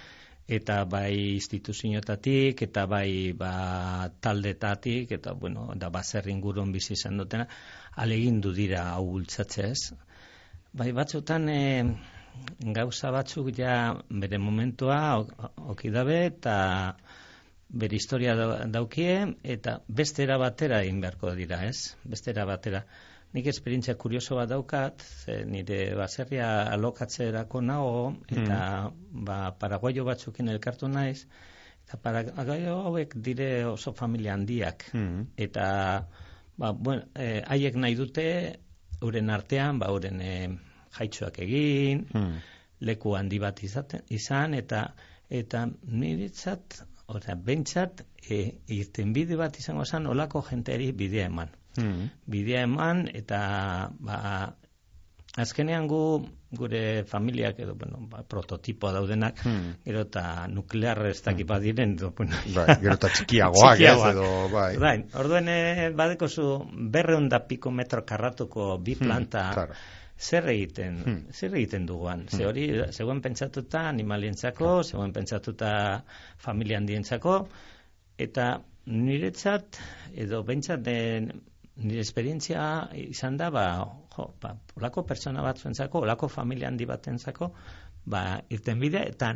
Eta 0.58 0.78
bai 0.88 1.34
instituzioetatik, 1.34 2.62
eta 2.64 2.86
bai 2.88 3.34
ba, 3.36 4.08
taldetatik, 4.24 5.10
eta 5.18 5.34
bueno, 5.36 5.66
da 5.76 5.90
baserrin 5.92 6.40
gurun 6.40 6.72
bizi 6.72 6.94
izan 6.96 7.20
dutena, 7.20 7.44
alegin 8.00 8.40
du 8.40 8.54
dira 8.56 8.86
hau 8.94 9.04
bultzatzez, 9.10 9.90
Bai, 10.72 10.92
batzutan 10.92 11.48
e, 11.48 11.60
gauza 12.76 13.10
batzuk 13.10 13.50
ja 13.56 13.74
bere 14.10 14.38
momentua 14.38 14.98
okidabe 15.72 16.18
eta 16.26 16.56
bere 17.68 17.96
historia 17.96 18.34
daukie 18.66 19.14
eta 19.42 19.78
bestera 19.88 20.38
batera 20.38 20.82
egin 20.84 21.00
beharko 21.00 21.34
dira, 21.36 21.62
ez? 21.64 21.94
Bestera 22.04 22.44
batera. 22.48 22.84
Nik 23.32 23.48
esperientzia 23.52 23.94
kurioso 24.00 24.38
bat 24.38 24.48
daukat, 24.48 25.02
ze 25.24 25.42
nire 25.44 25.94
baserria 25.96 26.48
alokatzerako 26.72 27.60
nago 27.60 28.14
eta 28.28 28.60
mm. 28.88 29.24
ba, 29.24 29.38
paraguaio 29.60 30.04
batzukin 30.04 30.48
elkartu 30.48 30.88
naiz, 30.88 31.26
eta 31.84 32.00
paraguaio 32.00 32.78
hauek 32.88 33.16
dire 33.16 33.50
oso 33.68 33.92
familia 33.92 34.32
handiak. 34.32 34.88
Mm. 34.94 35.28
Eta 35.36 35.66
ba, 36.56 36.72
bueno, 36.72 37.04
eh, 37.14 37.42
haiek 37.44 37.76
nahi 37.76 38.00
dute 38.00 38.26
uren 39.04 39.30
artean, 39.30 39.78
ba, 39.78 39.90
uren 39.94 40.20
e, 40.20 40.34
jaitxoak 40.98 41.40
egin, 41.44 42.04
hmm. 42.12 42.36
leku 42.88 43.14
handi 43.18 43.38
bat 43.42 43.62
izaten, 43.62 44.04
izan, 44.14 44.54
eta 44.54 44.88
eta 45.28 45.66
niritzat, 45.92 46.80
ora, 47.12 47.34
bentsat, 47.34 48.04
e, 48.28 48.40
irten 48.74 49.12
bide 49.16 49.36
bat 49.36 49.58
izango 49.60 49.84
zen, 49.84 50.06
olako 50.06 50.42
jenteari 50.50 50.92
bidea 50.92 51.28
eman. 51.28 51.52
Hmm. 51.76 52.08
Bidea 52.26 52.64
eman, 52.68 53.06
eta 53.14 53.40
ba, 54.00 54.18
azkenean 55.36 55.86
gu 55.88 56.02
gure 56.50 57.04
familiak 57.04 57.58
edo 57.60 57.74
bueno, 57.74 57.98
ba, 58.08 58.22
prototipoa 58.24 58.92
daudenak 58.92 59.42
hmm. 59.44 59.84
gero 59.84 60.06
eta 60.06 60.46
nuklear 60.48 61.02
ez 61.10 61.20
dakit 61.22 61.44
hmm. 61.44 61.50
badiren 61.52 61.92
edo, 61.98 62.10
bueno, 62.16 62.36
bai, 62.54 62.78
gero 62.80 62.94
eta 62.94 63.10
txikiagoak 63.14 63.84
edo 63.84 64.48
bai. 64.52 64.72
bai 64.80 64.96
orduen 65.20 65.48
eh, 65.52 65.90
badeko 65.94 66.28
zu 66.28 66.48
berreunda 66.90 67.42
piko 67.46 67.70
metro 67.70 68.04
karratuko 68.06 68.78
bi 68.78 68.96
hmm, 68.96 69.04
planta 69.04 69.44
zer 70.18 70.48
egiten, 70.50 70.96
Hmm. 71.04 71.18
zer 71.30 71.54
egiten 71.54 71.86
duguan. 71.86 72.24
Ze 72.28 72.42
Hmm. 72.42 72.46
hori, 72.48 72.64
zegoen 72.92 73.20
pentsatuta 73.22 73.84
animalientzako, 73.88 74.82
zegoen 74.82 75.12
pentsatuta 75.12 76.02
familia 76.38 76.78
handientzako, 76.78 77.48
eta 78.18 78.60
niretzat, 78.86 79.78
edo 80.14 80.42
bentsat 80.42 80.82
den, 80.82 81.30
nire 81.78 82.00
esperientzia 82.02 82.62
izan 82.98 83.36
da, 83.38 83.50
ba, 83.54 83.66
jo, 84.16 84.32
ba, 84.42 84.54
olako 84.76 85.04
pertsona 85.06 85.42
batzuentzako, 85.46 86.02
olako 86.06 86.28
familia 86.28 86.68
handi 86.68 86.86
batentzako, 86.86 87.52
ba, 88.06 88.40
irten 88.50 88.80
bide, 88.82 89.04
eta 89.12 89.34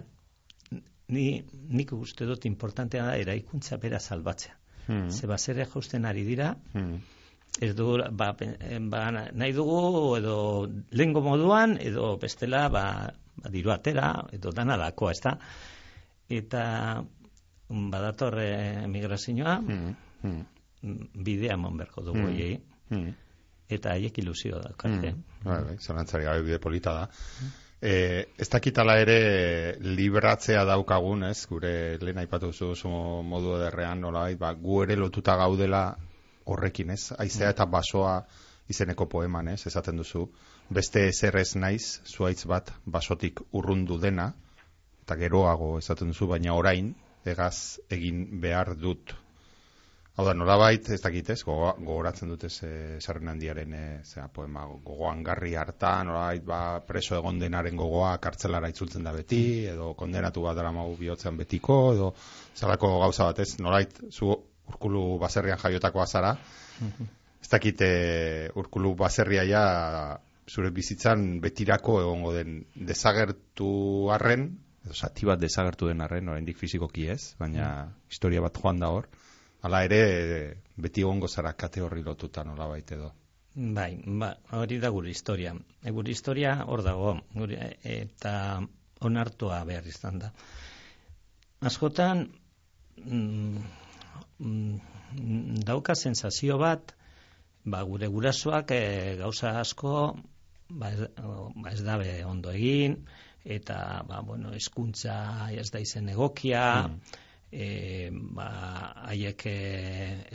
ni, 1.13 1.27
nik 1.69 1.93
uste 1.95 2.27
dut 2.27 2.47
importantea 2.49 3.07
da 3.07 3.17
eraikuntza 3.21 3.79
bera 3.79 4.01
salbatzea. 4.01 4.57
Hmm. 4.87 5.11
Ze 5.11 5.29
basere 5.31 5.67
jausten 5.67 6.07
ari 6.09 6.25
dira, 6.27 6.57
Hmm. 6.73 6.97
ez 7.61 7.75
du, 7.77 7.99
ba, 8.11 8.35
eh, 8.41 8.79
ba, 8.81 9.11
nahi 9.13 9.53
dugu 9.53 10.17
edo 10.17 10.37
lengo 10.91 11.21
moduan 11.21 11.77
edo 11.81 12.17
bestela 12.17 12.69
ba, 12.69 13.13
ba 13.37 13.51
diru 13.51 13.71
atera 13.71 14.15
edo 14.33 14.51
danalakoa, 14.57 15.11
ez 15.13 15.21
da? 15.21 15.37
Eta 16.29 16.65
mm, 17.69 17.91
badator 17.91 18.39
eh, 18.41 18.85
emigrazioa 18.85 19.59
Hmm. 19.61 19.95
Hmm. 20.23 20.47
Mm, 20.83 21.25
bidea 21.25 21.59
eman 21.59 21.77
beharko 21.77 22.05
dugu 22.11 22.29
Mm. 22.29 22.61
Hmm. 22.93 23.15
eta 23.73 23.95
haiek 23.95 24.19
ilusio 24.19 24.59
daukate. 24.61 25.13
Mm, 25.13 25.23
bai, 25.45 25.61
bai, 25.65 25.77
zalantzari 25.81 26.25
gabe 26.25 26.43
bide 26.43 26.59
polita 26.59 26.93
da. 26.93 27.07
E, 27.83 28.27
ez 28.39 28.49
dakitala 28.53 28.99
ere 29.01 29.79
libratzea 29.81 30.65
daukagun, 30.69 31.25
ez, 31.25 31.47
gure 31.51 31.97
lehen 31.99 32.21
aipatu 32.21 32.53
zu 32.53 32.69
oso 32.77 32.91
modu 33.27 33.57
ederrean, 33.57 34.01
nolabait, 34.05 34.39
ba, 34.39 34.53
gu 34.53 34.83
ere 34.85 34.97
lotuta 35.01 35.35
gaudela 35.41 35.97
horrekin, 36.45 36.93
ez, 36.95 37.13
aizea 37.19 37.51
eta 37.51 37.67
basoa 37.67 38.21
izeneko 38.71 39.09
poeman, 39.09 39.49
ez, 39.49 39.67
esaten 39.67 39.99
duzu, 39.99 40.29
beste 40.71 41.09
ezer 41.09 41.37
ez 41.41 41.57
naiz, 41.57 42.01
zuaitz 42.07 42.45
bat 42.47 42.71
basotik 42.85 43.43
urrundu 43.51 43.99
dena, 43.99 44.33
eta 45.03 45.17
geroago 45.19 45.75
esaten 45.81 46.13
duzu, 46.13 46.29
baina 46.31 46.55
orain, 46.55 46.95
egaz 47.27 47.81
egin 47.91 48.25
behar 48.43 48.77
dut. 48.79 49.17
Hau 50.13 50.27
da, 50.29 50.35
nolabait, 50.37 50.89
ez 50.93 50.99
dakit 51.01 51.31
ez, 51.33 51.39
gogo- 51.49 51.73
gogoratzen 51.81 52.29
dut 52.29 52.43
ez, 52.45 52.53
sarren 53.01 53.31
handiaren, 53.33 53.73
eh, 53.73 54.01
zera, 54.05 54.27
poema, 54.29 54.67
gogoan 54.85 55.23
garri 55.25 55.55
hartan, 55.57 56.11
nolabait, 56.11 56.43
ba, 56.45 56.59
preso 56.85 57.17
egon 57.17 57.39
denaren 57.41 57.77
gogoa 57.81 58.11
kartzelara 58.21 58.69
itzultzen 58.69 59.09
da 59.09 59.15
beti, 59.17 59.41
edo 59.73 59.95
kondenatu 59.97 60.43
bat 60.45 60.59
dara 60.61 60.73
magu 60.73 60.99
bihotzean 61.01 61.39
betiko, 61.41 61.79
edo 61.95 62.11
zelako 62.55 62.91
gauza 63.07 63.31
bat 63.31 63.41
ez, 63.41 63.55
nolabait, 63.65 64.03
zu 64.13 64.35
urkulu 64.69 65.17
baserrian 65.23 65.59
jaiotakoa 65.65 66.05
zara, 66.07 66.35
ez 67.41 67.49
dakit 67.51 67.81
eh, 67.89 68.51
urkulu 68.55 68.93
baserria 68.95 69.47
ja 69.49 69.65
zure 70.49 70.71
bizitzan 70.77 71.41
betirako 71.41 72.01
egongo 72.03 72.35
den 72.37 72.67
desagertu 72.77 74.11
arren, 74.13 74.51
edo 74.85 74.93
zati 74.95 75.25
bat 75.27 75.41
desagertu 75.41 75.89
den 75.89 76.05
arren, 76.05 76.29
oraindik 76.29 76.59
fizikoki 76.61 77.09
ez, 77.09 77.35
baina 77.41 77.95
historia 78.11 78.45
bat 78.45 78.61
joan 78.61 78.79
da 78.79 78.93
hor, 78.93 79.09
Hala 79.63 79.85
ere, 79.87 79.99
beti 80.77 81.05
egongo 81.07 81.29
zara 81.29 81.53
kate 81.55 81.83
horri 81.83 82.03
lotuta 82.03 82.43
nola 82.45 82.67
baita 82.71 82.97
edo. 82.97 83.13
Bai, 83.55 83.91
ba, 84.21 84.33
hori 84.59 84.79
da 84.83 84.91
gure 84.91 85.11
historia. 85.13 85.53
E, 85.83 85.91
gure 85.91 86.11
historia 86.11 86.55
hor 86.67 86.83
dago, 86.83 87.13
gure, 87.37 87.59
eta 87.85 88.35
onartua 89.05 89.61
behar 89.69 89.87
izan 89.87 90.19
da. 90.23 90.33
Askotan, 91.71 92.25
mm, 93.05 93.65
mm, 94.39 95.63
dauka 95.69 95.95
sensazio 95.95 96.59
bat, 96.59 96.95
ba, 97.65 97.83
gure 97.87 98.09
gurasoak 98.09 98.73
e, 98.75 98.83
gauza 99.21 99.59
asko, 99.61 99.97
ba, 100.71 100.91
ez, 100.91 101.11
ba, 101.19 101.75
ez 101.75 101.83
dabe 101.87 102.17
ondo 102.25 102.51
egin, 102.51 103.03
eta, 103.45 103.77
ba, 104.09 104.23
bueno, 104.27 104.57
eskuntza 104.59 105.51
ez 105.53 105.69
da 105.71 105.83
izen 105.83 106.09
egokia, 106.17 106.65
e, 107.53 108.11
ba, 108.13 108.49
haiek 109.13 109.47
e, 109.47 109.57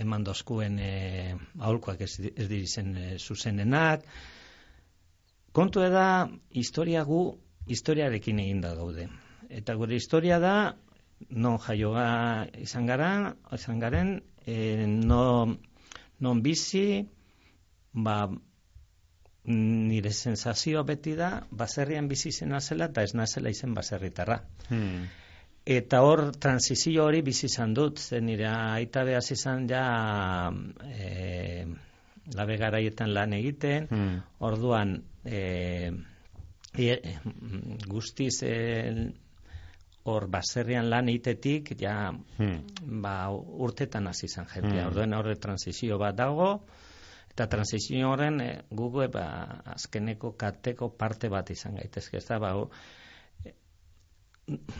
eman 0.04 0.24
dozkuen 0.24 0.78
e, 0.80 0.92
aholkoak 1.60 2.04
ez, 2.06 2.14
ez 2.30 2.48
dirizen 2.48 2.94
e, 2.96 3.08
zuzenenak. 3.18 4.06
Kontu 5.58 5.82
da, 5.90 6.30
historia 6.54 7.04
gu, 7.04 7.22
historiarekin 7.68 8.40
egin 8.40 8.62
da 8.62 8.76
gaude. 8.78 9.08
Eta 9.50 9.74
gure 9.76 9.98
historia 9.98 10.38
da, 10.40 10.78
non 11.30 11.58
jaioa 11.58 12.46
izan 12.62 12.86
gara, 12.86 13.12
izan 13.58 13.80
garen, 13.82 14.20
e, 14.46 14.86
no, 14.86 15.58
non 16.22 16.44
bizi, 16.46 17.08
ba, 17.94 18.28
nire 19.48 20.12
sensazioa 20.12 20.84
beti 20.84 21.16
da, 21.16 21.32
baserrian 21.50 22.08
bizi 22.12 22.32
zena 22.32 22.60
zela, 22.60 22.92
eta 22.92 23.02
ez 23.08 23.16
nazela 23.16 23.50
izen 23.50 23.74
baserritarra. 23.74 24.44
Hmm. 24.68 25.08
Eta 25.68 26.00
hor, 26.00 26.30
transizio 26.40 27.04
hori 27.04 27.20
bizi 27.28 27.50
izan 27.50 27.74
dut, 27.76 28.00
zen 28.00 28.24
nire 28.30 28.46
aita 28.48 29.02
behaz 29.04 29.26
izan 29.36 29.66
ja 29.68 29.82
e, 30.88 31.66
labe 32.38 32.56
garaietan 32.62 33.12
lan 33.14 33.34
egiten, 33.36 33.88
Hmm. 33.92 34.22
orduan 34.40 34.94
e, 35.26 35.92
e, 36.78 36.96
guztiz 37.88 38.44
e, 38.48 38.54
hor 40.08 40.28
baserrian 40.32 40.88
lan 40.90 41.10
egitetik, 41.12 41.74
ja 41.82 42.14
Hmm. 42.38 42.62
ba, 43.04 43.30
urtetan 43.36 44.08
hasi 44.08 44.26
izan 44.32 44.48
jentea. 44.48 44.86
Hmm. 44.86 44.88
Orduan 44.94 45.14
horre 45.20 45.36
transizio 45.36 45.98
bat 46.00 46.16
dago, 46.16 46.62
eta 47.32 47.48
transizio 47.48 48.14
horren 48.14 48.40
e, 48.40 48.62
gugu 48.72 49.04
ba, 49.12 49.26
azkeneko 49.76 50.32
kateko 50.38 50.90
parte 50.96 51.28
bat 51.28 51.52
izan 51.52 51.76
gaitezke. 51.76 52.18
Ez 52.18 52.26
da, 52.26 52.40
ba, 52.40 52.54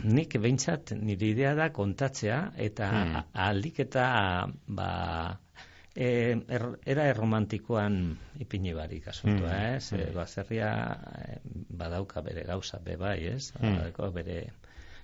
nik 0.04 0.38
behintzat 0.40 0.92
nire 0.96 1.26
idea 1.34 1.54
da 1.54 1.70
kontatzea 1.72 2.52
eta 2.56 2.88
Hmm. 2.90 3.12
hmm. 3.14 3.24
aldik 3.34 3.80
eta 3.84 4.46
ba, 4.66 5.38
e, 5.94 6.06
er, 6.48 6.64
era 6.86 7.04
erromantikoan 7.10 8.16
ipini 8.40 8.72
barik 8.74 9.08
asuntua, 9.08 9.50
Hmm. 9.50 9.74
ez? 9.76 9.92
E, 9.92 10.10
baserria 10.14 10.70
e, 11.24 11.40
badauka 11.68 12.20
bere 12.22 12.44
gauza 12.48 12.78
be 12.78 12.96
bai, 12.96 13.18
ez? 13.34 13.52
Hmm. 13.60 13.76
Badauka 13.76 14.10
bere 14.10 14.38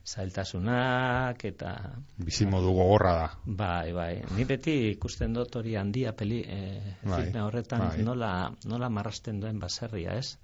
zailtasunak 0.05 1.45
eta 1.45 1.75
Bizi 2.17 2.47
modu 2.47 2.73
gogorra 2.77 3.13
da. 3.19 3.29
bai, 3.45 3.93
bai. 3.93 4.23
Ni 4.37 4.45
beti 4.45 4.91
ikusten 4.91 5.33
dut 5.35 5.57
hori 5.57 5.77
handia 5.77 6.13
peli 6.13 6.41
e, 6.43 6.97
Bai, 7.05 7.31
horretan 7.41 7.81
bai. 7.89 8.03
nola, 8.03 8.51
nola 8.65 8.89
marrasten 8.89 9.41
duen 9.41 9.59
baserria, 9.59 10.17
ez? 10.19 10.39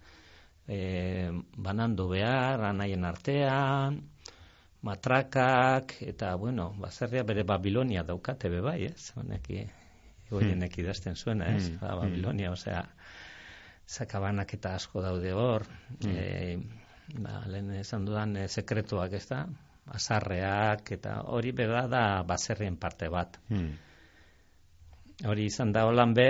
E, 0.68 1.30
banandu 1.56 2.09
behar, 2.09 2.61
anaien 2.64 3.04
artean, 3.04 4.00
matrakak, 4.82 5.94
eta, 6.00 6.34
bueno, 6.36 6.70
baserria 6.78 7.22
bere 7.22 7.42
Babilonia 7.44 8.02
daukate 8.02 8.48
be 8.48 8.60
bai, 8.64 8.84
ez? 8.88 9.10
Honeki, 9.16 9.64
goienek 10.30 10.78
idazten 10.78 11.16
zuena, 11.16 11.50
ez? 11.56 11.66
Hmm, 11.68 11.80
Ba, 11.80 11.90
hmm. 11.92 12.00
Babilonia, 12.04 12.52
osea, 12.52 12.84
sakabanak 13.86 14.54
eta 14.54 14.74
asko 14.78 15.02
daude 15.02 15.32
hor, 15.34 15.66
Hmm. 16.00 16.14
e, 16.14 17.18
ba, 17.18 17.42
lehen 17.46 17.72
esan 17.80 18.04
dudan 18.06 18.36
e, 18.36 18.48
sekretuak, 18.48 19.12
ez 19.12 19.26
da? 19.28 19.44
Azarreak, 19.90 20.92
eta 20.92 21.20
hori 21.26 21.50
bera 21.52 21.86
da 21.88 22.22
baserrien 22.22 22.76
parte 22.76 23.08
bat. 23.08 23.38
Hmm. 23.48 23.72
Hori 25.26 25.44
izan 25.50 25.72
da 25.72 25.84
holan 25.88 26.14
be, 26.14 26.28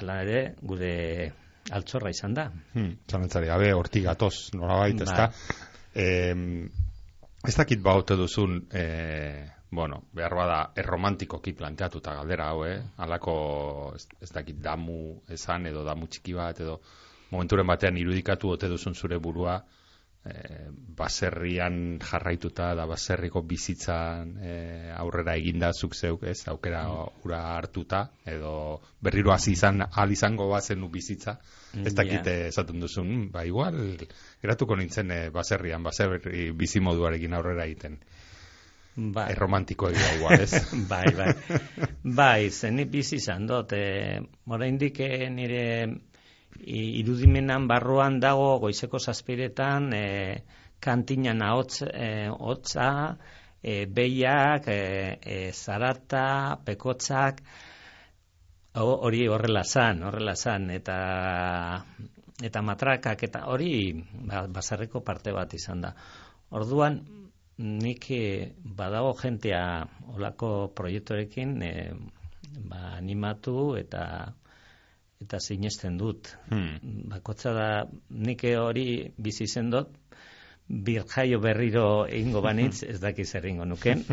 ala 0.00 0.20
ere, 0.22 0.54
gure 0.62 1.32
altxorra 1.70 2.10
izan 2.10 2.34
da. 2.34 2.46
Hmm. 2.72 2.94
Zalantzari 3.10 3.46
gabe 3.50 3.72
hortik 3.74 4.04
gatoz, 4.06 4.50
nolabait, 4.54 4.96
Bai. 4.96 5.04
ezta? 5.04 5.28
Em, 5.94 6.70
ez 7.48 7.54
dakit 7.56 7.80
baute 7.82 8.16
duzun, 8.16 8.66
eh, 8.70 9.50
bueno, 9.70 10.02
behar 10.14 10.34
bada 10.34 10.58
erromantikoki 10.76 11.52
planteatuta 11.58 12.14
galdera 12.14 12.48
hau, 12.52 12.64
eh? 12.64 12.78
Halako 12.96 13.36
ez, 13.96 14.06
ez 14.20 14.30
dakit 14.30 14.60
damu 14.62 15.22
esan 15.28 15.66
edo 15.66 15.84
damu 15.84 16.06
txiki 16.06 16.36
bat 16.38 16.60
edo 16.60 16.80
momenturen 17.30 17.66
batean 17.66 17.96
irudikatu 17.96 18.52
ote 18.54 18.68
duzun 18.68 18.94
zure 18.94 19.18
burua 19.18 19.62
eh, 20.24 20.68
baserrian 20.96 21.98
jarraituta 21.98 22.74
da 22.78 22.86
baserriko 22.86 23.42
bizitzan 23.42 24.36
eh, 24.42 24.92
aurrera 24.96 25.34
eginda 25.36 25.72
zuk 25.72 25.94
zeuk, 25.98 26.22
ez? 26.24 26.46
Aukera 26.48 26.84
ura 27.24 27.40
hartuta 27.56 28.04
edo 28.26 28.80
berriro 29.02 29.32
hasi 29.32 29.52
izan 29.56 29.82
al 29.90 30.12
izango 30.12 30.48
bazenu 30.48 30.88
bizitza. 30.88 31.38
Ez 31.84 31.94
dakit 31.94 32.26
Ja. 32.26 32.32
eh, 32.32 32.48
esaten 32.48 32.80
duzun, 32.80 33.08
"Mm, 33.08 33.30
ba 33.32 33.44
igual 33.44 33.96
geratuko 34.42 34.76
nintzen 34.76 35.10
eh, 35.10 35.30
baserrian, 35.30 35.82
baserri 35.82 36.50
bizimoduarekin 36.52 37.34
aurrera 37.34 37.64
egiten. 37.64 37.98
Bai. 38.94 39.30
Erromantiko 39.32 39.88
egia 39.88 40.14
igual, 40.18 40.40
ez? 40.40 40.52
bai, 40.90 41.06
bai. 41.16 41.32
Bai, 42.04 42.50
zen 42.50 42.76
bizi 42.90 43.16
izan 43.16 43.46
dut. 43.46 43.72
E, 43.72 44.20
oraindik 44.46 44.98
nire 45.32 45.62
irudimenan 46.60 47.66
barruan 47.68 48.20
dago 48.20 48.58
goizeko 48.62 48.98
zazpiretan 48.98 49.92
e, 49.94 50.06
kantinan 50.80 51.42
ahotz, 51.42 51.82
e, 51.82 52.28
hotza, 52.28 53.16
e, 53.62 53.86
behiak, 53.86 54.68
e, 54.68 55.18
e, 55.22 55.52
zarata, 55.52 56.58
pekotzak, 56.64 57.42
Ho- 58.72 59.00
hori 59.04 59.26
horrela 59.28 59.62
zan, 59.68 59.98
horrela 60.08 60.32
zan, 60.34 60.70
eta 60.72 60.94
eta 62.42 62.62
matrakak 62.64 63.22
eta 63.28 63.44
hori 63.52 63.92
ba, 64.28 64.46
basarreko 64.48 65.02
parte 65.04 65.32
bat 65.36 65.52
izan 65.54 65.82
da. 65.84 65.90
Orduan, 66.56 66.96
nik 67.58 68.08
eh, 68.10 68.52
badago 68.64 69.12
jentea 69.20 69.62
olako 70.16 70.72
proiektorekin 70.76 71.52
e, 71.62 71.72
ba, 72.68 72.96
animatu 72.96 73.74
eta 73.76 74.04
eta 75.22 75.40
sinesten 75.40 75.98
dut. 75.98 76.32
Hmm. 76.50 76.78
Bakotza 77.12 77.52
da, 77.56 77.68
nik 78.10 78.44
hori 78.58 78.86
bizi 79.16 79.46
zen 79.46 79.70
dut, 79.72 79.94
bir 80.68 81.04
jaio 81.10 81.40
berriro 81.42 81.86
egingo 82.06 82.42
banitz, 82.44 82.82
ez 82.90 82.98
dakiz 83.02 83.28
zer 83.30 83.46
egingo 83.46 83.66
nuken, 83.68 84.04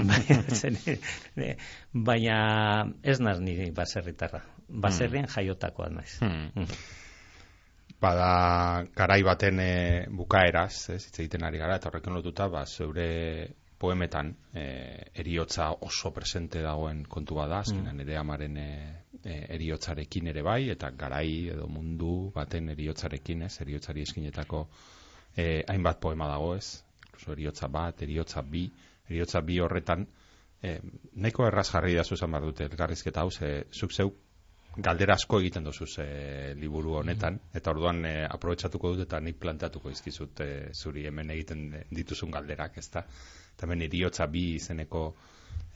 baina 2.09 2.39
ez 3.03 3.19
naz 3.19 3.37
niri 3.43 3.69
baserritarra. 3.75 4.41
Baserrien 4.69 5.25
hmm. 5.25 5.35
jaiotakoa 5.35 5.89
naiz. 5.93 6.17
Hmm. 6.23 6.49
hmm. 6.55 6.81
Bada 7.99 8.85
garai 8.95 9.23
baten 9.27 9.59
e, 9.59 9.71
bukaeraz, 10.15 10.89
ez 10.93 11.01
hitz 11.03 11.17
egiten 11.19 11.43
ari 11.43 11.59
gara, 11.59 11.75
eta 11.75 11.89
horrekin 11.89 12.15
lotuta, 12.15 12.47
ba, 12.47 12.61
zeure 12.63 13.09
poemetan 13.79 14.33
e, 14.53 14.63
eriotza 15.23 15.69
oso 15.87 16.11
presente 16.13 16.61
dagoen 16.61 17.05
kontu 17.07 17.39
bada, 17.39 17.61
azkenan 17.63 17.95
mm. 17.95 18.03
ere 18.05 18.17
amaren 18.19 18.57
e, 18.59 18.69
eriotzarekin 19.55 20.27
ere 20.33 20.43
bai, 20.43 20.69
eta 20.75 20.91
garai 20.91 21.49
edo 21.55 21.67
mundu 21.71 22.13
baten 22.35 22.69
eriotzarekin, 22.75 23.47
ez, 23.47 23.55
eriotzari 23.63 24.03
eskinetako 24.07 24.65
e, 25.35 25.63
hainbat 25.67 26.01
poema 26.03 26.27
dago 26.27 26.53
ez, 26.57 26.83
incluso 27.07 27.33
eriotza 27.37 27.71
bat, 27.71 28.03
eriotza 28.03 28.43
bi, 28.43 28.67
eriotza 29.07 29.41
bi 29.47 29.59
horretan, 29.63 30.07
e, 30.61 30.79
nahiko 31.15 31.47
erraz 31.47 31.69
jarri 31.71 31.95
da 31.95 32.03
zuzan 32.03 32.35
bar 32.35 32.43
dute, 32.51 32.67
elgarrizketa 32.67 33.23
hau, 33.23 33.31
ze, 33.31 33.53
zuk 33.71 33.95
zeu, 33.95 34.11
galdera 34.77 35.15
asko 35.17 35.39
egiten 35.39 35.63
duzu 35.65 35.87
ze 35.87 36.05
liburu 36.59 36.99
honetan, 36.99 37.33
mm 37.39 37.57
eta 37.59 37.71
orduan 37.71 38.05
e, 38.05 38.13
aprobetsatuko 38.29 38.93
dut 38.93 39.07
eta 39.07 39.19
nik 39.19 39.39
planteatuko 39.39 39.89
izkizut 39.89 40.39
e, 40.43 40.49
zuri 40.73 41.05
hemen 41.07 41.31
egiten 41.33 41.63
dituzun 41.89 42.31
galderak, 42.31 42.77
ez 42.77 42.89
da? 42.93 43.03
Eta 43.59 43.67
hemen 43.67 43.81
eriotza 43.83 44.23
bi 44.31 44.53
izeneko 44.55 44.99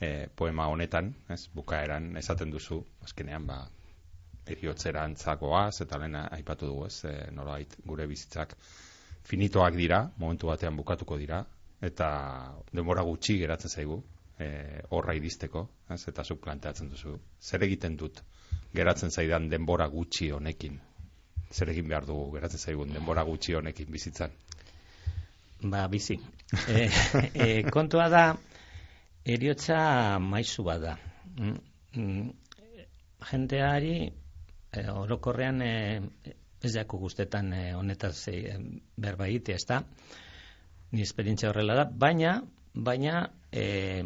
e, 0.00 0.06
poema 0.32 0.70
honetan, 0.72 1.10
ez, 1.28 1.42
bukaeran 1.52 2.14
esaten 2.16 2.48
duzu, 2.48 2.78
azkenean, 3.04 3.44
ba, 3.44 3.58
eriotzerantzako 4.54 5.50
eta 5.84 5.98
lehen 6.00 6.16
aipatu 6.16 6.70
dugu, 6.70 6.86
ez, 6.86 7.04
e, 7.04 7.12
nolait, 7.36 7.76
gure 7.84 8.06
bizitzak, 8.08 8.54
finitoak 9.28 9.76
dira, 9.76 9.98
momentu 10.16 10.48
batean 10.48 10.80
bukatuko 10.80 11.18
dira, 11.20 11.42
eta 11.82 12.08
denbora 12.72 13.04
gutxi 13.04 13.36
geratzen 13.42 13.76
zaigu, 13.76 14.00
e, 14.40 14.48
horra 14.88 15.18
iristeko, 15.20 15.68
ez, 15.92 16.00
eta 16.08 16.24
zuk 16.24 16.40
planteatzen 16.40 16.88
duzu. 16.88 17.18
Zer 17.38 17.68
egiten 17.68 18.00
dut 18.00 18.24
geratzen 18.72 19.12
zaidan 19.12 19.50
denbora 19.52 19.90
gutxi 19.92 20.30
honekin? 20.30 20.80
Zer 21.52 21.68
egin 21.76 21.92
behar 21.92 22.08
dugu 22.08 22.30
geratzen 22.38 22.64
zaigun 22.64 22.96
denbora 22.96 23.28
gutxi 23.28 23.60
honekin 23.60 23.92
bizitzan? 23.92 24.32
Ba, 25.64 25.88
bizi. 25.88 26.18
E, 26.68 26.90
e, 27.44 27.62
kontua 27.72 28.08
da, 28.12 28.24
eriotza 29.24 30.18
maizu 30.20 30.64
bada. 30.66 30.98
Mm, 31.40 31.56
mm, 31.96 32.26
jendeari, 33.30 33.94
e, 34.70 34.84
orokorrean, 34.92 35.62
e, 35.62 36.02
ez 36.60 36.74
jako 36.76 37.00
guztetan 37.00 37.52
e, 37.52 37.62
honetaz 37.74 38.28
e, 38.28 38.58
berba 38.96 39.28
ez 39.28 39.64
da, 39.64 39.82
ni 40.92 41.00
esperientzia 41.00 41.48
horrela 41.48 41.74
da, 41.74 41.84
baina, 41.88 42.42
baina, 42.74 43.30
e, 43.50 44.04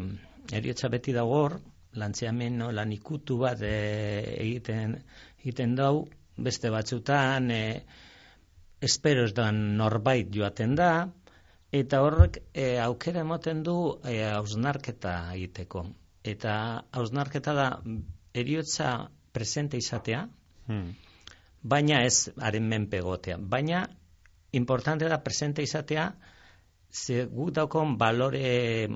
eriotza 0.53 0.87
beti 0.87 1.11
dago 1.11 1.41
hor, 1.43 1.59
lantzeamen 1.99 2.57
no, 2.57 2.71
lan 2.71 2.91
ikutu 2.95 3.37
bat 3.43 3.61
e, 3.61 3.75
egiten, 4.39 4.95
egiten 5.41 5.75
dau, 5.75 6.07
beste 6.37 6.71
batzutan, 6.71 7.51
e, 7.51 7.83
espero 8.79 9.25
ez 9.27 9.33
da 9.35 9.51
norbait 9.51 10.31
joaten 10.31 10.75
da, 10.79 11.09
eta 11.71 12.01
horrek 12.01 12.41
e, 12.53 12.77
aukera 12.79 13.21
emoten 13.21 13.63
du 13.63 13.75
e, 14.03 14.23
hausnarketa 14.31 15.33
egiteko. 15.35 15.85
Eta 16.23 16.53
hausnarketa 16.91 17.53
da 17.53 17.69
eriotza 18.33 19.09
presente 19.31 19.77
izatea, 19.77 20.27
hmm 20.67 21.09
baina 21.61 22.03
ez 22.05 22.29
haren 22.39 22.67
menpegotea. 22.67 23.37
Baina, 23.37 23.85
importante 24.51 25.07
da 25.09 25.21
presente 25.23 25.63
izatea, 25.63 26.11
ze 26.91 27.25
guk 27.25 27.51
daukon 27.53 27.97
balore 27.97 28.87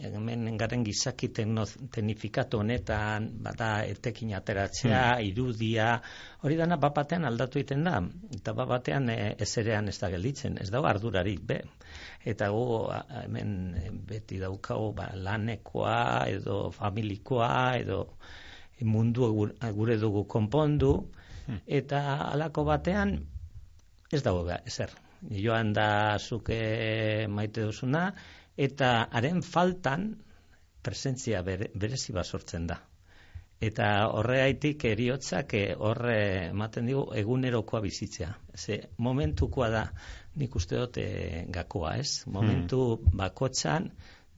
hemen 0.00 0.56
garen 0.56 0.84
gizaki 0.84 1.28
tenifikatu 1.28 2.58
honetan, 2.62 3.28
bada 3.42 3.84
etekin 3.84 4.32
ateratzea, 4.34 5.16
hmm. 5.16 5.26
irudia, 5.28 6.00
hori 6.40 6.56
dana 6.56 6.78
bapatean 6.80 7.24
aldatu 7.28 7.60
egiten 7.60 7.84
da, 7.84 7.98
eta 8.32 8.54
bapatean 8.56 9.10
e, 9.12 9.34
ez 9.38 9.50
erean 9.60 9.88
ez 9.88 9.98
da 10.00 10.10
gelditzen, 10.14 10.56
ez 10.60 10.70
dago 10.72 10.88
ardurarik, 10.88 11.42
be. 11.44 11.60
Eta 12.24 12.48
gu 12.50 12.64
hemen 13.22 13.50
beti 14.08 14.38
daukago 14.40 14.92
ba, 14.96 15.10
lanekoa, 15.14 16.26
edo 16.32 16.70
familikoa, 16.72 17.76
edo 17.76 17.98
mundu 18.84 19.28
gure 19.76 19.96
dugu 20.00 20.24
konpondu, 20.24 20.94
Hmm. 21.46 21.60
eta 21.66 21.98
halako 22.32 22.64
batean 22.64 23.10
ez 24.12 24.22
dago 24.24 24.44
behar, 24.46 24.62
ezer. 24.70 24.92
Joan 25.44 25.72
da 25.76 25.88
zuke 26.18 26.56
maite 27.28 27.64
duzuna, 27.68 28.04
eta 28.56 28.90
haren 29.18 29.42
faltan 29.42 30.06
presentzia 30.84 31.42
bere, 31.42 31.70
berezi 31.74 32.12
sortzen 32.22 32.66
da. 32.66 32.78
Eta 33.64 33.88
horreaitik 34.12 34.84
eriotzak 34.90 35.54
eh, 35.56 35.68
horre 35.78 36.18
ematen 36.50 36.90
digu 36.90 37.04
egunerokoa 37.16 37.80
bizitzea. 37.84 38.32
Ze 38.56 38.80
momentukoa 38.98 39.70
da 39.70 39.84
nik 40.40 40.56
uste 40.58 40.76
dute 40.76 41.06
gakoa, 41.54 41.96
ez? 42.02 42.24
Hmm. 42.24 42.34
Momentu 42.38 42.80
hmm. 42.96 43.16
bakotzan 43.20 43.88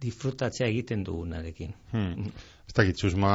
disfrutatzea 0.00 0.68
egiten 0.68 1.02
dugunarekin. 1.04 1.72
Hmm. 1.92 2.28
Ez 2.66 2.74
da 2.76 2.84
gitzuzma 2.84 3.32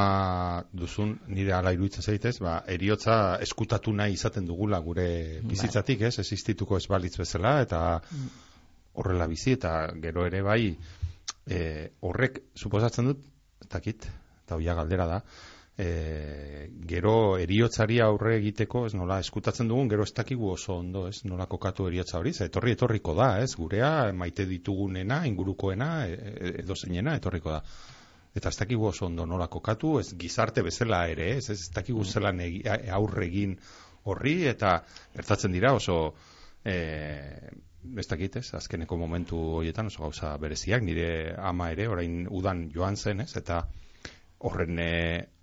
duzun, 0.76 1.16
nire 1.34 1.54
ala 1.56 1.72
iruditzen 1.74 2.04
zaitez, 2.04 2.36
ba, 2.44 2.60
eriotza 2.70 3.16
eskutatu 3.42 3.94
nahi 3.96 4.14
izaten 4.14 4.46
dugula 4.46 4.78
gure 4.84 5.06
bai. 5.40 5.48
bizitzatik, 5.54 6.04
ez? 6.08 6.18
Instituko 6.22 6.76
ez 6.78 6.86
balitz 6.92 7.16
bezala, 7.18 7.56
eta 7.64 7.80
horrela 9.00 9.26
bizi, 9.26 9.56
eta 9.56 9.72
gero 10.04 10.26
ere 10.28 10.42
bai, 10.46 10.76
e, 11.48 11.62
horrek, 12.04 12.42
suposatzen 12.54 13.10
dut, 13.10 13.24
ez 13.64 13.70
dakit, 13.72 14.06
eta 14.44 14.60
oia 14.60 14.76
galdera 14.78 15.08
da, 15.08 15.22
e, 15.76 16.70
gero 16.88 17.38
eriotzari 17.40 17.98
aurre 18.04 18.36
egiteko, 18.38 18.84
ez 18.86 18.94
nola, 18.98 19.18
eskutatzen 19.24 19.70
dugun, 19.70 19.88
gero 19.88 20.04
ez 20.04 20.12
dakigu 20.16 20.52
oso 20.52 20.76
ondo, 20.80 21.06
ez 21.08 21.24
nola 21.24 21.46
kokatu 21.46 21.88
eriotza 21.88 22.18
hori, 22.18 22.34
ez 22.34 22.46
etorri 22.48 22.76
etorriko 22.76 23.14
da, 23.18 23.32
ez, 23.42 23.54
gurea, 23.56 24.12
maite 24.12 24.46
ditugunena, 24.48 25.22
ingurukoena, 25.30 25.90
e, 26.06 26.18
e, 26.18 26.54
edo 26.64 26.76
zeinena, 26.76 27.16
etorriko 27.20 27.56
da 27.56 27.64
eta 28.32 28.48
ez 28.48 28.56
dakigu 28.56 28.86
oso 28.88 29.06
ondo 29.06 29.26
nola 29.28 29.46
kokatu, 29.52 29.98
ez 30.00 30.14
gizarte 30.16 30.62
bezala 30.64 31.02
ere, 31.12 31.34
ez, 31.36 31.50
ez 31.52 31.68
dakigu 31.74 32.00
mm. 32.00 32.12
zelan 32.16 32.40
aurregin 32.96 33.58
horri, 34.08 34.38
eta 34.48 34.78
gertatzen 35.12 35.52
dira 35.52 35.74
oso, 35.76 36.14
e, 36.64 36.76
ez 37.98 38.06
dakit 38.08 38.38
ez, 38.40 38.46
azkeneko 38.56 38.96
momentu 38.96 39.38
horietan 39.58 39.90
oso 39.92 40.06
gauza 40.06 40.32
bereziak, 40.40 40.84
nire 40.86 41.34
ama 41.36 41.68
ere, 41.74 41.88
orain 41.92 42.24
udan 42.30 42.68
joan 42.72 42.96
zen, 42.96 43.20
ez, 43.26 43.34
eta 43.36 43.66
horren 44.42 44.78
e, 44.78 44.92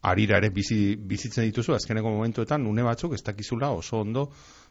arira 0.01 0.39
ere 0.39 0.49
bizi, 0.55 0.95
bizitzen 0.95 1.47
dituzu, 1.47 1.73
azkeneko 1.75 2.11
momentuetan, 2.11 2.65
une 2.67 2.83
batzuk, 2.83 3.13
ez 3.15 3.23
dakizula 3.23 3.71
oso 3.75 4.01
ondo, 4.03 4.29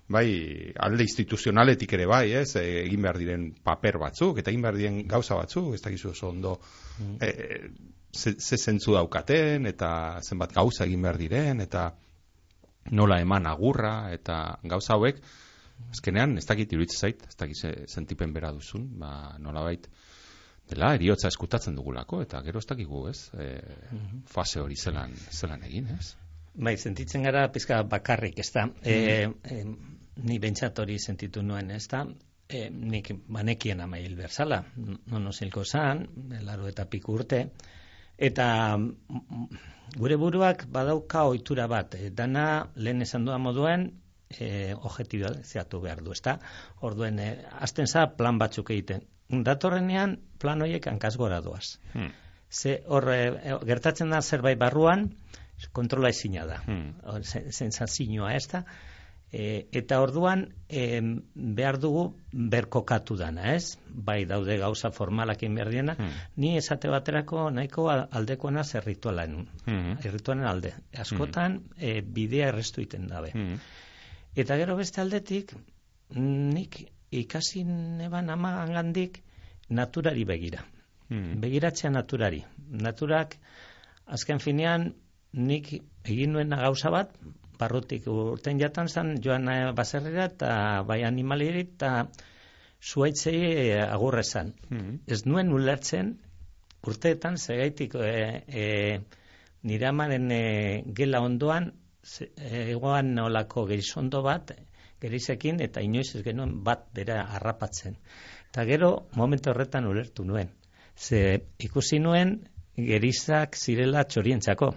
bai, 0.09 0.73
alde 0.85 1.05
instituzionaletik 1.05 1.93
ere 1.99 2.07
bai, 2.09 2.25
ez, 2.37 2.51
e, 2.61 2.65
egin 2.85 3.05
behar 3.05 3.21
diren 3.21 3.49
paper 3.65 4.01
batzuk, 4.05 4.41
eta 4.41 4.53
egin 4.53 4.65
behar 4.65 4.79
diren 4.81 5.01
gauza 5.09 5.37
batzuk, 5.39 5.75
ez 5.77 5.83
dakizu 5.85 6.13
oso 6.13 6.31
ondo, 6.33 6.57
mm. 6.99 7.17
e, 7.25 7.33
ze, 8.13 8.35
ze 8.39 8.57
zentzu 8.59 8.97
daukaten, 8.97 9.69
eta 9.71 9.91
zenbat 10.23 10.55
gauza 10.57 10.85
egin 10.87 11.05
behar 11.05 11.21
diren, 11.21 11.65
eta 11.65 11.91
nola 12.97 13.21
eman 13.21 13.49
agurra, 13.49 14.11
eta 14.13 14.59
gauza 14.65 14.97
hauek, 14.97 15.21
azkenean, 15.93 16.37
ez 16.41 16.47
dakit 16.49 16.73
iruditzen 16.73 17.09
zait, 17.09 17.25
ez 17.29 17.37
dakit 17.39 17.89
sentipen 17.89 18.33
bera 18.35 18.53
duzun, 18.53 18.89
ba, 19.01 19.13
nola 19.41 19.65
bait, 19.65 19.89
dela, 20.71 20.93
eriotza 20.97 21.31
eskutatzen 21.33 21.77
dugulako, 21.79 22.23
eta 22.25 22.41
gero 22.47 22.63
ez 22.63 22.67
dakigu, 22.69 23.05
ez, 23.11 23.19
e, 23.35 23.49
mhm. 23.93 24.25
fase 24.31 24.61
hori 24.61 24.77
zelan, 24.77 25.15
zelan 25.31 25.65
egin, 25.69 25.91
ez? 25.99 26.15
Bai, 26.59 26.77
sentitzen 26.77 27.23
gara 27.23 27.47
pizka 27.55 27.83
bakarrik, 27.87 28.39
ez 28.43 28.51
da, 28.55 28.67
e, 28.83 28.97
e, 29.29 29.65
ni 30.29 30.39
bentsat 30.43 30.79
hori 30.83 30.99
sentitu 30.99 31.43
nuen, 31.43 31.71
ez 31.71 31.87
da, 31.91 32.05
e, 32.49 32.69
nik 32.71 33.13
banekien 33.29 33.81
ama 33.81 34.01
hil 34.03 34.17
berzala, 34.19 34.63
non 35.13 35.33
zilko 35.33 35.65
zan, 35.65 36.07
laro 36.43 36.67
eta 36.69 36.89
piku 36.91 37.15
urte, 37.21 37.45
Eta 38.19 38.77
gure 39.97 40.17
buruak 40.19 40.65
badauka 40.75 41.23
ohitura 41.31 41.69
bat, 41.71 41.95
e, 41.95 42.11
dana 42.11 42.45
lehen 42.75 43.05
esan 43.07 43.29
duan 43.29 43.45
moduen, 43.45 43.85
e, 44.29 44.75
objektibo 44.75 45.31
zeatu 45.45 45.81
behar 45.85 46.03
du, 46.03 46.13
ezta? 46.17 46.35
Orduen, 46.89 47.21
e, 47.23 47.29
azten 47.67 47.87
za 47.87 48.09
plan 48.19 48.41
batzuk 48.43 48.75
egiten. 48.75 49.07
Datorrenean, 49.29 50.19
plan 50.41 50.63
horiek 50.65 50.87
hankaz 50.89 51.17
gora 51.21 51.41
doaz. 51.45 51.79
Hmm. 51.93 52.13
Ze 52.51 52.79
hor, 52.87 53.11
e, 53.13 53.57
gertatzen 53.69 54.11
da 54.11 54.23
zerbait 54.23 54.59
barruan, 54.59 55.11
kontrola 55.73 56.09
ezina 56.09 56.47
da. 56.47 56.63
Hmm. 56.65 56.95
Sensazioa 57.23 58.33
ez 58.37 58.47
da. 58.49 58.65
E, 59.29 59.69
eta 59.77 59.99
orduan 60.01 60.47
e, 60.73 60.85
behar 61.35 61.77
dugu 61.77 62.07
berkokatu 62.33 63.19
dana, 63.21 63.53
ez? 63.53 63.77
Bai 63.89 64.23
daude 64.25 64.57
gauza 64.57 64.91
formalakin 64.91 65.59
behar 65.59 65.69
diena, 65.75 65.95
hmm. 65.99 66.23
ni 66.41 66.55
esate 66.57 66.89
baterako 66.89 67.51
nahiko 67.53 67.91
aldekoena 67.93 68.65
zer 68.65 68.89
ritualen, 68.89 69.43
hmm. 69.67 69.99
ritualen 70.15 70.49
alde. 70.49 70.73
Askotan 70.97 71.59
hmm. 71.59 71.77
e, 71.77 72.01
bidea 72.01 72.49
errestu 72.55 72.81
iten 72.81 73.05
dabe. 73.13 73.35
Hmm. 73.37 73.61
Eta 74.39 74.57
gero 74.57 74.79
beste 74.79 75.03
aldetik, 75.05 75.53
nik 76.15 76.85
ikasi 77.11 77.65
neban 77.65 78.27
gandik 78.73 79.23
naturari 79.69 80.25
begira. 80.25 80.65
Hmm. 81.09 81.41
Begiratzea 81.41 81.91
naturari. 81.91 82.45
Naturak, 82.71 83.37
azken 84.07 84.39
finean, 84.39 84.95
nik 85.33 85.73
egin 86.05 86.33
nuen 86.33 86.51
gauza 86.51 86.91
bat, 86.91 87.13
barrutik 87.59 88.07
urten 88.07 88.61
jatan 88.61 88.89
zen, 88.89 89.17
joan 89.23 89.49
baserrera 89.75 90.29
eta 90.31 90.83
bai 90.87 91.03
animalieri 91.05 91.65
eta 91.67 92.09
zuaitzei 92.81 93.37
eh, 93.41 93.83
agurrezan. 93.83 94.53
Mm 94.71 94.99
Ez 95.07 95.25
nuen 95.27 95.53
ulertzen 95.53 96.15
urteetan 96.87 97.37
zegaitik 97.37 97.95
e, 97.95 98.45
e, 98.47 99.01
nire 99.63 99.87
amaren 99.89 100.29
gela 100.95 101.21
ondoan 101.21 101.73
egoan 102.39 103.15
nolako 103.15 103.67
gerizondo 103.67 104.23
bat 104.23 104.53
gerizekin 105.01 105.61
eta 105.65 105.83
inoiz 105.85 106.15
ez 106.17 106.23
genuen 106.27 106.59
bat 106.65 106.87
bera 106.95 107.23
harrapatzen. 107.37 107.97
Eta 108.51 108.65
gero 108.69 108.93
momentu 109.17 109.51
horretan 109.51 109.87
ulertu 109.87 110.25
nuen. 110.25 110.51
Ze 110.97 111.41
ikusi 111.59 111.99
nuen 112.03 112.39
gerizak 112.79 113.57
zirela 113.57 114.05
txorientzako. 114.05 114.73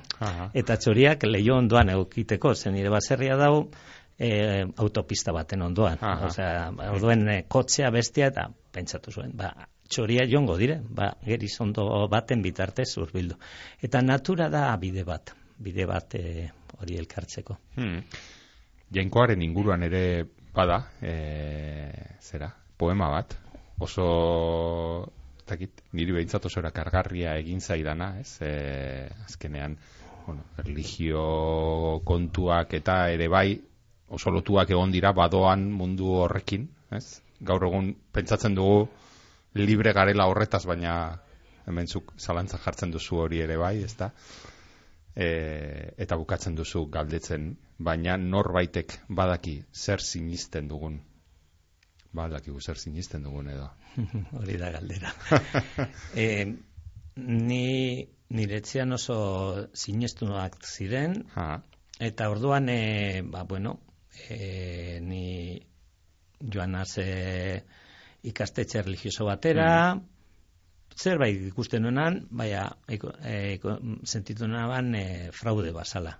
Eta 0.57 0.77
txoriak 0.77 1.25
leio 1.29 1.57
ondoan 1.57 1.93
egokiteko, 1.93 2.53
zen 2.55 2.73
nire 2.77 2.89
baserria 2.93 3.37
dau 3.37 3.67
e, 4.17 4.31
autopista 4.77 5.33
baten 5.33 5.61
ondoan. 5.67 6.01
Osea, 6.27 6.71
orduen 6.91 7.27
e, 7.29 7.37
kotzea 7.49 7.91
bestia 7.93 8.31
eta 8.31 8.47
pentsatu 8.73 9.13
zuen, 9.13 9.33
ba, 9.37 9.51
txoria 9.91 10.25
jongo 10.29 10.57
dire, 10.57 10.79
ba, 10.81 11.11
geriz 11.25 11.53
ondo 11.63 11.87
baten 12.11 12.41
bitartez 12.45 12.89
urbildu. 13.01 13.37
Eta 13.83 14.01
natura 14.05 14.49
da 14.49 14.69
bide 14.81 15.05
bat, 15.07 15.33
bide 15.61 15.87
bat 15.89 16.15
e, 16.19 16.47
hori 16.79 16.97
elkartzeko. 17.01 17.57
Hmm. 17.77 17.99
Jainkoaren 18.91 19.41
inguruan 19.41 19.83
ere 19.87 20.03
bada, 20.53 20.81
e, 21.01 21.13
zera, 22.19 22.51
poema 22.77 23.07
bat, 23.13 23.37
oso 23.79 24.05
dakit, 25.47 25.81
niri 25.95 26.15
behintzat 26.15 26.45
oso 26.45 26.61
kargarria 26.73 27.37
egin 27.39 27.61
zaidana, 27.61 28.13
ez, 28.19 28.37
e, 28.41 29.07
azkenean, 29.25 29.77
bueno, 30.25 30.43
religio 30.57 32.01
kontuak 32.05 32.73
eta 32.73 33.09
ere 33.11 33.27
bai, 33.27 33.61
oso 34.11 34.31
lotuak 34.31 34.69
egon 34.69 34.91
dira 34.91 35.13
badoan 35.15 35.69
mundu 35.71 36.11
horrekin, 36.23 36.67
ez? 36.91 37.21
Gaur 37.41 37.63
egun 37.65 37.93
pentsatzen 38.13 38.55
dugu 38.55 38.89
libre 39.55 39.93
garela 39.93 40.27
horretaz, 40.29 40.65
baina 40.67 40.95
hementzuk 41.67 42.13
zalantza 42.19 42.59
jartzen 42.61 42.91
duzu 42.91 43.23
hori 43.23 43.41
ere 43.41 43.57
bai, 43.57 43.77
ez 43.83 43.95
da? 43.97 44.11
E, 45.15 45.27
eta 45.99 46.15
bukatzen 46.15 46.55
duzu 46.55 46.85
galdetzen, 46.89 47.55
baina 47.77 48.17
norbaitek 48.17 48.99
badaki 49.09 49.57
zer 49.73 49.99
sinisten 49.99 50.69
dugun 50.71 51.01
Ba, 52.11 52.27
dakigu 52.27 52.59
zer 52.59 52.79
sinisten 52.79 53.23
dugun 53.23 53.47
edo. 53.53 53.69
Hori 54.39 54.57
da 54.59 54.71
galdera. 54.73 55.13
e, 56.23 56.25
ni 57.15 57.67
niretzean 58.35 58.95
oso 58.95 59.17
sinestuak 59.83 60.57
ziren, 60.67 61.21
ha. 61.35 61.61
eta 61.99 62.29
orduan, 62.31 62.67
e, 62.71 63.21
ba, 63.23 63.45
bueno, 63.47 63.77
e, 64.27 64.99
ni 65.03 65.25
joan 66.41 66.75
haze 66.75 67.07
ikastetxe 68.27 68.83
religioso 68.83 69.27
batera, 69.27 69.95
mm. 69.95 70.10
Zerbait 70.97 71.47
ikusten 71.47 71.83
nuenan, 71.85 72.21
baina 72.31 72.67
e, 72.87 73.59
sentitu 74.03 74.47
nuenan 74.47 74.95
e, 74.95 75.05
fraude 75.35 75.71
basala. 75.75 76.17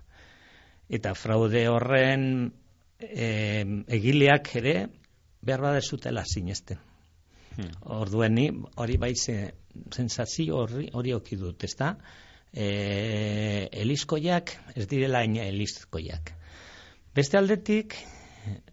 Eta 0.92 1.14
fraude 1.14 1.66
horren 1.70 2.24
e, 2.98 3.28
egileak 3.88 4.54
ere, 4.60 4.76
behar 5.42 5.64
bada 5.64 5.80
zutela 5.82 6.24
sinesten. 6.24 6.80
Hmm. 7.56 7.72
Orduen 8.00 8.34
ni, 8.34 8.46
hori 8.80 8.96
bai 8.96 9.14
ze, 9.14 9.36
sensazio 9.92 10.62
hori, 10.64 10.88
hori 10.92 11.12
oki 11.12 11.36
dut, 11.36 11.64
ez 11.64 11.74
da? 11.76 11.94
E, 12.52 13.68
elizkoiak, 13.84 14.54
ez 14.76 14.86
direla 14.88 15.24
ina 15.24 15.44
elizkoiak. 15.48 16.32
Beste 17.14 17.36
aldetik, 17.38 17.96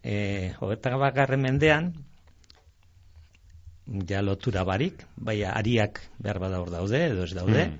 e, 0.02 0.54
bakarren 0.60 1.42
mendean, 1.42 1.92
ja 4.08 4.22
lotura 4.22 4.64
barik, 4.64 5.04
bai 5.16 5.40
ariak 5.44 6.00
behar 6.18 6.38
bada 6.42 6.60
hor 6.62 6.70
daude, 6.70 7.04
edo 7.10 7.24
ez 7.26 7.34
daude. 7.34 7.66
Hmm. 7.66 7.78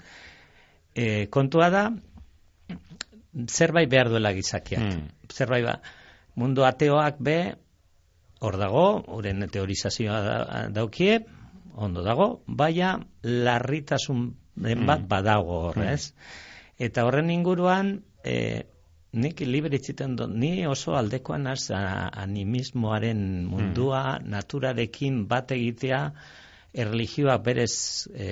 E, 0.95 1.27
kontua 1.31 1.71
da, 1.71 1.85
zerbait 3.47 3.91
behar 3.91 4.11
duela 4.11 4.33
gizakiak. 4.35 4.83
Hmm. 4.83 5.09
Zerbait 5.31 5.65
ba, 5.67 5.79
mundu 6.35 6.67
ateoak 6.67 7.21
be, 7.23 7.39
hor 8.41 8.57
dago, 8.59 8.87
uren 9.17 9.47
teorizazioa 9.53 10.21
da, 10.25 10.37
daukie, 10.75 11.21
ondo 11.77 12.03
dago, 12.03 12.43
baina 12.47 12.97
larritasun 13.23 14.31
den 14.61 14.87
bat 14.87 15.05
mm. 15.05 15.09
badago 15.09 15.59
horrez. 15.71 16.11
Mm. 16.11 16.39
Eta 16.89 17.05
horren 17.07 17.31
inguruan, 17.33 17.93
e, 18.25 18.65
nik 19.13 19.41
libre 19.41 19.77
itziten 19.77 20.15
dut, 20.17 20.31
ni 20.31 20.67
oso 20.67 20.95
aldekoan 20.95 21.47
az 21.51 21.71
animismoaren 21.71 23.45
mundua, 23.51 24.19
mm. 24.19 24.31
naturarekin 24.31 25.25
bat 25.29 25.51
egitea, 25.51 26.03
erlijioa 26.73 27.37
berez 27.43 28.07
e, 28.15 28.29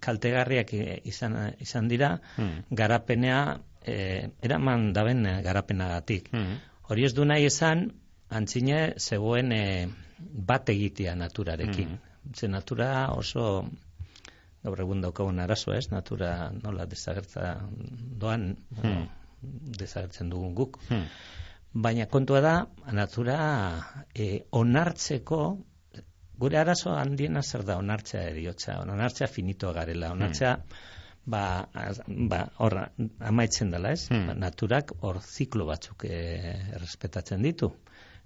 kaltegarriak 0.00 0.74
izan, 1.08 1.38
izan 1.60 1.88
dira, 1.88 2.18
mm. 2.36 2.74
garapenea, 2.76 3.40
e, 3.86 3.96
eraman 4.42 4.92
daben 4.92 5.24
garapenagatik. 5.44 6.28
Mm. 6.32 6.60
Hori 6.90 7.08
ez 7.08 7.14
du 7.16 7.24
nahi 7.24 7.48
esan, 7.48 7.88
antzine 8.28 8.92
zegoen 8.98 9.52
e, 9.52 9.64
bat 10.18 10.68
egitea 10.68 11.16
naturarekin. 11.16 11.96
Mm. 11.96 12.34
Ze 12.36 12.48
natura 12.48 13.08
oso 13.16 13.64
gaur 14.62 14.80
egun 14.84 15.00
daukagun 15.02 15.40
arazo 15.42 15.72
ez, 15.74 15.88
natura 15.90 16.52
nola 16.54 16.84
desagertza 16.86 17.56
doan 18.20 18.52
mm. 18.76 19.21
Desagertzen 19.42 20.30
dugun 20.32 20.54
guk. 20.54 20.78
Mm. 20.88 21.04
Baina 21.84 22.06
kontua 22.06 22.40
da, 22.44 22.54
natura 22.92 23.36
e, 24.14 24.44
onartzeko, 24.50 25.42
gure 26.42 26.58
arazo 26.58 26.92
handiena 26.96 27.42
zer 27.42 27.64
da 27.64 27.78
onartzea 27.80 28.26
eriotza, 28.30 28.80
onartzea 28.82 29.28
finitoa 29.30 29.72
garela, 29.76 30.10
onartzea 30.12 30.56
ba, 31.24 31.68
ba 32.06 32.40
horra, 32.58 32.88
amaitzen 33.20 33.70
dela 33.70 33.92
ez, 33.94 34.08
ba, 34.10 34.34
naturak 34.34 34.92
hor 35.00 35.20
ziklo 35.22 35.66
batzuk 35.68 36.04
e, 36.08 36.18
errespetatzen 36.76 37.42
ditu 37.46 37.70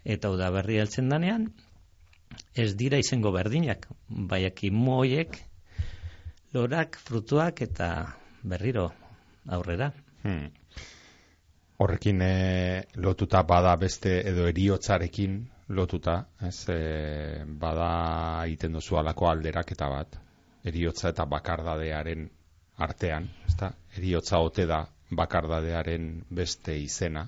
eta 0.07 0.31
uda 0.31 0.51
berri 0.55 0.79
heltzen 0.81 1.11
danean, 1.11 1.49
ez 2.55 2.71
dira 2.79 2.99
izango 3.03 3.33
berdinak, 3.35 3.89
baiak 4.09 4.63
imoiek, 4.69 5.39
lorak, 6.55 6.99
frutuak 7.09 7.63
eta 7.67 7.89
berriro 8.47 8.87
aurrera. 9.57 9.91
Hmm. 10.23 10.47
Horrekin 11.79 12.23
e, 12.25 12.87
lotuta 13.05 13.43
bada 13.43 13.75
beste 13.77 14.21
edo 14.31 14.47
eriotzarekin 14.49 15.37
lotuta, 15.77 16.15
ez, 16.41 16.69
e, 16.73 17.45
bada 17.61 17.89
egiten 18.47 18.79
duzu 18.79 18.97
alako 18.97 19.29
alderak 19.29 19.73
eta 19.75 19.89
bat, 19.93 20.17
eriotza 20.65 21.11
eta 21.13 21.27
bakardadearen 21.29 22.25
artean, 22.87 23.29
ezta? 23.49 23.73
Eriotza 23.99 24.41
ote 24.41 24.67
da 24.67 24.81
bakardadearen 25.21 26.09
beste 26.31 26.79
izena. 26.81 27.27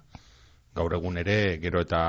Gaur 0.74 0.96
egun 0.96 1.18
ere, 1.20 1.58
gero 1.62 1.82
eta 1.84 2.00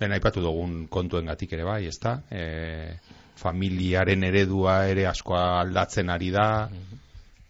lehen 0.00 0.16
aipatu 0.16 0.42
dugun 0.42 0.86
kontuen 0.88 1.30
gatik 1.30 1.54
ere 1.54 1.68
bai, 1.68 1.84
ezta? 1.86 2.16
E, 2.30 2.96
familiaren 3.40 4.24
eredua 4.26 4.80
ere 4.90 5.06
askoa 5.08 5.60
aldatzen 5.60 6.10
ari 6.10 6.30
da, 6.34 6.48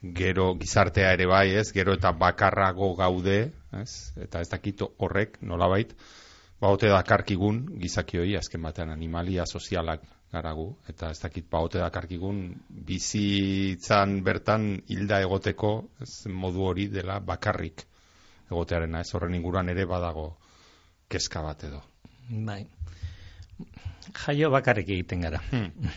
gero 0.00 0.54
gizartea 0.58 1.12
ere 1.12 1.26
bai, 1.26 1.50
ez? 1.56 1.70
Gero 1.72 1.92
eta 1.96 2.12
bakarrago 2.16 2.94
gaude, 2.96 3.52
ez? 3.76 4.12
Eta 4.16 4.40
ez 4.40 4.48
dakit 4.48 4.82
horrek, 4.98 5.36
nolabait, 5.42 5.92
baote 6.60 6.88
dakarkigun 6.88 7.66
gizakioi, 7.80 8.34
azken 8.36 8.62
batean 8.64 8.90
animalia 8.94 9.44
sozialak 9.46 10.02
garagu, 10.32 10.70
eta 10.88 11.10
ez 11.10 11.20
dakit 11.20 11.48
baote 11.50 11.80
dakarkigun 11.82 12.42
bizitzan 12.68 14.20
bertan 14.24 14.72
hilda 14.88 15.20
egoteko, 15.20 15.72
ez 16.00 16.26
modu 16.32 16.64
hori 16.70 16.88
dela 16.88 17.20
bakarrik 17.20 17.84
egotearena, 18.50 19.00
ez 19.00 19.14
horren 19.14 19.34
inguruan 19.34 19.68
ere 19.68 19.86
badago 19.86 20.32
kezka 21.10 21.42
bat 21.42 21.64
edo. 21.68 21.82
Bai. 22.30 22.62
Jaio 24.16 24.48
bakarrik 24.50 24.88
egiten 24.88 25.20
gara. 25.26 25.42
Hmm. 25.50 25.90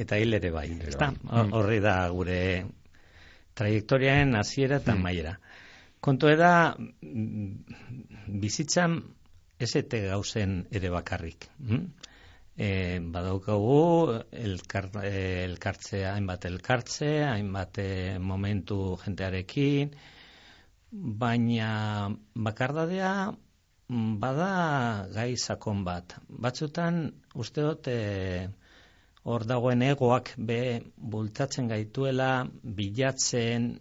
Eta 0.00 0.16
hil 0.18 0.34
ere 0.38 0.50
bai. 0.54 0.70
Eta 0.88 1.10
hmm. 1.12 1.52
horri 1.52 1.82
da 1.84 1.96
gure 2.10 2.38
trajektoriaen 3.58 4.36
hasiera 4.38 4.80
eta 4.82 4.94
hmm. 4.94 5.02
maiera. 5.02 5.36
Kontu 6.02 6.30
da 6.34 6.52
bizitzan 8.44 8.96
esete 9.62 10.00
gauzen 10.08 10.64
ere 10.74 10.90
bakarrik. 10.90 11.46
Hm? 11.68 11.84
E, 12.52 12.70
badaukagu 13.14 14.16
elkar, 14.44 14.90
elkartzea, 15.08 16.10
hainbat 16.16 16.44
elkartze, 16.50 17.12
hainbat 17.24 17.78
momentu 18.20 18.80
jentearekin, 19.04 19.94
baina 20.92 21.70
bakardadea 22.34 23.12
mm, 23.30 24.18
bada 24.20 24.50
gai 25.14 25.36
sakon 25.36 25.84
bat. 25.86 26.18
Batzutan, 26.28 27.00
uste 27.34 27.64
dut, 27.64 27.88
e, 27.88 28.48
hor 29.24 29.44
dagoen 29.46 29.82
egoak 29.86 30.32
be 30.36 30.58
bultatzen 30.96 31.68
gaituela, 31.70 32.46
bilatzen, 32.62 33.72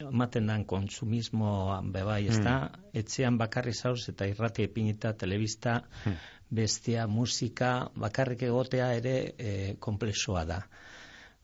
ematen 0.00 0.46
dan 0.46 0.64
konsumismo 0.64 1.52
bebai, 1.92 2.22
ez 2.30 2.38
da? 2.38 2.56
Hmm. 2.64 2.88
Etxean 3.00 3.38
bakarri 3.38 3.74
zauz 3.74 4.08
eta 4.12 4.26
irrati 4.30 4.64
epinita, 4.64 5.12
telebista, 5.18 5.80
hmm. 6.04 6.16
bestia, 6.54 7.06
musika, 7.10 7.72
bakarrik 7.98 8.46
egotea 8.48 8.92
ere 8.96 9.16
e, 9.36 9.54
komplexoa 9.78 10.44
da. 10.48 10.62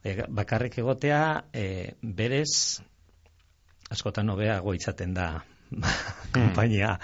E, 0.05 0.17
bakarrik 0.29 0.79
egotea 0.81 1.23
e, 1.53 1.67
berez, 2.03 2.81
askotan 3.91 4.31
hobea 4.33 4.61
goitzaten 4.65 5.15
da 5.15 5.31
hmm. 5.37 5.99
kompainia. 6.37 6.97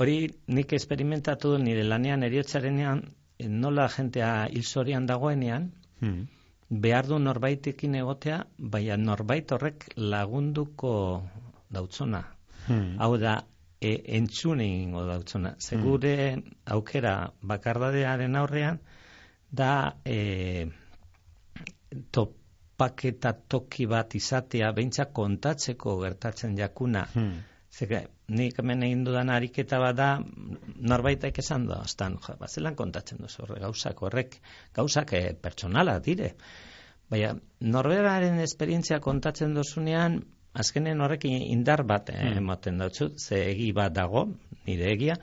Hori 0.00 0.30
nik 0.54 0.72
esperimentatu 0.72 1.58
nire 1.60 1.82
lanean 1.84 2.22
eriotzarenean, 2.24 3.02
nola 3.48 3.88
jentea 3.88 4.46
hilzorian 4.52 5.06
dagoenean, 5.06 5.72
hmm 6.00 6.42
behar 6.72 7.06
du 7.06 7.18
norbaitekin 7.18 7.94
egotea, 8.00 8.42
baina 8.56 8.96
norbait 8.96 9.52
horrek 9.52 9.88
lagunduko 9.96 10.92
dautzona. 11.72 12.22
Hmm. 12.66 12.94
Hau 13.02 13.16
da, 13.20 13.36
e, 13.80 13.92
entzune 14.18 14.66
ingo 14.82 15.04
dautzona. 15.06 15.54
Segure 15.58 16.14
hmm. 16.32 16.54
aukera 16.76 17.16
bakardadearen 17.42 18.38
aurrean, 18.40 18.80
da 19.50 19.72
e, 20.04 20.66
topaketa 22.10 23.34
toki 23.48 23.86
bat 23.86 24.16
izatea, 24.16 24.72
beintza 24.72 25.10
kontatzeko 25.12 25.98
gertatzen 26.00 26.56
jakuna. 26.56 27.04
Hmm. 27.12 27.42
Zeka, 27.72 28.02
nik 28.32 28.58
hemen 28.60 28.82
egin 28.86 29.04
dudan 29.06 29.30
ariketa 29.32 29.78
bat 29.82 29.96
da, 29.98 30.08
norbaitek 30.92 31.40
esan 31.42 31.66
da, 31.68 31.82
ostan, 31.86 32.18
ja, 32.26 32.36
bazelan 32.40 32.76
kontatzen 32.78 33.20
duzu 33.22 33.44
horre 33.44 33.60
gauzak, 33.62 34.02
horrek 34.06 34.38
gauzak 34.76 35.12
e, 35.18 35.22
pertsonala 35.42 35.98
dire. 36.04 36.32
Baina, 37.12 37.34
norberaren 37.74 38.40
esperientzia 38.40 39.00
kontatzen 39.04 39.54
dozunean, 39.58 40.22
azkenen 40.52 41.00
horrekin 41.00 41.44
indar 41.52 41.84
bat 41.88 42.10
eh, 42.12 42.18
hmm. 42.20 42.40
ematen 42.42 42.80
dutzu, 42.82 43.10
ze 43.18 43.40
egi 43.50 43.70
bat 43.76 43.94
dago, 43.96 44.26
nire 44.66 44.90
egia, 44.92 45.16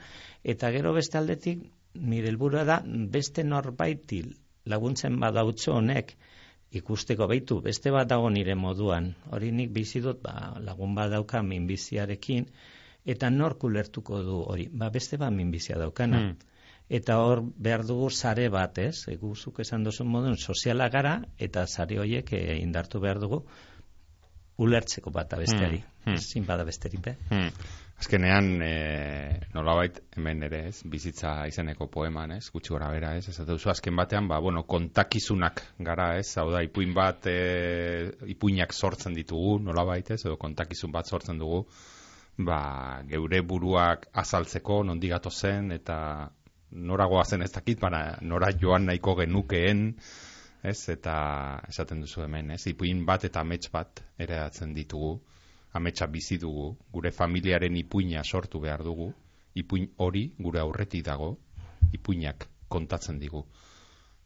eta 0.54 0.70
gero 0.74 0.94
beste 0.96 1.18
aldetik, 1.18 1.64
nire 1.94 2.30
helburua 2.30 2.64
da, 2.66 2.80
beste 2.86 3.44
norbaitil 3.46 4.34
laguntzen 4.70 5.18
badautxo 5.22 5.74
honek, 5.78 6.14
ikusteko 6.78 7.26
baitu, 7.30 7.58
beste 7.64 7.90
bat 7.94 8.08
dago 8.10 8.30
nire 8.30 8.54
moduan, 8.54 9.10
hori 9.34 9.50
nik 9.54 9.72
bizi 9.74 10.02
dut 10.04 10.20
ba, 10.22 10.54
lagun 10.62 10.94
bat 10.94 11.10
dauka 11.10 11.42
minbiziarekin, 11.42 12.46
eta 13.04 13.30
nor 13.30 13.56
kulertuko 13.58 14.22
du 14.22 14.38
hori, 14.52 14.68
ba, 14.72 14.90
beste 14.90 15.18
bat 15.20 15.32
minbizia 15.32 15.78
daukana. 15.78 16.20
Hmm. 16.20 16.38
Eta 16.90 17.20
hor 17.22 17.44
behar 17.54 17.84
dugu 17.86 18.08
sare 18.10 18.48
bat, 18.50 18.78
ez? 18.82 19.06
Eguzuk 19.12 19.60
esan 19.62 19.84
duzun 19.86 20.08
modun 20.10 20.36
soziala 20.36 20.88
gara, 20.90 21.20
eta 21.38 21.66
sare 21.66 22.00
horiek 22.02 22.32
eh, 22.34 22.56
indartu 22.58 23.00
behar 23.00 23.20
dugu 23.22 23.44
ulertzeko 24.60 25.12
bat 25.14 25.32
abesteari. 25.32 25.78
Hmm. 25.80 26.16
hmm. 26.16 26.18
Zin 26.18 26.48
bada 26.48 26.66
besteri, 26.68 26.98
be? 27.00 27.14
Hmm. 27.30 27.52
Azkenean, 28.00 28.46
e, 28.64 28.74
nolabait, 29.52 29.98
hemen 30.16 30.46
ere, 30.46 30.62
ez, 30.70 30.80
bizitza 30.88 31.34
izeneko 31.50 31.90
poeman, 31.92 32.32
ez, 32.38 32.46
gutxi 32.52 32.72
gora 32.72 32.88
bera, 32.92 33.10
ez, 33.20 33.26
ez 33.28 33.44
duzu 33.44 33.68
azken 33.68 33.96
batean, 33.96 34.28
ba, 34.28 34.38
bueno, 34.40 34.62
kontakizunak 34.64 35.60
gara, 35.84 36.14
ez, 36.16 36.30
hau 36.40 36.46
da, 36.48 36.62
ipuin 36.64 36.94
bat, 36.96 37.28
e, 37.28 38.08
ipuinak 38.32 38.72
sortzen 38.72 39.16
ditugu, 39.16 39.58
nolabait, 39.66 40.14
ez, 40.16 40.22
edo 40.24 40.38
kontakizun 40.40 40.94
bat 40.96 41.12
sortzen 41.12 41.40
dugu, 41.40 41.66
ba, 42.44 43.02
geure 43.08 43.40
buruak 43.42 44.08
azaltzeko, 44.12 44.82
nondi 44.84 45.10
zen, 45.30 45.72
eta 45.72 46.30
noragoa 46.70 47.24
zen 47.24 47.42
ez 47.42 47.52
dakit, 47.52 47.80
baina 47.80 48.18
nora 48.22 48.50
joan 48.52 48.86
nahiko 48.86 49.14
genukeen, 49.16 49.96
ez, 50.62 50.88
eta 50.88 51.60
esaten 51.68 52.00
duzu 52.00 52.22
hemen, 52.22 52.50
ez, 52.50 52.66
ipuin 52.66 53.04
bat 53.06 53.24
eta 53.24 53.40
amets 53.40 53.70
bat 53.72 54.02
ere 54.18 54.38
ditugu, 54.74 55.20
ametsa 55.72 56.06
bizi 56.06 56.38
dugu, 56.38 56.76
gure 56.92 57.10
familiaren 57.10 57.76
ipuina 57.76 58.24
sortu 58.24 58.60
behar 58.60 58.82
dugu, 58.82 59.12
ipuin 59.54 59.90
hori 59.98 60.32
gure 60.38 60.60
aurretik 60.60 61.04
dago, 61.04 61.36
ipuinak 61.92 62.46
kontatzen 62.68 63.18
digu. 63.18 63.44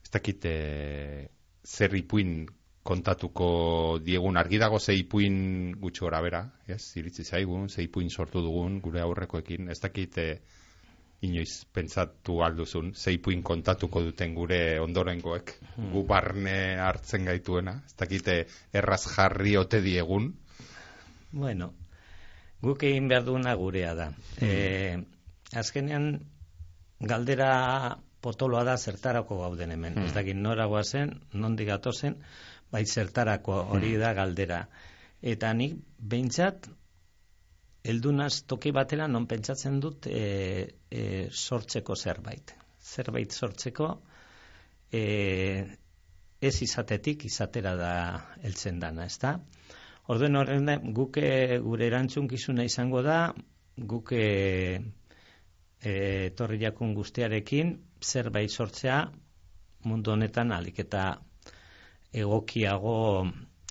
Ez 0.03 0.11
dakit 0.11 0.45
e, 0.45 1.29
zer 1.65 1.95
ipuin 1.97 2.47
kontatuko 2.85 3.49
diegun 4.05 4.37
argi 4.37 4.61
dago 4.61 4.79
ze 4.79 4.95
ipuin 4.95 5.73
gutxo 5.81 6.05
gora 6.07 6.21
bera, 6.21 6.43
ez, 6.69 6.83
iritsi 7.01 7.25
zaigun, 7.25 7.69
ze 7.69 7.83
ipuin 7.83 8.11
sortu 8.11 8.43
dugun 8.45 8.81
gure 8.85 9.01
aurrekoekin, 9.01 9.71
ez 9.73 9.81
dakit 9.81 10.19
e, 10.19 10.29
inoiz 11.25 11.65
pentsatu 11.73 12.43
alduzun, 12.45 12.93
ze 12.95 13.15
ipuin 13.17 13.43
kontatuko 13.43 14.03
duten 14.05 14.35
gure 14.37 14.79
ondorengoek, 14.85 15.55
hmm. 15.77 15.91
gu 15.95 16.05
barne 16.07 16.59
hartzen 16.85 17.25
gaituena, 17.25 17.79
ez 17.87 17.97
dakite 18.05 18.43
erraz 18.73 19.03
jarri 19.17 19.57
ote 19.57 19.81
diegun, 19.81 20.35
Bueno, 21.35 21.73
guk 22.63 22.85
egin 22.87 23.09
behar 23.11 23.25
duguna 23.27 23.55
gurea 23.59 23.95
da. 23.99 24.09
Mm. 24.39 24.49
E, 24.49 25.59
azkenean, 25.59 26.05
galdera 27.13 27.51
potoloa 28.25 28.63
da 28.69 28.77
zertarako 28.79 29.41
gauden 29.41 29.75
hemen. 29.75 29.97
Mm. 29.99 30.09
Ez 30.09 30.15
dakit 30.15 30.39
noragoa 30.39 30.85
zen, 30.85 31.17
nondi 31.33 31.67
zen, 31.99 32.17
bai 32.75 32.85
zertarako 32.85 33.61
hori 33.77 33.95
hmm. 33.95 34.01
da 34.03 34.13
galdera. 34.19 34.65
Eta 35.35 35.53
nik, 35.57 35.77
behintzat, 35.99 36.67
eldunaz 37.85 38.43
toki 38.51 38.73
batera 38.75 39.07
non 39.07 39.29
pentsatzen 39.31 39.79
dut 39.81 40.09
e, 40.09 40.25
e, 40.91 41.05
sortzeko 41.31 41.95
zerbait. 41.95 42.55
Zerbait 42.81 43.33
sortzeko 43.33 43.89
e, 44.91 45.03
ez 46.41 46.55
izatetik 46.67 47.25
izatera 47.29 47.75
da 47.77 47.95
heltzen 48.43 48.81
dana, 48.81 49.07
ez 49.07 49.19
da? 49.21 49.37
Orden 50.13 50.37
horren 50.37 50.69
guke 50.97 51.29
gure 51.65 51.87
erantzunkizuna 51.87 52.65
izango 52.69 53.01
da, 53.05 53.19
guke 53.77 54.25
e, 55.81 55.93
torri 56.37 56.61
jakun 56.65 56.93
guztiarekin, 56.97 57.77
zerbait 58.05 58.53
sortzea 58.53 58.99
mundu 59.89 60.13
honetan 60.13 60.53
alik 60.57 60.81
eta 60.85 61.05
egokiago 62.15 62.97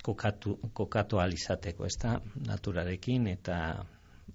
kokatu, 0.04 0.58
kokatu 0.76 1.20
alizateko, 1.24 1.88
ez 1.88 1.98
da, 2.02 2.18
naturarekin 2.48 3.28
eta 3.32 3.58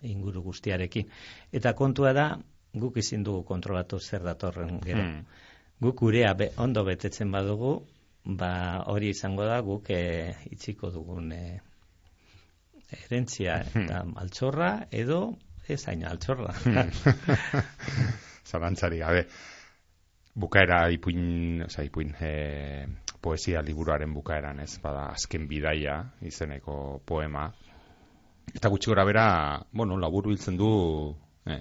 inguru 0.08 0.42
guztiarekin. 0.48 1.08
Eta 1.52 1.74
kontua 1.76 2.14
da, 2.16 2.28
guk 2.74 2.96
izin 3.00 3.24
dugu 3.26 3.44
kontrolatu 3.48 4.00
zer 4.00 4.24
datorren 4.24 4.80
gero. 4.84 5.04
Hmm. 5.04 5.24
Guk 5.80 6.00
gurea 6.02 6.32
be, 6.34 6.50
ondo 6.56 6.84
betetzen 6.84 7.30
badugu, 7.32 7.78
ba 8.24 8.82
hori 8.92 9.12
izango 9.14 9.44
da 9.46 9.60
guk 9.64 9.90
e, 9.94 10.00
itziko 10.52 10.90
dugun 10.94 11.32
e, 11.32 11.42
erentzia 13.04 13.60
hmm. 13.62 13.84
eta 13.84 14.02
altxorra 14.24 14.72
edo 14.90 15.20
ez 15.68 15.82
hain 15.86 16.04
altxorra. 16.08 16.54
Hmm. 16.64 17.68
Zalantzari, 18.48 19.02
gabe, 19.04 19.26
bukaera 20.38 20.86
ipuin, 20.94 21.64
oza, 21.66 21.84
ipuin 21.84 22.14
e, 22.20 22.32
poesia 23.20 23.62
liburuaren 23.62 24.12
bukaeran, 24.14 24.60
ez, 24.60 24.78
bada 24.82 25.08
azken 25.12 25.48
bidaia 25.48 25.98
izeneko 26.22 27.00
poema. 27.06 27.48
Eta 28.54 28.70
gutxi 28.72 28.90
gora 28.90 29.04
bera, 29.04 29.26
bueno, 29.72 29.98
laburu 30.00 30.32
hiltzen 30.32 30.56
du, 30.56 30.70
e, 31.44 31.58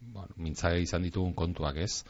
bueno, 0.00 0.34
mintzaga 0.36 0.80
izan 0.82 1.06
ditugun 1.06 1.34
kontuak, 1.34 1.78
ez, 1.84 2.02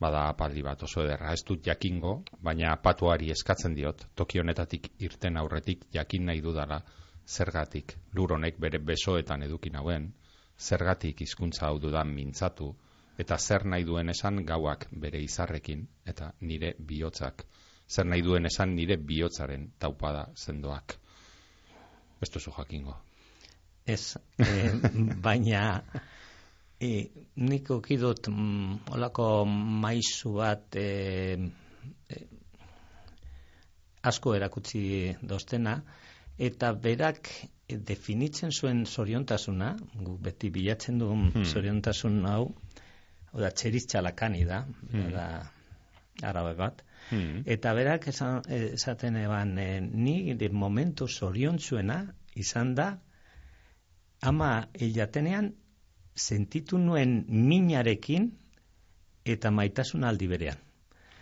bada 0.00 0.28
apaldi 0.28 0.62
bat 0.62 0.82
oso 0.86 1.02
ederra, 1.04 1.32
ez 1.32 1.42
dut 1.46 1.64
jakingo, 1.66 2.14
baina 2.42 2.76
patuari 2.82 3.30
eskatzen 3.34 3.74
diot, 3.74 4.06
toki 4.14 4.40
honetatik 4.42 4.90
irten 5.06 5.38
aurretik 5.40 5.86
jakin 5.94 6.26
nahi 6.30 6.42
dudala, 6.44 6.82
zergatik 7.26 7.96
lur 8.12 8.34
honek 8.36 8.58
bere 8.60 8.78
besoetan 8.78 9.42
eduki 9.46 9.70
nauen, 9.70 10.10
zergatik 10.58 11.22
hizkuntza 11.24 11.66
hau 11.68 11.78
dudan 11.80 12.12
mintzatu, 12.14 12.74
eta 13.18 13.38
zer 13.38 13.64
nahi 13.64 13.84
duen 13.84 14.10
esan 14.10 14.44
gauak 14.46 14.88
bere 14.90 15.22
izarrekin, 15.22 15.86
eta 16.06 16.32
nire 16.40 16.74
bihotzak, 16.78 17.46
zer 17.88 18.06
nahi 18.06 18.22
duen 18.22 18.46
esan 18.46 18.74
nire 18.76 18.96
bihotzaren 18.96 19.70
taupada 19.78 20.28
zendoak. 20.36 20.96
Ez 22.22 22.30
duzu 22.32 22.52
jakingo. 22.56 22.96
Ez, 23.86 24.16
e, 24.38 24.70
baina 25.26 25.82
e, 26.80 27.08
nik 27.36 27.70
okidut 27.70 28.28
mm, 28.30 28.94
olako 28.96 29.28
maizu 29.46 30.36
bat 30.38 30.76
e, 30.80 30.88
e, 32.08 32.22
asko 34.02 34.34
erakutsi 34.36 35.14
doztena, 35.22 35.78
eta 36.38 36.72
berak 36.72 37.28
definitzen 37.68 38.52
zuen 38.52 38.84
zoriontasuna, 38.86 39.74
gu 39.94 40.16
beti 40.20 40.50
bilatzen 40.52 40.98
dugun 41.00 41.30
hmm. 41.30 41.44
zoriontasun 41.44 42.18
hau, 42.28 42.48
oda 43.32 43.50
txeriztxalakani 43.50 44.44
da, 44.48 44.64
Hmm. 44.90 45.10
da 45.12 45.28
arabe 46.22 46.54
bat. 46.58 46.82
Hmm. 47.10 47.42
Eta 47.46 47.72
berak 47.76 48.08
esan, 48.08 48.42
esaten 48.48 49.16
eban, 49.20 49.58
e, 49.58 49.80
ni 49.80 50.34
de 50.34 50.48
momentu 50.48 51.08
zoriontzuena 51.08 51.98
izan 52.34 52.74
da, 52.74 52.88
ama 54.22 54.68
hilatenean 54.74 55.52
sentitu 56.14 56.78
nuen 56.78 57.24
minarekin 57.28 58.30
eta 59.24 59.50
maitasun 59.50 60.04
aldi 60.04 60.28
berean. 60.28 60.60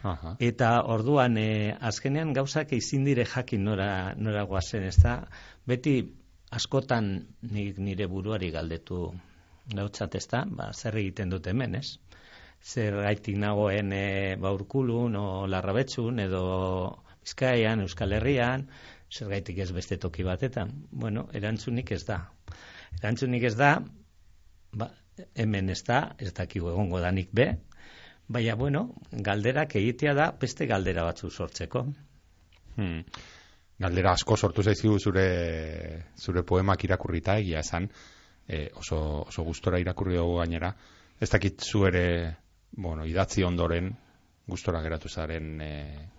Aha. 0.03 0.35
Eta 0.43 0.70
orduan, 0.91 1.37
e, 1.39 1.74
azkenean 1.91 2.33
gauzak 2.35 2.72
ezin 2.74 3.05
dire 3.07 3.24
jakin 3.24 3.64
nora, 3.64 4.14
nora 4.18 4.43
guazen, 4.51 4.87
ez 4.89 4.97
da? 5.03 5.20
Beti 5.66 6.01
askotan 6.51 7.12
nik 7.51 7.78
nire 7.78 8.09
buruari 8.11 8.51
galdetu 8.51 9.05
gautzat, 9.72 10.16
ez 10.18 10.26
da? 10.30 10.43
Ba, 10.47 10.72
zer 10.74 10.99
egiten 10.99 11.30
dut 11.30 11.47
hemen, 11.47 11.78
ez? 11.78 11.99
Zer 12.62 12.94
gaitik 13.02 13.36
nagoen 13.42 13.92
e, 13.92 14.36
ba, 14.38 14.52
urkulun, 14.54 15.16
o 15.18 15.46
larrabetxun, 15.50 16.20
edo 16.22 16.42
Bizkaian, 17.22 17.82
Euskal 17.82 18.14
Herrian, 18.18 18.68
zer 19.10 19.28
gaitik 19.32 19.58
ez 19.64 19.70
beste 19.74 19.98
toki 19.98 20.24
batetan. 20.26 20.70
Bueno, 20.90 21.26
erantzunik 21.34 21.90
ez 21.92 22.04
da. 22.06 22.20
Erantzunik 23.00 23.44
ez 23.50 23.54
da, 23.58 23.74
ba, 24.78 24.88
hemen 25.34 25.70
ez 25.74 25.82
da, 25.86 26.00
ez 26.18 26.32
dakigu 26.32 26.70
egongo 26.70 27.02
danik 27.02 27.30
be, 27.34 27.50
baina, 28.32 28.56
bueno, 28.56 28.86
galderak 29.10 29.76
egitea 29.76 30.14
da 30.14 30.30
beste 30.40 30.66
galdera 30.70 31.04
batzu 31.08 31.30
sortzeko. 31.30 31.84
Hmm. 32.76 33.02
Galdera 33.82 34.12
asko 34.16 34.36
sortu 34.36 34.62
zaizkigu 34.62 34.98
zure 34.98 35.26
zure 36.16 36.44
poemak 36.46 36.84
irakurrita 36.86 37.36
egia 37.42 37.60
esan 37.66 37.88
e, 38.46 38.68
oso, 38.78 38.98
oso 39.26 39.44
gustora 39.44 39.80
irakurri 39.82 40.16
dugu 40.16 40.38
gainera. 40.38 40.72
Ez 41.20 41.28
dakit 41.30 41.62
zu 41.62 41.84
ere, 41.88 42.04
bueno, 42.76 43.06
idatzi 43.06 43.44
ondoren 43.44 43.92
gustora 44.46 44.82
geratu 44.82 45.08
zaren 45.08 45.60
e, 45.60 45.70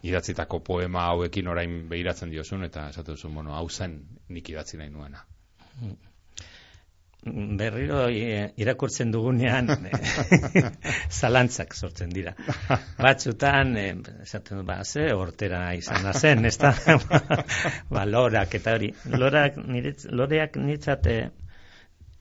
idatzitako 0.08 0.60
poema 0.64 1.08
hauekin 1.12 1.48
orain 1.48 1.84
behiratzen 1.90 2.32
diozun 2.32 2.64
eta 2.70 2.88
esatu 2.94 3.18
duzu, 3.18 3.30
bueno, 3.34 3.54
hau 3.56 3.68
zen 3.70 4.00
nik 4.30 4.50
idatzi 4.50 4.80
nahi 4.80 4.90
nuena. 4.90 5.24
Berriro 7.24 8.02
e, 8.12 8.50
irakurtzen 8.60 9.12
dugunean 9.12 9.70
zalantzak 11.20 11.76
sortzen 11.76 12.12
dira. 12.12 12.34
Batzutan, 13.00 13.78
e, 13.80 13.86
esaten 14.26 14.60
dut, 14.60 14.68
ba, 14.68 14.82
ze, 14.84 15.08
hortera 15.16 15.62
izan 15.80 16.12
zen, 16.14 16.46
ez 16.46 16.58
da? 16.60 16.74
ba, 17.96 18.04
lorak 18.06 18.60
eta 18.60 18.76
hori. 18.76 18.92
Lorak, 19.16 19.62
niretz, 19.68 20.02
loreak 20.12 20.60
niretzat 20.60 21.08
e, 21.08 21.18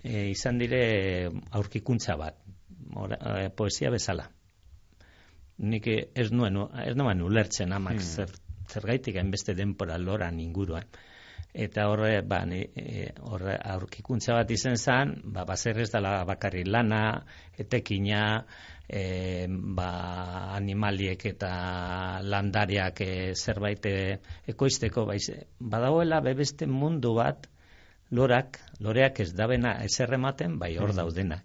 e, 0.04 0.28
izan 0.30 0.62
dire 0.62 0.84
aurkikuntza 1.50 2.16
bat, 2.20 2.38
ora, 2.97 3.18
e, 3.45 3.51
poesia 3.51 3.90
bezala. 3.90 4.28
Nik 5.62 5.86
ez 5.86 6.30
nuen, 6.32 6.57
ez 6.84 6.95
nuen 6.97 7.22
ulertzen 7.22 7.72
amak 7.72 8.01
Hmm. 8.01 8.14
zer, 8.16 8.30
zergaitik 8.68 9.16
hainbeste 9.16 9.55
denpora 9.55 9.99
loran 9.99 10.40
inguruan. 10.40 10.84
Eta 11.53 11.88
horre, 11.90 12.22
ba, 12.22 12.47
ni, 12.49 12.62
e, 12.64 13.11
horre 13.28 13.59
aurkikuntza 13.74 14.32
bat 14.38 14.51
izen 14.51 14.78
zen, 14.80 15.18
ba, 15.34 15.45
baser 15.45 15.78
ez 15.78 15.90
dela 15.93 16.24
bakarri 16.24 16.64
lana, 16.64 17.26
etekina, 17.59 18.47
e, 18.88 19.47
ba, 19.49 19.90
animaliek 20.57 21.26
eta 21.26 21.53
landariak 22.24 23.01
e, 23.05 23.34
zerbait 23.34 23.86
ekoizteko, 24.49 25.05
baiz, 25.05 25.28
badagoela 25.61 26.22
bebeste 26.24 26.66
mundu 26.66 27.14
bat, 27.20 27.47
lorak, 28.11 28.59
loreak 28.80 29.20
ez 29.20 29.32
dabena 29.36 29.76
ezer 29.84 30.12
ematen, 30.14 30.59
bai 30.59 30.76
hor 30.78 30.95
daudenak. 30.97 31.45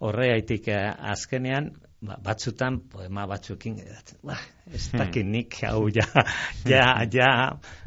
Horregaitik 0.00 0.68
eh, 0.68 0.90
azkenean, 1.14 1.70
ba, 2.04 2.18
batzutan 2.22 2.80
poema 2.90 3.26
batzuekin 3.30 3.78
ba, 4.26 4.36
ez 4.72 4.88
dakit 4.92 5.26
nik 5.26 5.60
hau 5.68 5.88
ja, 5.94 6.06
ja, 6.68 6.86
ja, 7.12 7.30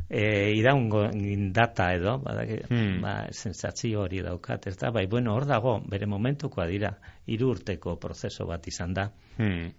e, 0.09 0.53
iraungo 0.57 1.07
data 1.53 1.91
edo, 1.95 2.17
badaki, 2.23 2.61
Hmm. 2.69 3.01
ba, 3.01 3.15
sensatzio 3.31 4.01
hori 4.01 4.21
daukat, 4.23 4.67
ez 4.67 4.77
da, 4.77 4.91
bai, 4.91 5.05
bueno, 5.07 5.35
hor 5.35 5.45
dago, 5.45 5.79
bere 5.89 6.05
momentukoa 6.05 6.67
dira, 6.67 6.93
hiru 7.27 7.51
urteko 7.51 7.97
prozeso 7.99 8.47
bat 8.47 8.67
izan 8.67 8.93
da. 8.93 9.09
Hmm. 9.37 9.71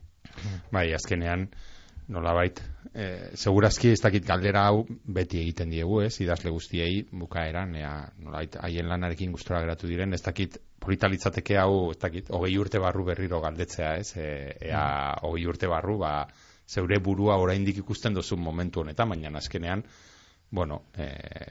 Bai, 0.72 0.92
azkenean, 0.92 1.48
nolabait, 2.08 2.60
e, 2.94 3.08
segurazki 3.36 3.92
ez 3.92 4.00
dakit 4.00 4.26
galdera 4.26 4.66
hau 4.68 4.84
beti 5.04 5.40
egiten 5.40 5.70
diegu, 5.70 6.02
ez, 6.04 6.14
idazle 6.20 6.50
guztiei 6.50 7.02
bukaeran, 7.10 7.74
ea, 7.76 7.94
nolabait, 8.22 8.56
haien 8.62 8.88
lanarekin 8.88 9.32
gustora 9.32 9.60
geratu 9.64 9.88
diren, 9.90 10.12
ez 10.12 10.22
dakit, 10.22 10.60
polita 10.88 11.08
litzateke 11.12 11.58
hau, 11.60 11.90
ez 11.92 11.98
dakit, 12.00 12.30
hogei 12.32 12.54
urte 12.56 12.80
barru 12.80 13.04
berriro 13.04 13.42
galdetzea, 13.44 13.96
ez, 14.00 14.12
e, 14.16 14.28
ea, 14.70 14.84
hogei 15.28 15.44
urte 15.50 15.68
barru, 15.68 15.98
ba, 16.00 16.12
zeure 16.68 16.96
burua 17.04 17.36
oraindik 17.40 17.82
ikusten 17.82 18.16
duzun 18.16 18.40
momentu 18.40 18.80
honetan, 18.80 19.12
baina 19.12 19.32
azkenean, 19.36 19.84
bueno, 20.50 20.80
e, 20.96 21.08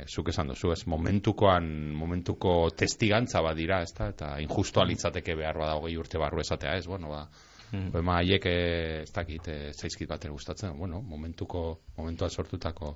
zuk 0.09 0.31
esan 0.33 0.49
duzu, 0.49 0.71
ez, 0.73 0.81
momentukoan, 0.89 1.67
momentuko 1.93 2.71
testigantza 2.73 3.43
badira, 3.45 3.83
ez 3.85 3.93
da, 3.93 4.09
eta 4.15 4.31
injustoa 4.41 4.87
litzateke 4.89 5.37
behar 5.37 5.61
bada 5.61 5.77
hogei 5.77 5.93
urte 6.01 6.17
barru 6.17 6.41
esatea, 6.41 6.73
ez, 6.81 6.87
bueno, 6.89 7.13
ba, 7.13 7.27
Mm. 7.67 7.89
Poema 7.91 8.21
haiek 8.21 8.45
eh, 8.47 9.01
ez 9.03 9.11
dakit, 9.11 9.47
eh, 9.51 9.71
zaizkit 9.75 10.07
bater 10.07 10.31
gustatzen, 10.31 10.77
bueno, 10.79 11.01
momentuko, 11.03 11.81
momentuan 11.97 12.31
sortutako 12.31 12.93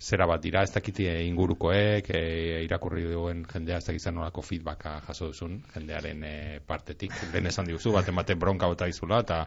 zera 0.00 0.26
bat 0.30 0.40
dira, 0.42 0.62
ez 0.62 0.70
dakit 0.72 1.00
eh, 1.00 1.24
ingurukoek, 1.26 2.10
eh, 2.14 2.62
irakurri 2.64 3.02
duen 3.10 3.40
jendea, 3.50 3.78
ez 3.80 3.86
dakit 3.88 4.00
zer 4.04 4.12
nolako 4.14 4.42
feedbacka 4.46 5.00
jaso 5.08 5.26
duzun, 5.32 5.56
jendearen 5.74 6.22
eh, 6.24 6.60
partetik, 6.66 7.12
lehen 7.32 7.46
esan 7.50 7.66
diguzu, 7.66 7.90
baten 7.92 8.14
baten 8.14 8.38
bronka 8.38 8.68
bota 8.70 8.86
izula, 8.88 9.18
eta 9.26 9.40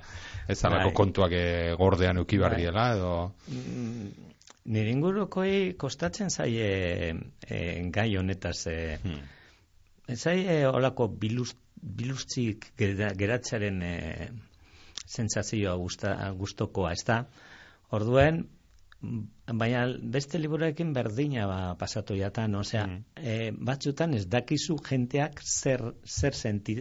ez 0.51 0.57
alako 0.65 0.89
Bai. 0.89 0.97
kontuak 0.97 1.31
eh, 1.37 1.73
gordean 1.79 2.17
euki 2.19 2.37
behar 2.37 2.57
Bai. 2.57 2.61
diela, 2.65 2.89
edo... 2.97 3.13
Mm, 3.47 4.11
Nire 4.71 4.91
ingurukoi 4.93 5.73
kostatzen 5.81 6.29
zaie 6.29 7.15
e, 7.49 7.61
gai 7.89 8.11
honetaz 8.19 8.67
e, 8.69 8.99
Hmm. 9.01 9.23
zaie 10.13 10.67
olako 10.67 11.07
biluz, 11.07 11.55
biluztzik 11.81 12.67
gera- 12.77 13.09
geratzearen 13.17 13.81
e, 13.81 14.29
sentsazioa 15.07 15.73
gusta, 15.81 16.13
gustokoa, 16.37 16.91
ez 16.93 17.03
da? 17.07 17.23
Orduen, 17.91 18.43
baina 19.01 19.85
beste 20.13 20.39
liburuekin 20.39 20.93
berdina 20.93 21.47
ba, 21.49 21.75
pasatu 21.79 22.15
jatan, 22.15 22.55
osea, 22.55 22.85
Mm. 22.87 23.03
e, 23.15 23.51
batzutan 23.51 24.13
ez 24.13 24.27
dakizu 24.27 24.77
jenteak 24.89 25.41
zer, 25.41 25.81
zer, 26.05 26.33
senti, 26.33 26.75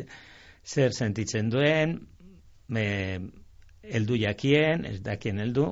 zer 0.64 0.92
sentitzen 0.92 1.48
duen, 1.50 1.96
e, 2.76 2.84
eldu 3.82 4.16
jakien, 4.20 4.84
ez 4.84 5.00
dakien 5.02 5.38
eldu, 5.40 5.66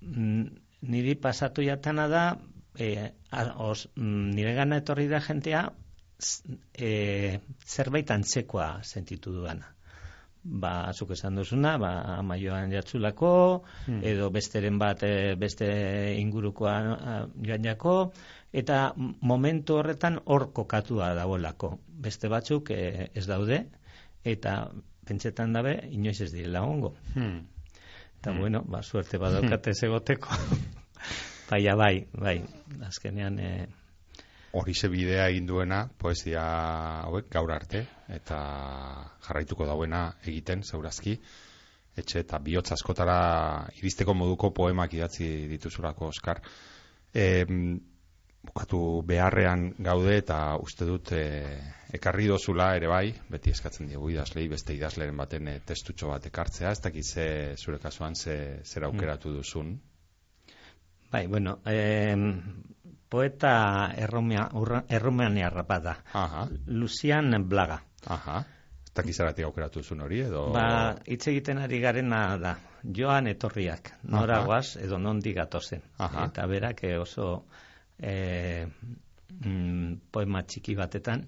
niri 0.00 1.14
pasatu 1.14 1.62
jatana 1.62 2.06
da, 2.08 2.24
e, 2.78 3.10
os, 3.56 3.88
mm, 3.96 4.30
nire 4.36 4.54
gana 4.54 4.78
etorri 4.80 5.08
da 5.08 5.20
jentea, 5.20 5.66
e, 6.78 7.40
zerbait 7.66 8.10
antzekoa 8.10 8.82
sentitu 8.82 9.32
duana. 9.32 9.74
Ba, 10.42 10.90
zuk 10.96 11.10
esan 11.12 11.34
duzuna, 11.36 11.74
ba, 11.78 11.90
ama 12.16 12.36
joan 12.40 12.70
jatzulako, 12.72 13.62
Hmm. 13.86 14.00
edo 14.02 14.30
besteren 14.30 14.78
bat 14.78 15.02
e, 15.02 15.34
beste 15.36 15.66
ingurukoa 16.18 16.76
a, 16.94 17.16
joan 17.44 17.64
jako, 17.64 18.12
eta 18.52 18.94
momentu 19.20 19.76
horretan 19.76 20.18
hor 20.24 20.52
kokatua 20.52 21.12
dagoelako. 21.14 21.78
Beste 21.88 22.28
batzuk 22.28 22.70
e, 22.70 23.10
ez 23.14 23.26
daude, 23.26 23.66
eta 24.24 24.70
pentsetan 25.06 25.52
dabe, 25.52 25.74
inoiz 25.90 26.20
ez 26.22 26.32
direla 26.32 26.62
ongo. 26.62 26.94
Hmm. 27.14 27.46
Eta 28.20 28.32
Mm. 28.32 28.38
bueno, 28.40 28.62
ba, 28.68 28.82
suerte 28.82 29.18
badaukate 29.22 29.72
zegoteko. 29.74 30.28
Baina 31.50 31.74
bai, 31.76 32.06
bai, 32.12 32.42
azkenean, 32.86 33.38
e, 33.38 33.66
Horixe 34.52 34.88
bidea 34.90 35.28
egin 35.30 35.46
duena 35.46 35.84
poesia 35.98 36.42
hauek 37.04 37.28
gaur 37.30 37.52
arte 37.54 37.84
eta 38.10 38.40
jarraituko 39.26 39.66
dauena 39.68 40.08
egiten 40.26 40.64
zeurazki 40.66 41.14
etxe 42.00 42.22
eta 42.24 42.38
bihotz 42.42 42.70
askotara 42.74 43.20
iristeko 43.78 44.14
moduko 44.14 44.50
poemak 44.54 44.94
idatzi 44.94 45.28
dituzulako 45.50 46.10
Oskar. 46.10 46.40
E, 47.14 47.44
bukatu 48.40 48.80
beharrean 49.06 49.66
gaude 49.84 50.16
eta 50.22 50.38
uste 50.64 50.86
dut 50.88 51.12
e, 51.12 51.24
ekarri 51.98 52.28
dozula 52.30 52.70
ere 52.78 52.88
bai, 52.88 53.12
beti 53.28 53.52
eskatzen 53.52 53.90
diegu 53.90 54.08
idazlei, 54.14 54.46
beste 54.48 54.74
idazleren 54.76 55.18
baten 55.20 55.50
e, 55.52 55.58
testutxo 55.66 56.08
bat 56.12 56.26
ekartzea, 56.30 56.72
ez 56.72 56.80
dakit 56.86 57.04
ze, 57.06 57.26
zure 57.58 57.78
kasuan 57.82 58.16
ze, 58.16 58.36
zer 58.64 58.88
aukeratu 58.88 59.34
duzun. 59.36 59.74
bai, 61.10 61.26
bueno, 61.26 61.58
e, 61.66 62.24
poeta 63.10 63.90
erromeaniarra 63.98 65.64
bada. 65.68 65.96
Aha, 66.14 66.48
Lucian 66.66 67.48
Blaga. 67.48 67.82
aha. 68.06 68.44
Ez 68.90 68.94
dakit 68.96 69.14
zeratik 69.14 69.44
aukeratu 69.46 69.80
duzun 69.84 70.00
hori, 70.02 70.18
edo... 70.26 70.48
Ba, 70.50 70.96
hitz 71.06 71.28
egiten 71.30 71.60
ari 71.62 71.78
garena 71.78 72.36
da, 72.42 72.56
joan 72.82 73.28
etorriak, 73.30 73.92
nora 74.02 74.40
Aha. 74.40 74.46
goaz 74.48 74.76
edo 74.82 74.98
nondi 74.98 75.32
gatozen. 75.36 75.84
Aha. 75.98 76.24
Eta 76.26 76.46
berak 76.50 76.82
eh, 76.88 76.96
oso 76.98 77.44
e, 78.02 78.66
mm, 79.44 80.10
poema 80.10 80.42
txiki 80.42 80.74
batetan, 80.74 81.22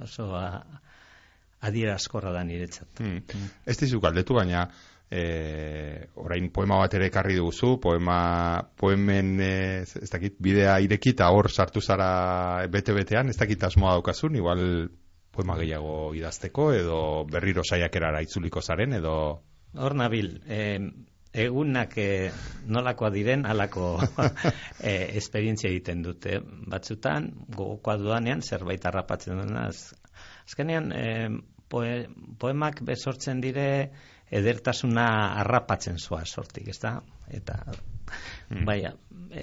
oso 0.00 0.30
a, 0.40 0.48
adierazkorra 1.68 2.32
da 2.32 2.44
niretzat. 2.48 2.88
Hmm. 3.00 3.20
Ez 3.66 3.76
dizu 3.80 4.00
galdetu, 4.00 4.36
baina 4.36 4.66
e, 5.10 6.08
orain 6.18 6.50
poema 6.50 6.78
bat 6.82 6.94
ere 6.98 7.08
ekarri 7.10 7.36
duzu, 7.38 7.76
poema, 7.82 8.18
poemen 8.78 9.34
e, 9.40 9.54
ez 9.86 10.10
dakit, 10.12 10.36
bidea 10.42 10.78
ireki 10.84 11.14
eta 11.14 11.30
hor 11.34 11.50
sartu 11.50 11.80
zara 11.80 12.66
bete-betean, 12.72 13.30
ez 13.30 13.36
dakit 13.38 13.62
asmoa 13.68 13.96
daukazun, 13.96 14.36
igual 14.36 14.62
poema 15.36 15.58
gehiago 15.60 16.14
idazteko, 16.16 16.70
edo 16.74 17.00
berriro 17.30 17.64
saiakerara 17.64 18.22
itzuliko 18.24 18.62
zaren, 18.62 18.96
edo... 18.98 19.16
Hor 19.76 19.94
nabil, 19.98 20.38
e, 20.48 20.78
egunak 21.36 21.92
e, 22.00 22.30
nolakoa 22.72 23.10
diren 23.12 23.44
alako 23.46 23.96
e, 24.80 24.94
esperientzia 25.20 25.70
egiten 25.70 26.02
dute. 26.06 26.40
Batzutan, 26.72 27.28
gogokoa 27.52 27.98
dudanean, 28.00 28.42
zerbait 28.42 28.84
harrapatzen 28.88 29.42
dena. 29.44 29.68
Azkenean, 30.46 30.90
e, 30.96 31.06
poe, 31.68 32.06
poemak 32.40 32.80
besortzen 32.86 33.42
dire 33.44 33.66
edertasuna 34.30 35.08
harrapatzen 35.40 35.98
zua 35.98 36.24
sortik, 36.24 36.68
ez 36.68 36.78
da? 36.82 36.96
Eta, 37.30 37.60
mm. 38.50 38.64
baina, 38.66 38.94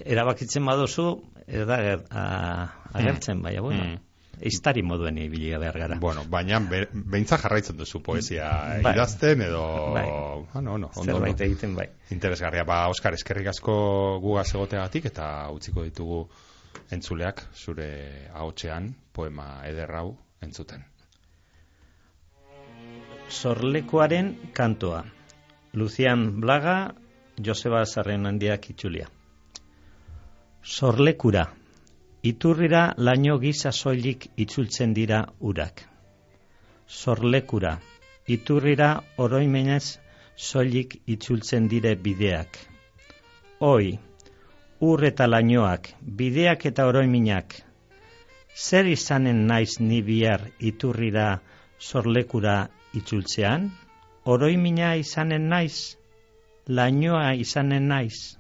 erabakitzen 0.04 0.66
baduzu, 0.66 1.08
ez 1.48 1.68
da 1.68 1.78
agertzen, 1.80 3.40
mm. 3.40 3.46
baina, 3.48 3.62
bueno. 3.62 3.86
Mm 3.92 4.02
Iztari 4.42 4.82
moduen 4.82 5.18
ibili 5.22 5.52
behar 5.62 5.78
gara. 5.78 5.98
Bueno, 6.02 6.24
baina 6.30 6.58
beintza 6.60 7.38
jarraitzen 7.38 7.78
duzu 7.78 8.02
poesia 8.04 8.48
bai. 8.84 8.96
idazten 8.96 9.44
edo... 9.46 9.62
Bai. 9.94 10.06
Ah, 10.10 10.62
no, 10.62 10.78
no, 10.82 10.90
ondo, 10.90 11.14
Zerbait 11.14 11.44
egiten 11.46 11.76
bai. 11.78 11.86
Interesgarria, 12.16 12.66
ba, 12.68 12.82
Oskar, 12.92 13.14
eskerrik 13.14 13.52
asko 13.54 13.76
gugaz 14.24 14.50
egoteagatik 14.56 15.06
eta 15.12 15.28
utziko 15.54 15.86
ditugu 15.86 16.24
entzuleak 16.92 17.46
zure 17.54 17.88
ahotsean 18.34 18.90
poema 19.14 19.62
ederrau 19.70 20.10
entzuten. 20.42 20.84
Sorlekuaren 23.34 24.28
kantoa. 24.54 25.04
Lucian 25.74 26.42
Blaga, 26.42 26.94
Joseba 27.46 27.80
Zarren 27.86 28.28
handiak 28.30 28.70
itxulia. 28.70 29.08
Sorlekura. 30.62 31.48
Iturrira 32.24 32.84
laino 32.98 33.40
giza 33.42 33.72
soilik 33.72 34.28
itzultzen 34.38 34.94
dira 34.94 35.24
urak. 35.40 35.82
Sorlekura, 36.88 37.74
iturrira 38.28 38.92
oroimenez 39.18 39.98
soilik 40.36 40.94
itzultzen 41.16 41.68
dire 41.74 41.96
bideak. 41.96 42.60
Oi, 43.60 43.98
ur 44.92 45.04
eta 45.10 45.28
lainoak, 45.28 45.90
bideak 46.22 46.68
eta 46.70 46.86
oroiminak, 46.92 47.58
zer 48.56 48.86
izanen 48.94 49.44
naiz 49.48 49.80
ni 49.80 50.02
bihar 50.06 50.48
iturrira 50.60 51.28
sorlekura 51.80 52.58
itzultzean? 53.00 53.72
Oroimina 54.26 54.94
izanen 55.02 55.50
naiz? 55.54 55.98
Lainoa 56.68 57.34
izanen 57.46 57.90
naiz? 57.92 58.38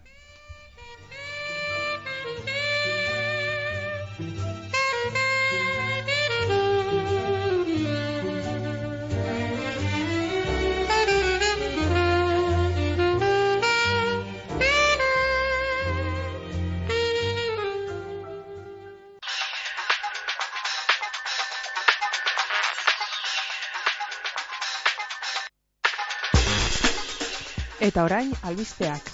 Eta 27.83 28.05
orain, 28.07 28.31
albisteak. 28.47 29.09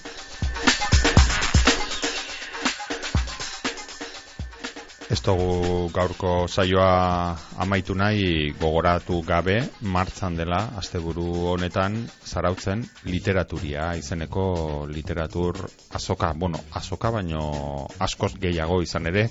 Ez 5.09 5.17
dugu 5.26 5.88
gaurko 5.89 6.45
saioa 6.45 7.34
amaitu 7.65 7.95
nahi 7.97 8.51
gogoratu 8.59 9.24
gabe, 9.26 9.55
martzan 9.82 10.36
dela, 10.38 10.59
asteburu 10.78 11.26
honetan, 11.55 11.95
zarautzen 12.30 12.84
literaturia, 13.09 13.88
izeneko 13.97 14.43
literatur 14.91 15.57
azoka, 15.97 16.30
bueno, 16.38 16.61
azoka 16.78 17.09
baino 17.15 17.41
askoz 17.97 18.36
gehiago 18.38 18.84
izan 18.86 19.09
ere, 19.09 19.26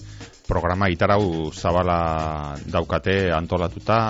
programa 0.48 0.90
itarau 0.90 1.52
zabala 1.54 2.56
daukate 2.66 3.30
antolatuta 3.38 4.00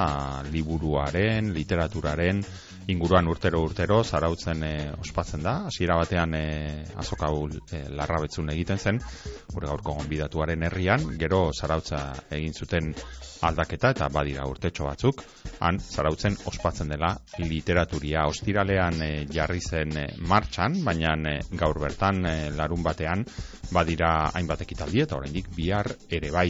liburuaren, 0.48 1.52
literaturaren, 1.52 2.40
inguruan 2.88 3.28
urtero 3.28 3.60
urtero 3.62 4.00
zarautzen 4.02 4.62
e, 4.64 4.72
ospatzen 5.00 5.44
da. 5.44 5.54
Hasiera 5.68 5.98
batean 6.00 6.34
e, 6.34 6.44
azokau 6.96 7.46
e, 7.48 7.82
larrabetzun 7.92 8.48
egiten 8.54 8.80
zen, 8.80 9.00
gure 9.52 9.68
gaurko 9.68 9.96
gonbidatuaren 10.00 10.64
herrian, 10.68 11.04
gero 11.20 11.42
zarautza 11.52 12.00
egin 12.38 12.56
zuten 12.56 12.92
aldaketa 13.44 13.92
eta 13.94 14.08
badira 14.12 14.46
urtetxo 14.50 14.88
batzuk, 14.88 15.22
han 15.60 15.78
zarautzen 15.78 16.38
ospatzen 16.50 16.88
dela 16.94 17.12
literaturia. 17.38 18.26
Ostiralean 18.32 19.02
e, 19.04 19.12
jarri 19.32 19.60
zen 19.60 19.96
e, 19.96 20.06
martxan, 20.32 20.80
baina 20.84 21.14
e, 21.28 21.38
gaur 21.60 21.80
bertan 21.84 22.24
e, 22.26 22.36
larun 22.56 22.82
batean 22.82 23.26
badira 23.72 24.30
hainbat 24.32 24.64
ekitaldi 24.64 25.04
eta 25.04 25.20
oraindik 25.20 25.52
bihar 25.56 25.92
ere 26.08 26.32
bai 26.32 26.48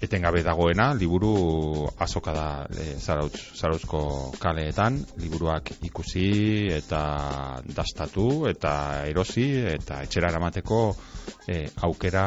etengabe 0.00 0.42
dagoena, 0.42 0.94
liburu 0.96 1.86
azoka 2.00 2.32
da 2.32 2.46
e, 2.72 2.94
zarautz, 2.98 3.38
zarautzko 3.56 4.00
kaleetan, 4.40 4.96
liburuak 5.20 5.74
ikusi 5.86 6.70
eta 6.72 7.02
dastatu 7.68 8.48
eta 8.48 8.72
erosi 9.10 9.46
eta 9.74 10.00
etxera 10.06 10.32
eramateko 10.32 10.80
e, 11.46 11.66
aukera 11.86 12.24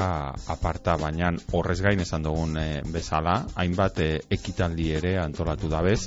aparta 0.53 0.95
baina 1.01 1.33
horrez 1.51 1.79
gain 1.81 2.05
esan 2.05 2.29
dugun 2.29 2.57
e, 2.61 2.69
bezala, 2.93 3.39
hainbat 3.55 3.99
e, 3.99 4.09
ekitaldi 4.37 4.91
ere 4.99 5.17
antolatu 5.23 5.71
dabez, 5.71 5.99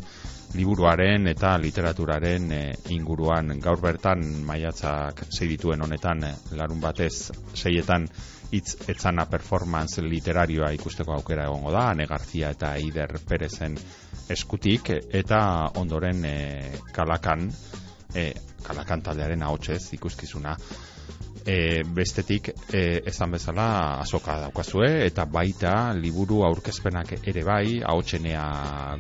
liburuaren 0.55 1.27
eta 1.33 1.57
literaturaren 1.59 2.53
e, 2.53 2.63
inguruan. 2.95 3.57
Gaur 3.63 3.83
bertan 3.83 4.23
maiatzak 4.47 5.27
dituen 5.41 5.83
honetan 5.83 6.25
e, 6.25 6.33
larun 6.57 6.81
batez 6.81 7.33
seietan 7.55 8.07
hitz 8.51 8.89
etzana 8.89 9.27
performance 9.31 10.03
literarioa 10.03 10.71
ikusteko 10.77 11.15
aukera 11.17 11.47
egongo 11.51 11.73
da, 11.75 11.89
Ane 11.91 12.07
Garzia 12.07 12.51
eta 12.55 12.75
Eider 12.79 13.19
Perezen 13.29 13.77
eskutik, 14.31 14.91
eta 15.15 15.41
ondoren 15.81 16.25
e, 16.25 16.37
kalakan, 16.95 17.49
e, 18.15 18.31
kalakan 18.67 19.03
taldearen 19.07 19.43
ahotsez 19.47 19.83
ikuskizuna, 19.99 20.57
e, 21.47 21.83
bestetik 21.95 22.51
e, 22.73 23.03
esan 23.07 23.37
bezala 23.37 23.69
azoka 24.01 24.39
daukazue, 24.43 24.91
eta 25.07 25.27
baita 25.31 25.95
liburu 25.95 26.43
aurkezpenak 26.47 27.17
ere 27.23 27.45
bai, 27.47 27.81
ahotsenea 27.83 28.47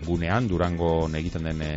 gunean, 0.06 0.48
durango 0.48 0.92
egiten 1.18 1.50
den 1.50 1.62
e, 1.62 1.74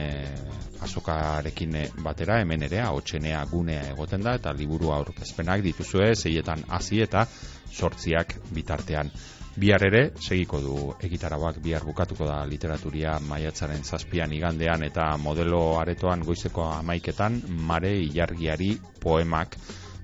azokarekin 0.85 1.75
batera, 2.05 2.39
hemen 2.41 2.63
ere, 2.69 2.79
ahotsenea 2.85 3.43
gunea 3.51 3.89
egoten 3.91 4.21
da, 4.23 4.37
eta 4.39 4.53
liburu 4.55 4.93
aurkezpenak 4.95 5.65
dituzue, 5.65 6.13
zeietan 6.15 6.63
hasi 6.69 7.01
eta 7.03 7.25
sortziak 7.71 8.35
bitartean. 8.55 9.11
Bihar 9.59 9.83
ere, 9.83 10.01
segiko 10.21 10.59
du 10.63 10.75
egitarabak, 11.03 11.57
bihar 11.63 11.83
bukatuko 11.83 12.27
da 12.29 12.37
literaturia 12.47 13.17
maiatzaren 13.19 13.83
zazpian 13.83 14.31
igandean 14.31 14.85
eta 14.87 15.09
modelo 15.17 15.79
aretoan 15.81 16.23
goizeko 16.23 16.69
amaiketan 16.77 17.41
mare 17.67 17.91
ilargiari 17.99 18.77
poemak 19.03 19.57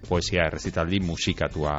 poesia 0.08 0.46
errezitaldi 0.50 1.00
musikatua 1.04 1.76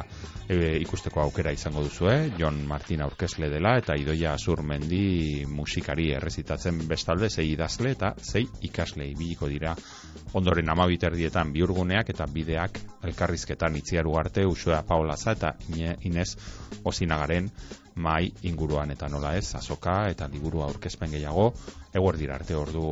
e, 0.47 0.77
ikusteko 0.81 1.21
aukera 1.21 1.51
izango 1.55 1.83
duzu, 1.85 2.09
eh? 2.11 2.19
Jon 2.39 2.59
Martin 2.67 3.01
aurkezle 3.05 3.49
dela 3.51 3.77
eta 3.79 3.95
Idoia 3.99 4.33
Azurmendi 4.35 5.45
musikari 5.49 6.11
errezitatzen 6.17 6.83
bestalde 6.87 7.29
zei 7.29 7.49
idazle 7.53 7.95
eta 7.95 8.13
zei 8.21 8.45
ikasle 8.69 9.07
ibiliko 9.13 9.49
dira 9.51 9.75
ondoren 10.37 10.69
amabiterdietan 10.69 11.51
biurguneak 11.55 12.13
eta 12.13 12.27
bideak 12.31 12.79
elkarrizketan 13.07 13.75
itziaru 13.79 14.17
arte 14.19 14.45
Usua 14.45 14.83
Paolaza 14.87 15.35
eta 15.37 15.53
Inez 16.05 16.33
Osinagaren 16.83 17.51
mai 17.97 18.31
inguruan 18.45 18.91
eta 18.93 19.09
nola 19.09 19.33
ez, 19.37 19.55
azoka 19.57 19.97
eta 20.11 20.27
liburu 20.31 20.61
aurkezpen 20.65 21.11
gehiago, 21.17 21.51
eguer 21.93 22.19
dira 22.21 22.35
arte 22.37 22.55
ordu 22.55 22.83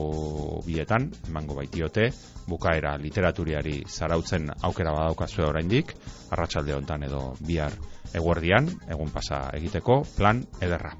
bietan, 0.65 1.09
emango 1.29 1.57
baitiote, 1.59 2.09
bukaera 2.49 2.95
literaturiari 3.01 3.83
zarautzen 3.87 4.49
aukera 4.61 4.93
badaukazue 4.97 5.45
oraindik, 5.45 5.95
arratsalde 6.31 6.75
hontan 6.75 7.05
edo 7.09 7.23
bihar 7.45 7.77
eguerdian, 8.13 8.69
egun 8.89 9.13
pasa 9.13 9.45
egiteko, 9.59 10.01
plan 10.17 10.45
ederra. 10.61 10.95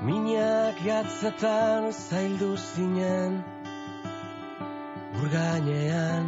Minak 0.00 0.80
gatzetan 0.80 1.92
zaildu 1.92 2.56
zinen 2.56 3.44
Urgainean. 5.20 6.24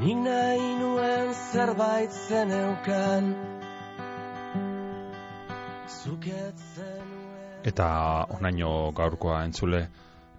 Nik 0.00 0.18
nahi 0.28 0.66
nuen 0.80 1.34
zerbait 1.52 2.12
zen 2.28 2.50
eukan 2.52 3.34
Eta 7.66 7.88
onaino 8.36 8.92
gaurkoa 8.92 9.42
entzule 9.44 9.80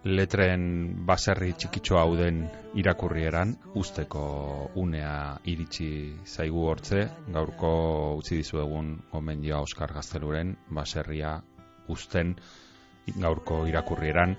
letren 0.08 0.62
baserri 1.06 1.54
txikitxo 1.54 1.98
hau 2.00 2.16
den 2.20 2.44
irakurrieran 2.80 3.54
usteko 3.82 4.24
unea 4.80 5.38
iritsi 5.46 5.90
zaigu 6.26 6.66
hortze. 6.70 7.04
Gaurko 7.34 7.72
utzi 8.20 8.40
dizuegun 8.42 8.94
gomendioa 9.12 9.62
Oskar 9.66 9.94
Gazteluren 9.96 10.56
baserria 10.70 11.38
usten 11.88 12.36
gaurko 13.16 13.66
irakurrieran. 13.68 14.38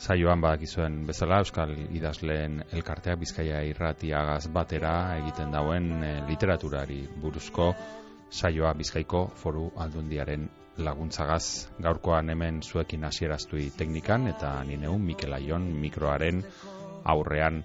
Saioan 0.00 0.40
badakizuen 0.40 1.02
bezala 1.06 1.42
Euskal 1.44 1.74
Idazleen 1.92 2.62
elkarteak 2.72 3.18
Bizkaia 3.20 3.60
irratiagaz 3.68 4.46
batera 4.48 4.94
egiten 5.18 5.52
dauen 5.52 5.90
e, 6.00 6.14
literaturari 6.30 7.02
buruzko 7.20 7.74
saioa 8.30 8.72
Bizkaiko 8.78 9.26
foru 9.42 9.66
aldundiaren 9.76 10.48
laguntzagaz. 10.80 11.68
Gaurkoan 11.82 12.30
hemen 12.30 12.62
zuekin 12.62 13.04
hasieraztui 13.04 13.70
teknikan 13.76 14.28
eta 14.28 14.52
nineun 14.64 15.02
Mikel 15.04 15.32
Aion 15.32 15.66
mikroaren 15.80 16.42
aurrean 17.04 17.62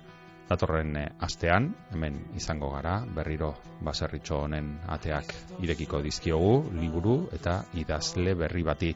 datorren 0.50 0.96
eh, 0.98 1.10
astean. 1.20 1.70
Hemen 1.92 2.20
izango 2.38 2.72
gara 2.74 3.00
berriro 3.16 3.54
baserritxo 3.86 4.44
honen 4.46 4.76
ateak 4.98 5.34
irekiko 5.66 6.02
dizkiogu 6.06 6.72
liburu 6.80 7.18
eta 7.36 7.64
idazle 7.74 8.36
berri 8.36 8.64
bati. 8.64 8.96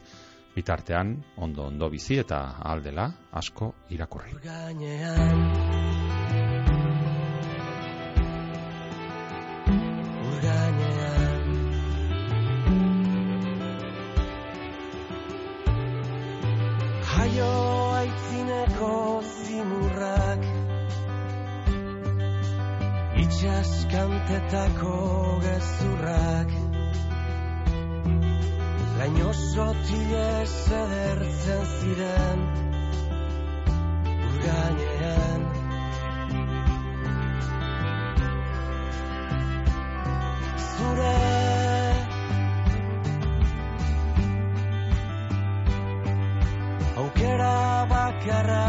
Bitartean 0.55 1.13
ondo 1.37 1.67
ondo 1.69 1.89
bizi 1.89 2.19
eta 2.19 2.41
aldela 2.71 3.09
asko 3.31 3.73
irakurri. 3.95 4.33
Itxaskantetako 24.29 25.41
gezurrak. 25.41 26.49
Laino 28.99 29.31
sotile 29.33 30.45
edertzen 30.79 31.65
ziren 31.79 32.39
Urgainean. 34.27 35.41
Zure 40.77 41.17
Aukera 47.01 47.55
bakarra 47.89 48.68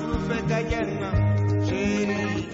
Prophet 0.00 0.50
Ayenma, 0.58 1.10
Shady, 1.66 2.48